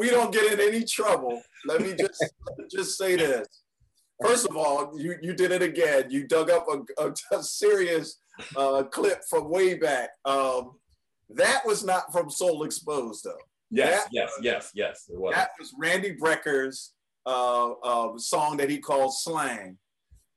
We 0.00 0.08
don't 0.08 0.32
get 0.32 0.50
in 0.52 0.60
any 0.60 0.82
trouble, 0.84 1.40
let 1.66 1.82
me 1.82 1.94
just 1.94 2.24
just 2.70 2.96
say 2.96 3.16
this. 3.16 3.46
First 4.24 4.48
of 4.48 4.56
all, 4.56 4.98
you, 4.98 5.16
you 5.22 5.34
did 5.34 5.50
it 5.50 5.62
again. 5.62 6.10
You 6.10 6.26
dug 6.26 6.50
up 6.50 6.66
a, 6.68 7.04
a, 7.04 7.14
a 7.38 7.42
serious 7.42 8.18
uh, 8.56 8.82
clip 8.84 9.20
from 9.28 9.50
way 9.50 9.74
back. 9.74 10.10
Um, 10.24 10.72
that 11.30 11.60
was 11.66 11.84
not 11.84 12.12
from 12.12 12.30
Soul 12.30 12.64
Exposed, 12.64 13.24
though. 13.24 13.44
Yes, 13.70 14.04
that 14.04 14.10
yes, 14.12 14.32
yes, 14.42 14.70
yes. 14.74 15.04
It 15.12 15.20
was. 15.20 15.34
That 15.34 15.50
was 15.58 15.72
Randy 15.78 16.12
Brecker's 16.12 16.92
uh, 17.26 17.72
uh, 17.72 18.18
song 18.18 18.56
that 18.56 18.70
he 18.70 18.78
called 18.78 19.14
Slang, 19.14 19.78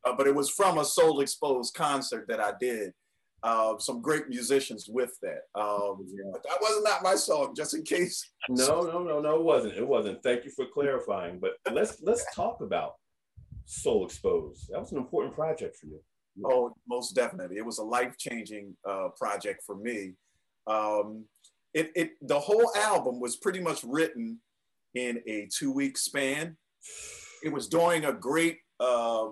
uh, 0.05 0.13
but 0.17 0.27
it 0.27 0.35
was 0.35 0.49
from 0.49 0.77
a 0.77 0.85
Soul 0.85 1.21
Exposed 1.21 1.73
concert 1.73 2.25
that 2.27 2.39
I 2.39 2.51
did. 2.59 2.91
Uh, 3.43 3.77
some 3.77 4.01
great 4.01 4.29
musicians 4.29 4.87
with 4.87 5.11
that. 5.21 5.41
Um, 5.53 6.05
yeah. 6.07 6.31
That 6.31 6.61
was 6.61 6.81
not 6.81 7.03
my 7.03 7.15
song, 7.15 7.53
just 7.55 7.73
in 7.73 7.83
case. 7.83 8.31
No, 8.47 8.81
no, 8.83 9.03
no, 9.03 9.19
no, 9.19 9.35
it 9.35 9.43
wasn't. 9.43 9.73
It 9.75 9.87
wasn't. 9.87 10.23
Thank 10.23 10.45
you 10.45 10.51
for 10.51 10.65
clarifying. 10.73 11.39
But 11.39 11.51
let's 11.71 12.01
let's 12.01 12.25
talk 12.33 12.61
about 12.61 12.93
Soul 13.65 14.05
Exposed. 14.05 14.69
That 14.71 14.79
was 14.79 14.93
an 14.93 14.97
important 14.97 15.35
project 15.35 15.75
for 15.75 15.87
you. 15.87 15.99
Yeah. 16.35 16.47
Oh, 16.51 16.73
most 16.87 17.15
definitely. 17.15 17.57
It 17.57 17.65
was 17.65 17.79
a 17.79 17.83
life 17.83 18.17
changing 18.17 18.75
uh, 18.87 19.09
project 19.17 19.63
for 19.65 19.75
me. 19.75 20.13
Um, 20.65 21.25
it, 21.73 21.91
it 21.95 22.11
the 22.21 22.39
whole 22.39 22.71
album 22.77 23.19
was 23.19 23.35
pretty 23.35 23.59
much 23.59 23.83
written 23.83 24.39
in 24.95 25.21
a 25.27 25.47
two 25.53 25.71
week 25.71 25.97
span. 25.97 26.57
It 27.43 27.51
was 27.51 27.67
during 27.67 28.05
a 28.05 28.13
great 28.13 28.59
uh, 28.79 29.29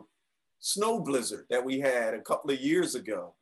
snow 0.59 0.99
blizzard 0.99 1.45
that 1.49 1.63
we 1.63 1.79
had 1.79 2.13
a 2.13 2.21
couple 2.21 2.51
of 2.51 2.59
years 2.59 2.95
ago, 2.95 3.35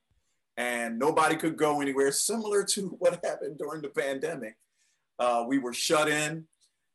and 0.60 1.00
nobody 1.00 1.38
could 1.38 1.58
go 1.58 1.80
anywhere. 1.80 2.12
Similar 2.12 2.64
to 2.66 2.90
what 3.00 3.26
happened 3.26 3.58
during 3.58 3.82
the 3.82 3.90
pandemic, 3.90 4.56
uh, 5.18 5.46
we 5.48 5.58
were 5.58 5.74
shut 5.74 6.08
in, 6.08 6.46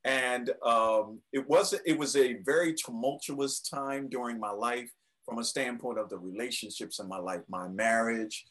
and 0.05 0.51
um, 0.65 1.21
it 1.33 1.49
was 1.49 1.75
it 1.85 1.99
was 1.99 2.15
a 2.15 2.35
very 2.45 2.75
tumultuous 2.75 3.61
time 3.61 4.09
during 4.09 4.39
my 4.39 4.51
life 4.51 4.91
from 5.25 5.39
a 5.39 5.45
standpoint 5.45 5.99
of 5.99 6.11
the 6.11 6.19
relationships 6.19 7.01
in 7.01 7.09
my 7.09 7.19
life, 7.19 7.41
my 7.49 7.67
marriage, 7.69 8.45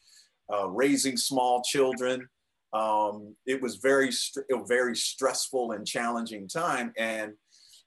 uh, 0.52 0.68
raising 0.68 1.16
small 1.16 1.62
children. 1.62 2.28
Um, 2.72 3.36
it 3.46 3.62
was 3.62 3.76
very, 3.76 4.10
a 4.50 4.64
very 4.66 4.96
stressful 4.96 5.70
and 5.70 5.86
challenging 5.86 6.48
time. 6.48 6.92
And 6.98 7.34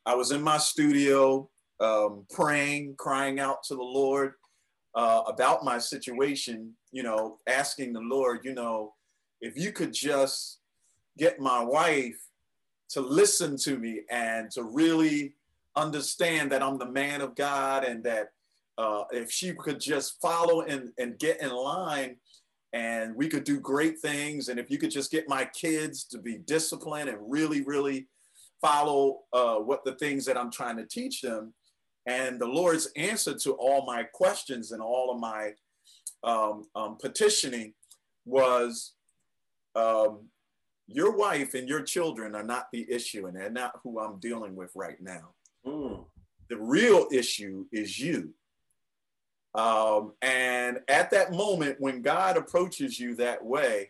I 0.05 0.15
was 0.15 0.31
in 0.31 0.41
my 0.41 0.57
studio 0.57 1.49
um, 1.81 2.25
praying, 2.29 2.95
crying 2.97 3.41
out 3.41 3.63
to 3.63 3.75
the 3.75 3.83
Lord 3.83 4.35
uh, 4.95 5.23
about 5.27 5.63
my 5.63 5.77
situation, 5.77 6.73
you 6.91 7.03
know, 7.03 7.37
asking 7.47 7.93
the 7.93 8.01
Lord, 8.01 8.41
you 8.43 8.53
know, 8.53 8.93
if 9.41 9.57
you 9.57 9.71
could 9.71 9.93
just 9.93 10.59
get 11.17 11.39
my 11.39 11.63
wife 11.63 12.19
to 12.89 13.01
listen 13.01 13.57
to 13.57 13.77
me 13.77 14.01
and 14.09 14.49
to 14.51 14.63
really 14.63 15.33
understand 15.75 16.51
that 16.51 16.63
I'm 16.63 16.77
the 16.77 16.89
man 16.89 17.21
of 17.21 17.35
God 17.35 17.83
and 17.83 18.03
that 18.03 18.29
uh, 18.77 19.03
if 19.11 19.31
she 19.31 19.53
could 19.53 19.79
just 19.79 20.21
follow 20.21 20.61
and, 20.61 20.91
and 20.97 21.17
get 21.19 21.41
in 21.41 21.49
line 21.49 22.17
and 22.73 23.15
we 23.15 23.27
could 23.27 23.43
do 23.43 23.59
great 23.59 23.99
things. 23.99 24.49
And 24.49 24.59
if 24.59 24.69
you 24.69 24.77
could 24.77 24.91
just 24.91 25.11
get 25.11 25.29
my 25.29 25.45
kids 25.45 26.03
to 26.05 26.17
be 26.17 26.37
disciplined 26.37 27.09
and 27.09 27.17
really, 27.21 27.61
really 27.61 28.07
follow 28.61 29.21
uh, 29.33 29.55
what 29.55 29.83
the 29.83 29.95
things 29.95 30.25
that 30.25 30.37
I'm 30.37 30.51
trying 30.51 30.77
to 30.77 30.85
teach 30.85 31.21
them. 31.21 31.53
And 32.07 32.39
the 32.39 32.47
Lord's 32.47 32.89
answer 32.95 33.35
to 33.39 33.51
all 33.53 33.85
my 33.85 34.03
questions 34.03 34.71
and 34.71 34.81
all 34.81 35.11
of 35.11 35.19
my 35.19 35.51
um, 36.23 36.63
um, 36.73 36.97
petitioning 36.99 37.73
was 38.25 38.93
um, 39.75 40.29
your 40.87 41.15
wife 41.15 41.53
and 41.53 41.67
your 41.67 41.83
children 41.83 42.33
are 42.33 42.43
not 42.43 42.67
the 42.71 42.89
issue, 42.89 43.27
and 43.27 43.35
they're 43.35 43.51
not 43.51 43.79
who 43.83 43.99
I'm 43.99 44.19
dealing 44.19 44.55
with 44.55 44.71
right 44.73 44.99
now. 45.01 45.33
Mm. 45.65 46.05
The 46.49 46.57
real 46.57 47.07
issue 47.11 47.65
is 47.73 47.99
you. 47.99 48.33
Um, 49.53 50.13
and 50.21 50.79
at 50.87 51.11
that 51.11 51.33
moment, 51.33 51.75
when 51.79 52.01
God 52.01 52.37
approaches 52.37 52.99
you 52.99 53.15
that 53.15 53.43
way 53.43 53.89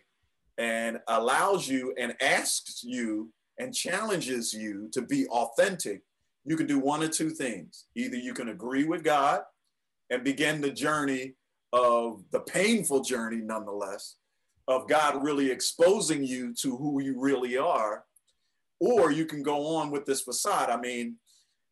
and 0.58 1.00
allows 1.08 1.68
you 1.68 1.94
and 2.00 2.16
asks 2.20 2.84
you 2.84 3.32
and 3.60 3.76
challenges 3.76 4.54
you 4.54 4.90
to 4.94 5.02
be 5.04 5.28
authentic, 5.28 6.02
you 6.48 6.56
can 6.56 6.66
do 6.66 6.80
one 6.80 7.04
or 7.04 7.10
two 7.10 7.30
things. 7.30 7.86
Either 7.96 8.16
you 8.16 8.34
can 8.34 8.50
agree 8.50 8.86
with 8.86 9.04
God 9.04 9.42
and 10.10 10.24
begin 10.24 10.62
the 10.62 10.72
journey 10.72 11.34
of 11.74 12.24
the 12.32 12.40
painful 12.40 13.02
journey, 13.04 13.42
nonetheless, 13.44 14.16
of 14.68 14.88
God 14.88 15.22
really 15.22 15.52
exposing 15.52 16.24
you 16.24 16.54
to 16.62 16.78
who 16.78 17.02
you 17.02 17.20
really 17.20 17.58
are, 17.58 18.06
or 18.80 19.12
you 19.12 19.26
can 19.26 19.44
go 19.44 19.76
on 19.76 19.92
with 19.92 20.06
this 20.06 20.22
facade. 20.22 20.70
I 20.70 20.78
mean, 20.78 21.18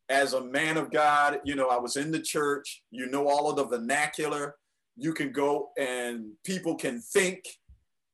as 0.09 0.33
a 0.33 0.43
man 0.43 0.75
of 0.75 0.91
God, 0.91 1.39
you 1.45 1.55
know, 1.55 1.69
I 1.69 1.77
was 1.77 1.95
in 1.95 2.11
the 2.11 2.19
church, 2.19 2.83
you 2.91 3.07
know, 3.07 3.29
all 3.29 3.49
of 3.49 3.55
the 3.55 3.65
vernacular. 3.65 4.55
You 4.97 5.13
can 5.13 5.31
go 5.31 5.69
and 5.77 6.31
people 6.43 6.75
can 6.75 6.99
think 6.99 7.45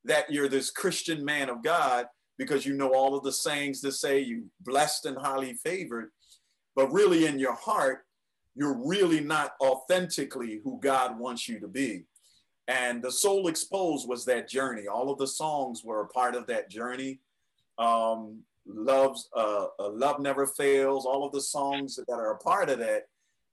that 0.05 0.31
you're 0.31 0.47
this 0.47 0.69
Christian 0.69 1.25
man 1.25 1.49
of 1.49 1.63
God 1.63 2.05
because 2.37 2.65
you 2.65 2.73
know 2.73 2.93
all 2.93 3.15
of 3.15 3.23
the 3.23 3.31
sayings 3.31 3.81
that 3.81 3.93
say 3.93 4.19
you 4.19 4.45
blessed 4.61 5.05
and 5.05 5.17
highly 5.17 5.53
favored. 5.53 6.11
But 6.81 6.91
really, 6.93 7.27
in 7.27 7.37
your 7.37 7.53
heart, 7.53 8.07
you're 8.55 8.75
really 8.83 9.19
not 9.19 9.51
authentically 9.61 10.61
who 10.63 10.79
God 10.79 11.19
wants 11.19 11.47
you 11.47 11.59
to 11.59 11.67
be. 11.67 12.05
And 12.67 13.03
the 13.03 13.11
Soul 13.11 13.49
Exposed 13.49 14.09
was 14.09 14.25
that 14.25 14.49
journey. 14.49 14.87
All 14.87 15.11
of 15.11 15.19
the 15.19 15.27
songs 15.27 15.83
were 15.83 16.01
a 16.01 16.07
part 16.07 16.33
of 16.33 16.47
that 16.47 16.71
journey. 16.71 17.19
Um, 17.77 18.39
loves 18.65 19.29
uh, 19.37 19.67
uh, 19.79 19.91
love 19.91 20.19
never 20.21 20.47
fails 20.47 21.05
all 21.05 21.23
of 21.23 21.31
the 21.33 21.41
songs 21.41 21.97
that 21.97 22.11
are 22.11 22.33
a 22.33 22.37
part 22.39 22.71
of 22.71 22.79
that 22.79 23.03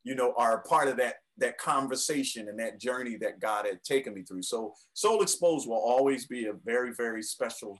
you 0.04 0.14
know 0.14 0.32
are 0.38 0.60
a 0.60 0.62
part 0.62 0.88
of 0.88 0.96
that 0.96 1.16
that 1.36 1.58
conversation 1.58 2.48
and 2.48 2.58
that 2.58 2.78
journey 2.78 3.16
that 3.16 3.40
god 3.40 3.64
had 3.64 3.82
taken 3.82 4.12
me 4.12 4.22
through 4.22 4.42
so 4.42 4.74
soul 4.92 5.22
exposed 5.22 5.66
will 5.66 5.76
always 5.76 6.26
be 6.26 6.44
a 6.46 6.52
very 6.52 6.92
very 6.92 7.22
special 7.22 7.78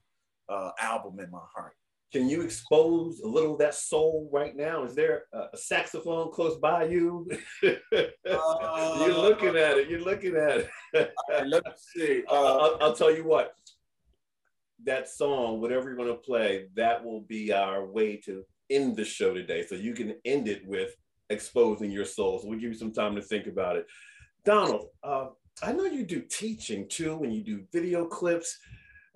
uh, 0.48 0.70
album 0.80 1.20
in 1.20 1.30
my 1.30 1.42
heart 1.54 1.74
can 2.12 2.28
you 2.28 2.40
expose 2.40 3.20
a 3.20 3.26
little 3.26 3.52
of 3.52 3.58
that 3.58 3.74
soul 3.74 4.28
right 4.32 4.56
now 4.56 4.84
is 4.84 4.94
there 4.94 5.24
a, 5.32 5.56
saxophone 5.56 6.30
close 6.32 6.58
by 6.58 6.84
you 6.84 7.28
uh, 7.64 7.74
you're 8.24 9.12
looking 9.12 9.56
at 9.56 9.76
it 9.76 9.88
you're 9.88 10.00
looking 10.00 10.36
at 10.36 10.68
it 10.94 11.12
let 11.46 11.64
me 11.64 11.72
see 11.76 12.22
I'll, 12.30 12.78
I'll 12.80 12.94
tell 12.94 13.14
you 13.14 13.24
what 13.24 13.54
that 14.84 15.08
song, 15.08 15.60
whatever 15.60 15.88
you're 15.88 15.96
going 15.96 16.08
to 16.08 16.14
play, 16.14 16.66
that 16.74 17.04
will 17.04 17.22
be 17.22 17.52
our 17.52 17.84
way 17.84 18.16
to 18.16 18.44
end 18.70 18.96
the 18.96 19.04
show 19.04 19.34
today. 19.34 19.64
So 19.66 19.74
you 19.74 19.94
can 19.94 20.14
end 20.24 20.48
it 20.48 20.66
with 20.66 20.94
exposing 21.30 21.90
your 21.90 22.04
soul. 22.04 22.38
So 22.38 22.48
we'll 22.48 22.58
give 22.58 22.72
you 22.72 22.78
some 22.78 22.92
time 22.92 23.14
to 23.16 23.22
think 23.22 23.46
about 23.46 23.76
it. 23.76 23.86
Donald, 24.44 24.86
uh, 25.02 25.26
I 25.62 25.72
know 25.72 25.84
you 25.84 26.04
do 26.04 26.20
teaching 26.20 26.88
too, 26.88 27.20
and 27.22 27.34
you 27.34 27.42
do 27.42 27.64
video 27.72 28.06
clips. 28.06 28.56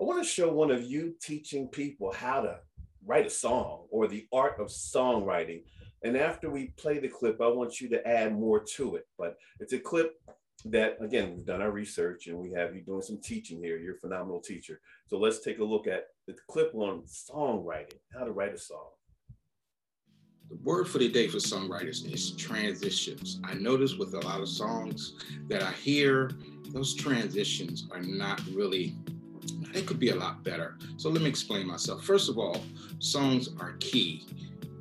I 0.01 0.05
want 0.05 0.23
to 0.23 0.29
show 0.29 0.53
one 0.53 0.71
of 0.71 0.83
you 0.83 1.15
teaching 1.23 1.69
people 1.69 2.13
how 2.13 2.41
to 2.41 2.59
write 3.07 3.27
a 3.27 3.31
song 3.31 3.87
or 3.91 4.09
the 4.09 4.27
art 4.33 4.59
of 4.59 4.69
songwriting. 4.69 5.63
And 6.05 6.17
after 6.17 6.51
we 6.51 6.69
play 6.77 6.99
the 6.99 7.09
clip, 7.09 7.41
I 7.41 7.49
want 7.49 7.81
you 7.81 7.89
to 7.91 8.07
add 8.07 8.35
more 8.35 8.61
to 8.77 8.97
it. 8.97 9.07
But 9.19 9.37
it's 9.61 9.73
a 9.73 9.79
clip 9.79 10.15
that 10.65 10.97
again 11.01 11.35
we've 11.35 11.47
done 11.47 11.61
our 11.61 11.71
research 11.71 12.29
and 12.29 12.39
we 12.39 12.53
have 12.53 12.75
you 12.75 12.83
doing 12.83 13.03
some 13.03 13.19
teaching 13.21 13.59
here 13.59 13.79
you're 13.79 13.97
a 13.97 13.99
phenomenal 13.99 14.41
teacher 14.41 14.81
so 15.09 15.19
let's 15.19 15.41
take 15.41 15.59
a 15.59 15.65
look 15.65 15.87
at 15.87 16.07
the 16.27 16.35
clip 16.49 16.73
on 16.75 17.03
songwriting 17.03 17.99
how 18.17 18.25
to 18.25 18.31
write 18.31 18.55
a 18.55 18.59
song 18.59 18.91
the 20.49 20.57
word 20.63 20.87
for 20.87 20.99
the 20.99 21.09
day 21.09 21.27
for 21.27 21.39
songwriters 21.39 22.11
is 22.13 22.33
transitions 22.33 23.41
i 23.45 23.55
notice 23.55 23.97
with 23.97 24.15
a 24.15 24.21
lot 24.21 24.41
of 24.41 24.49
songs 24.49 25.15
that 25.49 25.63
i 25.63 25.73
hear 25.73 26.31
those 26.71 26.95
transitions 26.95 27.89
are 27.91 28.03
not 28.03 28.41
really 28.55 28.95
they 29.73 29.83
could 29.83 29.99
be 29.99 30.11
a 30.11 30.15
lot 30.15 30.43
better 30.45 30.77
so 30.97 31.09
let 31.09 31.23
me 31.23 31.29
explain 31.29 31.67
myself 31.67 32.05
first 32.05 32.29
of 32.29 32.39
all 32.39 32.57
songs 32.99 33.51
are 33.61 33.73
key 33.81 34.27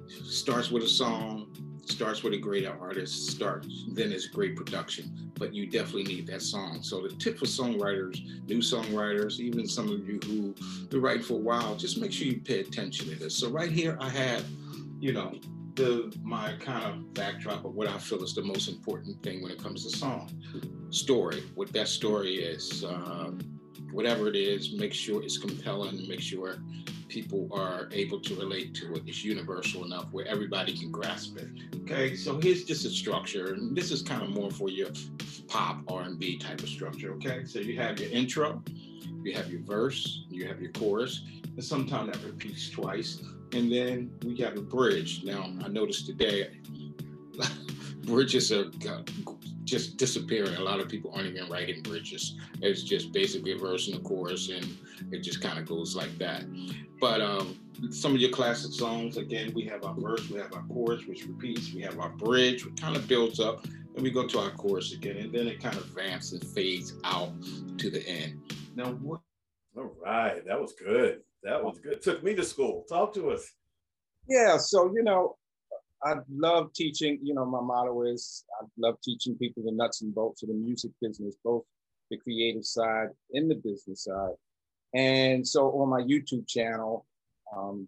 starts 0.07 0.71
with 0.71 0.83
a 0.83 0.87
song 0.87 1.47
starts 1.91 2.23
with 2.23 2.33
a 2.33 2.37
great 2.37 2.65
artist, 2.65 3.31
starts, 3.31 3.85
then 3.89 4.11
it's 4.11 4.27
great 4.27 4.55
production. 4.55 5.31
But 5.37 5.53
you 5.53 5.67
definitely 5.67 6.03
need 6.03 6.27
that 6.27 6.41
song. 6.41 6.81
So 6.81 7.01
the 7.01 7.09
tip 7.15 7.37
for 7.37 7.45
songwriters, 7.45 8.19
new 8.47 8.59
songwriters, 8.59 9.39
even 9.39 9.67
some 9.67 9.91
of 9.91 10.07
you 10.07 10.19
who 10.25 10.55
been 10.87 11.01
writing 11.01 11.23
for 11.23 11.33
a 11.33 11.37
while, 11.37 11.75
just 11.75 11.99
make 11.99 12.11
sure 12.11 12.27
you 12.27 12.39
pay 12.39 12.59
attention 12.61 13.09
to 13.09 13.15
this. 13.15 13.35
So 13.35 13.49
right 13.49 13.71
here, 13.71 13.97
I 13.99 14.09
have, 14.09 14.45
you 14.99 15.13
know, 15.13 15.35
the 15.75 16.13
my 16.21 16.53
kind 16.59 16.83
of 16.83 17.13
backdrop 17.13 17.63
of 17.65 17.73
what 17.73 17.87
I 17.87 17.97
feel 17.97 18.23
is 18.23 18.35
the 18.35 18.43
most 18.43 18.67
important 18.67 19.21
thing 19.23 19.41
when 19.41 19.51
it 19.51 19.61
comes 19.61 19.89
to 19.89 19.97
song 19.97 20.29
story. 20.89 21.43
What 21.55 21.71
that 21.73 21.87
story 21.87 22.35
is, 22.35 22.83
um, 22.83 23.39
whatever 23.91 24.27
it 24.27 24.35
is, 24.35 24.73
make 24.73 24.93
sure 24.93 25.21
it's 25.23 25.37
compelling. 25.37 26.07
Make 26.07 26.21
sure 26.21 26.57
people 27.11 27.49
are 27.51 27.89
able 27.91 28.19
to 28.21 28.35
relate 28.35 28.73
to 28.73 28.93
it. 28.93 29.03
It's 29.05 29.23
universal 29.23 29.83
enough 29.83 30.07
where 30.11 30.25
everybody 30.27 30.77
can 30.77 30.91
grasp 30.91 31.37
it. 31.37 31.49
Okay, 31.81 32.15
so 32.15 32.39
here's 32.39 32.63
just 32.63 32.85
a 32.85 32.89
structure, 32.89 33.53
and 33.53 33.75
this 33.75 33.91
is 33.91 34.01
kind 34.01 34.23
of 34.23 34.29
more 34.29 34.49
for 34.49 34.69
your 34.69 34.87
pop 35.47 35.83
R&B 35.89 36.37
type 36.37 36.61
of 36.61 36.69
structure. 36.69 37.13
Okay, 37.15 37.43
so 37.45 37.59
you 37.59 37.77
have 37.77 37.99
your 37.99 38.09
intro, 38.11 38.63
You 39.23 39.33
have 39.33 39.51
your 39.51 39.61
verse, 39.61 40.23
you 40.29 40.47
have 40.47 40.61
your 40.61 40.71
chorus, 40.71 41.21
and 41.43 41.63
sometimes 41.63 42.11
that 42.11 42.23
repeats 42.25 42.69
twice. 42.69 43.21
And 43.53 43.71
then 43.71 44.11
we 44.23 44.37
have 44.37 44.57
a 44.57 44.61
bridge. 44.61 45.23
Now, 45.23 45.51
I 45.63 45.67
noticed 45.67 46.05
today, 46.05 46.49
bridges 48.05 48.51
are 48.51 48.67
uh, 48.89 49.01
just 49.71 49.97
disappearing. 49.97 50.53
A 50.55 50.61
lot 50.61 50.79
of 50.81 50.89
people 50.89 51.11
aren't 51.15 51.27
even 51.27 51.49
writing 51.49 51.81
bridges. 51.81 52.37
It's 52.61 52.83
just 52.83 53.13
basically 53.13 53.53
a 53.53 53.57
verse 53.57 53.87
and 53.87 53.97
a 53.97 54.01
chorus, 54.01 54.49
and 54.49 54.77
it 55.11 55.19
just 55.19 55.41
kind 55.41 55.57
of 55.57 55.65
goes 55.65 55.95
like 55.95 56.15
that. 56.19 56.43
But 56.99 57.21
um, 57.21 57.57
some 57.89 58.13
of 58.13 58.21
your 58.21 58.31
classic 58.31 58.73
songs, 58.73 59.17
again, 59.17 59.53
we 59.55 59.63
have 59.65 59.83
our 59.85 59.95
verse, 59.95 60.29
we 60.29 60.39
have 60.39 60.53
our 60.53 60.63
chorus, 60.63 61.05
which 61.05 61.25
repeats, 61.25 61.73
we 61.73 61.81
have 61.81 61.97
our 61.99 62.09
bridge, 62.09 62.65
which 62.65 62.79
kind 62.79 62.95
of 62.95 63.07
builds 63.07 63.39
up, 63.39 63.65
and 63.95 64.03
we 64.03 64.11
go 64.11 64.27
to 64.27 64.39
our 64.39 64.51
chorus 64.51 64.93
again, 64.93 65.17
and 65.17 65.33
then 65.33 65.47
it 65.47 65.63
kind 65.63 65.77
of 65.77 65.85
vamps 65.85 66.33
and 66.33 66.45
fades 66.45 66.93
out 67.05 67.31
to 67.77 67.89
the 67.89 68.05
end. 68.07 68.41
Now, 68.75 68.91
what? 68.91 69.21
All 69.77 69.95
right, 70.03 70.45
that 70.45 70.59
was 70.59 70.73
good. 70.73 71.21
That 71.43 71.63
was 71.63 71.79
good. 71.79 72.01
Took 72.01 72.23
me 72.23 72.35
to 72.35 72.43
school. 72.43 72.85
Talk 72.89 73.13
to 73.13 73.31
us. 73.31 73.49
Yeah, 74.27 74.57
so 74.57 74.91
you 74.93 75.01
know, 75.01 75.37
I 76.03 76.15
love 76.29 76.73
teaching. 76.73 77.19
You 77.21 77.33
know, 77.33 77.45
my 77.45 77.61
motto 77.61 78.03
is 78.03 78.43
I 78.59 78.65
love 78.77 78.97
teaching 79.03 79.35
people 79.35 79.63
the 79.63 79.71
nuts 79.71 80.01
and 80.01 80.13
bolts 80.13 80.43
of 80.43 80.49
the 80.49 80.55
music 80.55 80.91
business, 81.01 81.35
both 81.43 81.63
the 82.09 82.17
creative 82.17 82.65
side 82.65 83.09
and 83.33 83.49
the 83.49 83.55
business 83.55 84.03
side. 84.03 84.33
And 84.93 85.47
so 85.47 85.69
on 85.71 85.89
my 85.89 86.01
YouTube 86.01 86.47
channel, 86.47 87.05
um, 87.55 87.87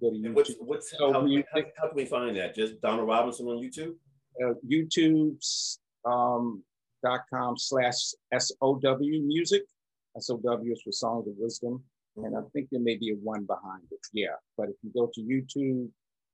go 0.00 0.10
to 0.10 0.16
YouTube. 0.16 0.34
What's, 0.34 0.54
what's 0.60 0.90
so 0.90 1.12
how, 1.12 1.20
how, 1.20 1.62
how, 1.76 1.88
can 1.88 1.96
we 1.96 2.04
find 2.04 2.36
that? 2.36 2.54
Just 2.54 2.80
Donald 2.80 3.08
Robinson 3.08 3.46
on 3.46 3.58
YouTube? 3.58 3.94
Uh, 4.42 4.54
YouTube.com 4.68 6.62
um, 7.32 7.56
slash 7.56 8.12
SOW 8.38 8.96
music. 9.00 9.62
SOW 10.18 10.62
is 10.64 10.82
for 10.82 10.92
Songs 10.92 11.26
of 11.26 11.34
Wisdom. 11.38 11.82
Mm-hmm. 12.18 12.26
And 12.26 12.36
I 12.36 12.40
think 12.52 12.68
there 12.70 12.80
may 12.80 12.96
be 12.96 13.10
a 13.10 13.14
one 13.14 13.44
behind 13.44 13.84
it. 13.90 13.98
Yeah. 14.12 14.36
But 14.56 14.68
if 14.68 14.76
you 14.82 14.90
go 14.94 15.10
to 15.14 15.20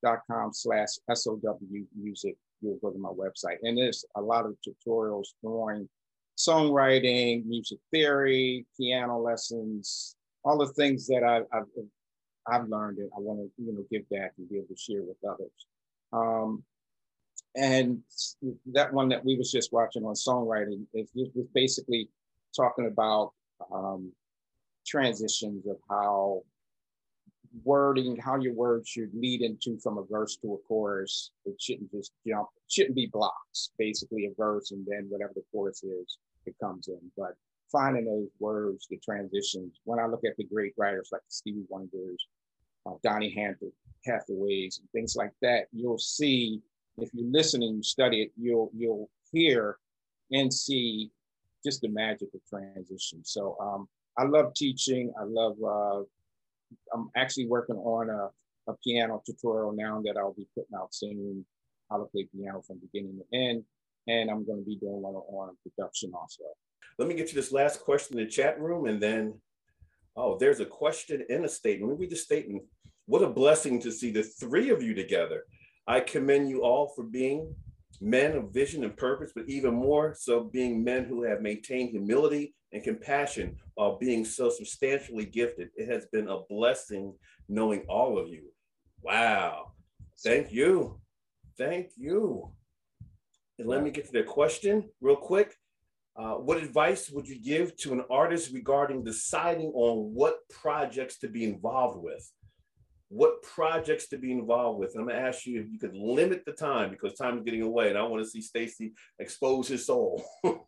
youtube.com 0.05 0.53
slash 0.53 0.89
SOW 1.13 1.59
music, 1.97 2.37
you'll 2.61 2.79
go 2.79 2.91
to 2.91 2.99
my 2.99 3.11
website. 3.11 3.57
And 3.63 3.77
there's 3.77 4.05
a 4.17 4.21
lot 4.21 4.47
of 4.47 4.57
tutorials 4.67 5.29
on 5.43 5.89
songwriting, 6.37 7.45
music 7.47 7.79
theory, 7.91 8.67
piano 8.77 9.19
lessons, 9.19 10.17
all 10.45 10.59
the 10.59 10.73
things 10.75 11.07
that 11.09 11.23
I, 11.25 11.57
have 11.57 11.67
I've 12.47 12.69
learned 12.69 12.99
and 12.99 13.11
I 13.15 13.21
want 13.21 13.41
to 13.41 13.63
you 13.63 13.73
know 13.73 13.85
give 13.91 14.09
back 14.09 14.33
and 14.39 14.49
be 14.49 14.57
able 14.57 14.69
to 14.69 14.77
share 14.77 15.03
with 15.03 15.17
others. 15.29 15.67
Um, 16.13 16.63
and 17.57 18.01
that 18.73 18.93
one 18.93 19.09
that 19.09 19.25
we 19.25 19.37
was 19.37 19.51
just 19.51 19.73
watching 19.73 20.05
on 20.05 20.15
songwriting 20.15 20.85
is 20.95 21.11
basically 21.55 22.09
talking 22.55 22.87
about 22.87 23.33
um, 23.73 24.13
transitions 24.87 25.67
of 25.67 25.77
how 25.91 26.43
wording, 27.65 28.17
how 28.17 28.37
your 28.37 28.55
words 28.55 28.89
should 28.89 29.11
lead 29.15 29.43
into 29.43 29.79
from 29.79 29.99
a 29.99 30.05
verse 30.05 30.37
to 30.37 30.55
a 30.55 30.59
chorus. 30.69 31.31
It 31.45 31.61
shouldn't 31.61 31.91
just 31.91 32.13
jump, 32.27 32.49
it 32.57 32.73
shouldn't 32.73 32.97
be 32.97 33.07
blocks, 33.07 33.71
basically 33.79 34.27
a 34.27 34.35
verse 34.37 34.71
and 34.71 34.87
then 34.87 35.07
whatever 35.09 35.33
the 35.35 35.43
chorus 35.53 35.83
is, 35.83 36.19
it 36.47 36.55
comes 36.63 36.89
in. 36.89 37.01
But 37.17 37.35
finding 37.71 38.07
those 38.07 38.29
words, 38.39 38.87
the 38.89 38.99
transitions, 38.99 39.81
when 39.85 39.99
I 39.99 40.07
look 40.07 40.25
at 40.25 40.37
the 40.37 40.45
great 40.45 40.75
writers 40.77 41.11
like 41.13 41.23
Stevie 41.29 41.67
Wonder's, 41.69 42.27
uh, 42.87 42.95
Donny 43.03 43.31
Hathaways, 44.07 44.79
and 44.79 44.91
things 44.93 45.17
like 45.17 45.33
that, 45.43 45.67
you'll 45.73 45.99
see 45.99 46.63
if 46.99 47.11
you 47.13 47.31
listen 47.31 47.63
and 47.63 47.77
you 47.77 47.83
study 47.83 48.23
it, 48.23 48.33
you'll 48.37 48.71
you'll 48.77 49.09
hear 49.31 49.79
and 50.33 50.53
see 50.53 51.11
just 51.65 51.81
the 51.81 51.89
magic 51.89 52.29
of 52.35 52.41
transition. 52.49 53.25
So 53.25 53.57
um, 53.61 53.89
I 54.17 54.25
love 54.25 54.55
teaching. 54.55 55.13
I 55.19 55.25
love. 55.25 55.57
Uh, 55.65 56.03
I'm 56.93 57.11
actually 57.17 57.47
working 57.47 57.77
on 57.77 58.11
a, 58.11 58.71
a 58.71 58.77
piano 58.85 59.23
tutorial 59.25 59.73
now 59.73 60.03
that 60.05 60.17
I'll 60.17 60.35
be 60.35 60.49
putting 60.55 60.77
out 60.77 60.95
soon. 60.95 61.45
How 61.91 61.99
to 61.99 62.05
play 62.05 62.29
piano 62.35 62.63
from 62.67 62.81
beginning 62.81 63.19
to 63.19 63.39
end, 63.39 63.65
and 64.07 64.31
I'm 64.31 64.45
going 64.45 64.59
to 64.59 64.65
be 64.65 64.77
doing 64.77 65.01
one 65.01 65.15
on 65.15 65.57
production 65.63 66.13
also. 66.15 66.43
Let 66.99 67.09
me 67.09 67.15
get 67.15 67.29
you 67.29 67.35
this 67.35 67.53
last 67.53 67.81
question 67.81 68.19
in 68.19 68.25
the 68.25 68.31
chat 68.31 68.61
room, 68.61 68.87
and 68.87 69.03
then 69.03 69.41
Oh, 70.19 70.37
there's 70.37 70.59
a 70.59 70.67
question 70.67 71.25
in 71.29 71.45
a 71.45 71.49
statement. 71.49 71.93
Let 71.93 72.01
me 72.01 72.07
read 72.07 72.11
the 72.11 72.17
statement. 72.17 72.65
What 73.07 73.23
a 73.23 73.29
blessing 73.29 73.81
to 73.83 73.93
see 73.93 74.11
the 74.11 74.25
three 74.25 74.71
of 74.71 74.83
you 74.83 74.93
together. 74.93 75.45
I 75.87 76.01
commend 76.01 76.51
you 76.51 76.65
all 76.65 76.93
for 76.97 77.05
being 77.05 77.55
men 78.01 78.37
of 78.37 78.53
vision 78.53 78.85
and 78.85 78.97
purpose, 78.97 79.33
but 79.35 79.49
even 79.49 79.75
more 79.75 80.15
so 80.19 80.45
being 80.45 80.83
men 80.83 81.05
who 81.05 81.23
have 81.23 81.41
maintained 81.41 81.91
humility 81.91 82.55
and 82.73 82.83
compassion 82.83 83.57
while 83.75 83.99
being 83.99 84.25
so 84.25 84.51
substantially 84.51 85.25
gifted. 85.25 85.71
It 85.75 85.89
has 85.89 86.07
been 86.07 86.29
a 86.29 86.41
blessing 86.49 87.15
knowing 87.49 87.85
all 87.89 88.19
of 88.19 88.29
you. 88.29 88.53
Wow. 89.03 89.73
Thank 90.23 90.53
you. 90.53 91.01
Thank 91.57 91.91
you. 91.97 92.53
And 93.59 93.69
let 93.69 93.83
me 93.83 93.91
get 93.91 94.07
to 94.07 94.13
the 94.13 94.23
question 94.23 94.89
real 95.01 95.17
quick. 95.17 95.57
Uh, 96.17 96.35
what 96.35 96.59
advice 96.59 97.11
would 97.11 97.29
you 97.29 97.41
give 97.41 97.77
to 97.77 97.93
an 97.93 98.05
artist 98.11 98.53
regarding 98.53 99.05
deciding 99.05 99.71
on 99.75 100.13
what 100.15 100.39
projects 100.49 101.19
to 101.19 101.29
be 101.29 101.45
involved 101.45 102.03
with? 102.03 102.29
What 103.11 103.41
projects 103.43 104.09
to 104.09 104.19
be 104.19 104.33
involved 104.33 104.79
with? 104.79 104.95
And 104.95 105.01
I'm 105.03 105.09
gonna 105.09 105.27
ask 105.27 105.47
you 105.47 105.61
if 105.61 105.71
you 105.71 105.79
could 105.79 105.95
limit 105.95 106.45
the 106.45 106.53
time 106.53 106.91
because 106.91 107.15
time 107.15 107.39
is 107.39 107.45
getting 107.45 107.63
away, 107.63 107.89
and 107.89 107.97
I 107.97 108.03
want 108.03 108.23
to 108.23 108.29
see 108.29 108.43
Stacey 108.43 108.93
expose 109.19 109.69
his 109.69 109.87
soul. 109.87 110.23
Don, 110.45 110.61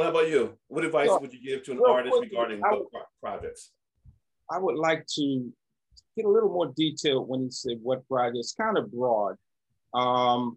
how 0.00 0.10
about 0.10 0.28
you? 0.28 0.56
What 0.68 0.84
advice 0.84 1.10
would 1.20 1.32
you 1.32 1.42
give 1.42 1.64
to 1.64 1.72
an 1.72 1.80
artist 1.86 2.14
regarding 2.20 2.60
what 2.60 2.86
projects? 3.20 3.72
I 4.50 4.58
would 4.58 4.76
like 4.76 5.06
to 5.16 5.52
get 6.16 6.24
a 6.24 6.30
little 6.30 6.48
more 6.48 6.72
detailed 6.76 7.28
when 7.28 7.42
you 7.42 7.50
said 7.50 7.78
what 7.82 8.08
projects, 8.08 8.54
kind 8.58 8.78
of 8.78 8.90
broad. 8.90 9.36
Um, 9.92 10.56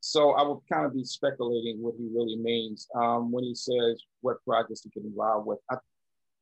so 0.00 0.32
I 0.32 0.42
would 0.42 0.60
kind 0.72 0.86
of 0.86 0.94
be 0.94 1.04
speculating 1.04 1.82
what 1.82 1.94
he 1.98 2.08
really 2.12 2.36
means 2.36 2.88
um, 2.94 3.30
when 3.30 3.44
he 3.44 3.54
says 3.54 4.02
what 4.22 4.42
projects 4.44 4.80
to 4.82 4.88
get 4.88 5.04
involved 5.04 5.46
with. 5.46 5.58
I, 5.70 5.76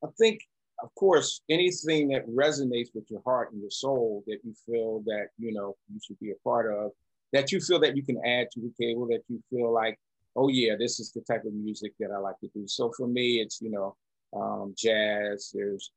I 0.04 0.08
think, 0.18 0.40
of 0.80 0.94
course, 0.94 1.40
anything 1.50 2.08
that 2.08 2.28
resonates 2.28 2.88
with 2.94 3.10
your 3.10 3.20
heart 3.24 3.52
and 3.52 3.60
your 3.60 3.70
soul 3.70 4.22
that 4.26 4.38
you 4.44 4.54
feel 4.66 5.02
that 5.06 5.28
you 5.38 5.52
know 5.52 5.76
you 5.92 6.00
should 6.04 6.18
be 6.20 6.30
a 6.30 6.42
part 6.44 6.72
of, 6.72 6.92
that 7.32 7.50
you 7.52 7.60
feel 7.60 7.80
that 7.80 7.96
you 7.96 8.02
can 8.02 8.18
add 8.24 8.50
to 8.52 8.60
the 8.60 8.72
table, 8.80 9.06
that 9.08 9.22
you 9.28 9.42
feel 9.50 9.72
like, 9.72 9.98
oh 10.36 10.48
yeah, 10.48 10.74
this 10.78 11.00
is 11.00 11.12
the 11.12 11.20
type 11.22 11.44
of 11.44 11.52
music 11.52 11.92
that 11.98 12.10
I 12.10 12.18
like 12.18 12.38
to 12.40 12.48
do. 12.54 12.66
So 12.66 12.92
for 12.96 13.06
me, 13.06 13.40
it's 13.40 13.60
you 13.60 13.70
know 13.70 13.96
um, 14.34 14.74
jazz. 14.76 15.50
There's 15.54 15.90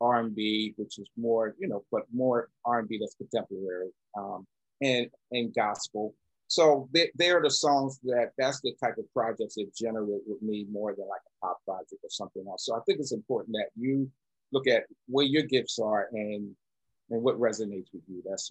R&B, 0.00 0.74
which 0.76 0.98
is 0.98 1.08
more 1.16 1.54
you 1.58 1.68
know, 1.68 1.84
but 1.90 2.02
more 2.12 2.48
R&B 2.64 2.98
that's 2.98 3.14
contemporary, 3.14 3.90
um, 4.16 4.46
and 4.80 5.08
and 5.32 5.54
gospel 5.54 6.14
so 6.50 6.88
they, 6.92 7.12
they're 7.14 7.40
the 7.40 7.50
songs 7.50 8.00
that 8.02 8.32
that's 8.36 8.60
the 8.60 8.74
type 8.82 8.98
of 8.98 9.04
projects 9.12 9.54
that 9.54 9.72
generate 9.72 10.22
with 10.26 10.42
me 10.42 10.66
more 10.68 10.92
than 10.96 11.06
like 11.06 11.20
a 11.24 11.46
pop 11.46 11.64
project 11.64 12.02
or 12.02 12.10
something 12.10 12.44
else. 12.48 12.66
So 12.66 12.74
I 12.74 12.80
think 12.80 12.98
it's 12.98 13.12
important 13.12 13.52
that 13.52 13.68
you 13.76 14.10
look 14.50 14.66
at 14.66 14.82
where 15.06 15.24
your 15.24 15.44
gifts 15.44 15.78
are 15.78 16.08
and 16.12 16.50
and 17.10 17.22
what 17.22 17.38
resonates 17.38 17.92
with 17.92 18.02
you. 18.08 18.20
That's 18.28 18.50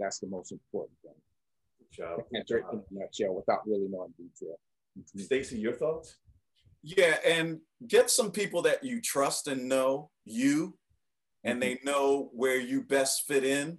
that's 0.00 0.18
the 0.18 0.26
most 0.26 0.50
important 0.50 0.98
thing. 1.04 1.14
Good 1.78 2.02
job. 2.02 2.20
Good 2.32 2.46
job. 2.48 2.82
In 2.90 2.98
a 2.98 3.00
nutshell, 3.00 3.34
without 3.36 3.64
really 3.64 3.86
knowing 3.88 4.12
detail. 4.18 4.56
Mm-hmm. 4.98 5.20
Stacey, 5.20 5.60
your 5.60 5.74
thoughts? 5.74 6.16
Yeah, 6.82 7.14
and 7.24 7.60
get 7.86 8.10
some 8.10 8.32
people 8.32 8.62
that 8.62 8.82
you 8.82 9.00
trust 9.00 9.46
and 9.46 9.68
know 9.68 10.10
you, 10.24 10.76
and 11.44 11.60
mm-hmm. 11.62 11.74
they 11.84 11.90
know 11.92 12.30
where 12.32 12.58
you 12.58 12.82
best 12.82 13.28
fit 13.28 13.44
in 13.44 13.78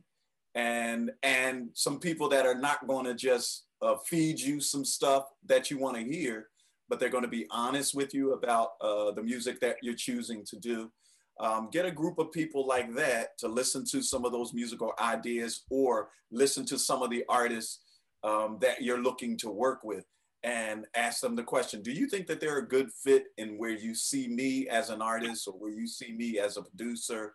and 0.55 1.11
and 1.23 1.69
some 1.73 1.99
people 1.99 2.29
that 2.29 2.45
are 2.45 2.57
not 2.57 2.87
going 2.87 3.05
to 3.05 3.13
just 3.13 3.65
uh, 3.81 3.95
feed 4.05 4.39
you 4.39 4.59
some 4.59 4.85
stuff 4.85 5.25
that 5.45 5.71
you 5.71 5.77
want 5.77 5.97
to 5.97 6.03
hear, 6.03 6.49
but 6.89 6.99
they're 6.99 7.09
going 7.09 7.23
to 7.23 7.29
be 7.29 7.47
honest 7.49 7.95
with 7.95 8.13
you 8.13 8.33
about 8.33 8.71
uh, 8.81 9.11
the 9.11 9.23
music 9.23 9.59
that 9.61 9.77
you're 9.81 9.95
choosing 9.95 10.45
to 10.45 10.57
do. 10.57 10.91
Um, 11.39 11.69
get 11.71 11.85
a 11.85 11.91
group 11.91 12.19
of 12.19 12.31
people 12.31 12.67
like 12.67 12.93
that 12.95 13.37
to 13.39 13.47
listen 13.47 13.83
to 13.91 14.03
some 14.03 14.25
of 14.25 14.31
those 14.31 14.53
musical 14.53 14.93
ideas 14.99 15.63
or 15.71 16.09
listen 16.31 16.65
to 16.67 16.77
some 16.77 17.01
of 17.01 17.09
the 17.09 17.23
artists 17.27 17.79
um, 18.23 18.57
that 18.61 18.81
you're 18.81 19.01
looking 19.01 19.37
to 19.37 19.49
work 19.49 19.83
with 19.83 20.05
and 20.43 20.85
ask 20.95 21.21
them 21.21 21.35
the 21.35 21.43
question 21.43 21.81
Do 21.81 21.91
you 21.91 22.07
think 22.07 22.27
that 22.27 22.39
they're 22.39 22.59
a 22.59 22.67
good 22.67 22.91
fit 22.91 23.25
in 23.37 23.57
where 23.57 23.71
you 23.71 23.95
see 23.95 24.27
me 24.27 24.67
as 24.67 24.89
an 24.89 25.01
artist 25.01 25.47
or 25.47 25.53
where 25.53 25.71
you 25.71 25.87
see 25.87 26.11
me 26.11 26.39
as 26.39 26.57
a 26.57 26.63
producer? 26.63 27.33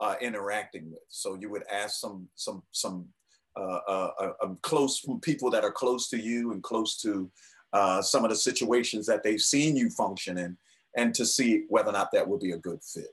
Uh, 0.00 0.14
interacting 0.20 0.90
with. 0.90 1.02
So 1.08 1.34
you 1.34 1.50
would 1.50 1.64
ask 1.72 2.00
some 2.00 2.28
some 2.34 2.62
some 2.72 3.06
uh, 3.58 3.80
uh, 3.88 4.10
uh 4.20 4.32
um, 4.42 4.58
close 4.62 5.04
people 5.22 5.50
that 5.50 5.64
are 5.64 5.72
close 5.72 6.08
to 6.08 6.18
you 6.18 6.52
and 6.52 6.62
close 6.62 7.00
to 7.02 7.30
uh, 7.72 8.02
some 8.02 8.24
of 8.24 8.30
the 8.30 8.36
situations 8.36 9.06
that 9.06 9.22
they've 9.22 9.40
seen 9.40 9.76
you 9.76 9.90
function 9.90 10.38
in, 10.38 10.56
and 10.96 11.14
to 11.14 11.26
see 11.26 11.64
whether 11.68 11.90
or 11.90 11.92
not 11.92 12.10
that 12.12 12.26
would 12.26 12.40
be 12.40 12.52
a 12.52 12.58
good 12.58 12.80
fit. 12.82 13.08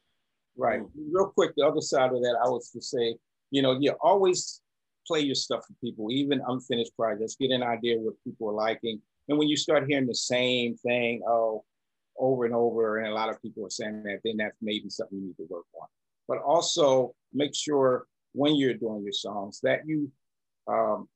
Right. 0.55 0.81
Real 1.11 1.31
quick, 1.33 1.53
the 1.55 1.65
other 1.65 1.81
side 1.81 2.11
of 2.13 2.21
that, 2.21 2.37
I 2.43 2.47
was 2.47 2.69
to 2.71 2.81
say, 2.81 3.15
you 3.49 3.63
know, 3.63 3.77
you 3.79 3.95
always 4.01 4.61
play 5.07 5.21
your 5.21 5.35
stuff 5.35 5.65
for 5.65 5.73
people, 5.81 6.11
even 6.11 6.41
unfinished 6.47 6.95
projects. 6.95 7.35
Get 7.35 7.49
an 7.51 7.63
idea 7.63 7.97
what 7.97 8.13
people 8.23 8.49
are 8.49 8.53
liking, 8.53 9.01
and 9.29 9.37
when 9.37 9.47
you 9.47 9.57
start 9.57 9.87
hearing 9.87 10.07
the 10.07 10.15
same 10.15 10.75
thing, 10.75 11.21
oh, 11.27 11.63
over 12.17 12.45
and 12.45 12.53
over, 12.53 12.99
and 12.99 13.07
a 13.07 13.13
lot 13.13 13.29
of 13.29 13.41
people 13.41 13.65
are 13.65 13.71
saying 13.71 14.03
that, 14.03 14.19
then 14.23 14.37
that's 14.37 14.57
maybe 14.61 14.89
something 14.89 15.17
you 15.17 15.27
need 15.27 15.37
to 15.37 15.47
work 15.49 15.65
on. 15.81 15.87
But 16.27 16.39
also 16.39 17.13
make 17.33 17.55
sure 17.55 18.05
when 18.33 18.55
you're 18.55 18.73
doing 18.73 19.03
your 19.03 19.13
songs 19.13 19.59
that 19.63 19.81
you 19.85 20.11
um, 20.67 21.07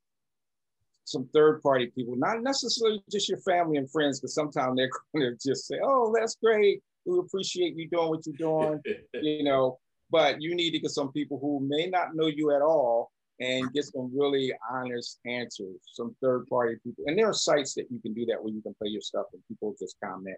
some 1.05 1.29
third 1.33 1.61
party 1.61 1.87
people, 1.95 2.15
not 2.17 2.41
necessarily 2.41 3.01
just 3.09 3.29
your 3.29 3.39
family 3.39 3.77
and 3.77 3.89
friends, 3.89 4.19
because 4.19 4.35
sometimes 4.35 4.75
they're 4.75 4.89
going 5.15 5.31
to 5.31 5.49
just 5.49 5.67
say, 5.67 5.79
"Oh, 5.81 6.13
that's 6.17 6.35
great. 6.43 6.81
We 7.05 7.19
appreciate 7.19 7.75
you 7.75 7.87
doing 7.89 8.09
what 8.09 8.25
you're 8.25 8.35
doing," 8.35 8.81
you 9.13 9.43
know. 9.43 9.79
But 10.09 10.41
you 10.41 10.55
need 10.55 10.71
to 10.71 10.79
get 10.79 10.91
some 10.91 11.11
people 11.11 11.37
who 11.39 11.59
may 11.67 11.87
not 11.87 12.15
know 12.15 12.27
you 12.27 12.55
at 12.55 12.61
all 12.61 13.11
and 13.39 13.71
get 13.73 13.83
some 13.85 14.11
really 14.17 14.53
honest 14.71 15.19
answers, 15.25 15.77
some 15.85 16.15
third 16.21 16.47
party 16.47 16.75
people. 16.83 17.03
And 17.07 17.17
there 17.17 17.29
are 17.29 17.33
sites 17.33 17.73
that 17.75 17.87
you 17.91 17.99
can 17.99 18.13
do 18.13 18.25
that 18.25 18.41
where 18.41 18.53
you 18.53 18.61
can 18.61 18.73
play 18.75 18.89
your 18.89 19.01
stuff 19.01 19.25
and 19.33 19.41
people 19.47 19.75
just 19.79 19.95
comment 20.03 20.37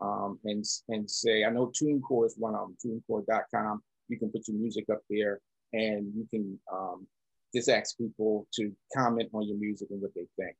um, 0.00 0.38
and, 0.44 0.64
and 0.88 1.10
say, 1.10 1.44
I 1.44 1.50
know 1.50 1.72
TuneCore 1.80 2.26
is 2.26 2.34
one 2.36 2.54
of 2.54 2.68
them, 2.82 3.02
tunecore.com. 3.08 3.82
You 4.08 4.18
can 4.18 4.30
put 4.30 4.48
your 4.48 4.56
music 4.56 4.86
up 4.92 5.00
there 5.08 5.40
and 5.72 6.12
you 6.14 6.26
can 6.30 6.58
um, 6.72 7.06
just 7.54 7.68
ask 7.68 7.96
people 7.96 8.46
to 8.54 8.72
comment 8.94 9.30
on 9.32 9.46
your 9.46 9.56
music 9.56 9.88
and 9.90 10.00
what 10.02 10.14
they 10.14 10.26
think. 10.36 10.56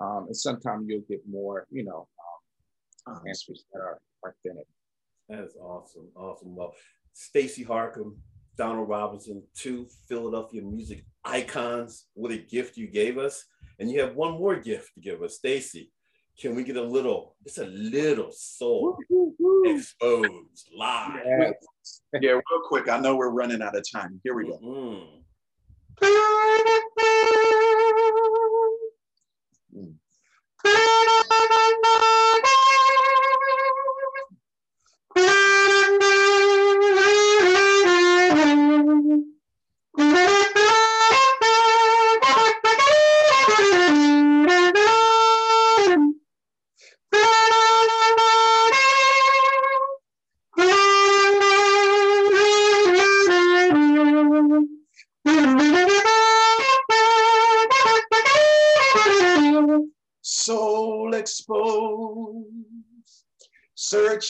Um, 0.00 0.26
and 0.26 0.36
sometimes 0.36 0.86
you'll 0.88 1.02
get 1.08 1.20
more, 1.28 1.66
you 1.70 1.84
know, 1.84 2.08
um, 3.06 3.20
answers 3.26 3.64
that 3.72 3.80
are 3.80 4.00
authentic. 4.24 4.66
That 5.28 5.40
is 5.40 5.56
awesome. 5.60 6.08
Awesome. 6.14 6.54
Well, 6.54 6.74
Stacey 7.12 7.64
Harcum, 7.64 8.16
Donald 8.56 8.88
Robinson, 8.88 9.42
two 9.56 9.86
Philadelphia 10.08 10.62
music 10.62 11.04
icons. 11.24 12.06
What 12.14 12.32
a 12.32 12.38
gift 12.38 12.76
you 12.76 12.86
gave 12.86 13.18
us. 13.18 13.44
And 13.78 13.90
you 13.90 14.00
have 14.00 14.14
one 14.14 14.32
more 14.32 14.56
gift 14.56 14.94
to 14.94 15.00
give 15.00 15.22
us. 15.22 15.36
Stacey, 15.36 15.90
can 16.40 16.54
we 16.54 16.64
get 16.64 16.76
a 16.76 16.82
little, 16.82 17.36
just 17.44 17.58
a 17.58 17.66
little 17.66 18.30
soul 18.30 18.96
exposed 19.64 20.68
live? 20.76 21.20
Yes. 21.24 21.54
Yeah, 22.20 22.30
real 22.30 22.42
quick. 22.66 22.88
I 22.88 22.98
know 22.98 23.16
we're 23.16 23.28
running 23.28 23.60
out 23.60 23.76
of 23.76 23.84
time. 23.90 24.18
Here 24.24 24.34
we 24.34 24.46
go. 24.46 24.58
Mm-hmm. 24.58 25.18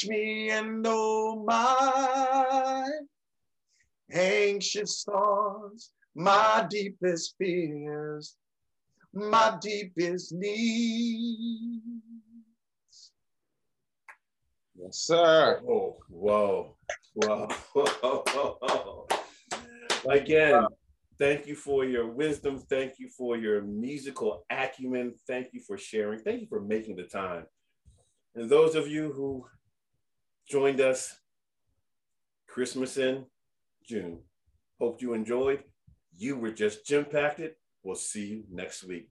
Me 0.07 0.51
and 0.51 0.83
know 0.83 1.43
my 1.45 2.89
anxious 4.13 5.05
thoughts, 5.05 5.91
my 6.15 6.67
deepest 6.71 7.35
fears, 7.39 8.37
my 9.13 9.57
deepest 9.61 10.33
needs. 10.33 11.83
Yes, 14.81 14.99
sir. 14.99 15.61
Oh, 15.69 15.97
whoa, 16.09 16.77
whoa, 17.15 17.49
whoa. 17.73 19.09
Again, 20.09 20.67
thank 21.19 21.47
you 21.47 21.57
for 21.57 21.85
your 21.85 22.07
wisdom. 22.07 22.59
Thank 22.59 22.99
you 22.99 23.09
for 23.09 23.37
your 23.37 23.61
musical 23.63 24.45
acumen. 24.51 25.15
Thank 25.27 25.53
you 25.53 25.61
for 25.61 25.77
sharing. 25.77 26.21
Thank 26.21 26.43
you 26.43 26.47
for 26.47 26.61
making 26.61 26.97
the 26.97 27.05
time. 27.05 27.47
And 28.35 28.49
those 28.49 28.77
of 28.77 28.87
you 28.87 29.13
who 29.13 29.47
joined 30.49 30.81
us 30.81 31.15
Christmas 32.47 32.97
in 32.97 33.27
June, 33.87 34.21
hope 34.81 35.03
you 35.03 35.13
enjoyed. 35.13 35.63
You 36.17 36.37
were 36.37 36.51
just 36.51 36.87
Jim 36.87 37.05
Packed. 37.05 37.57
We'll 37.83 37.95
see 37.95 38.27
you 38.27 38.45
next 38.51 38.85
week. 38.85 39.11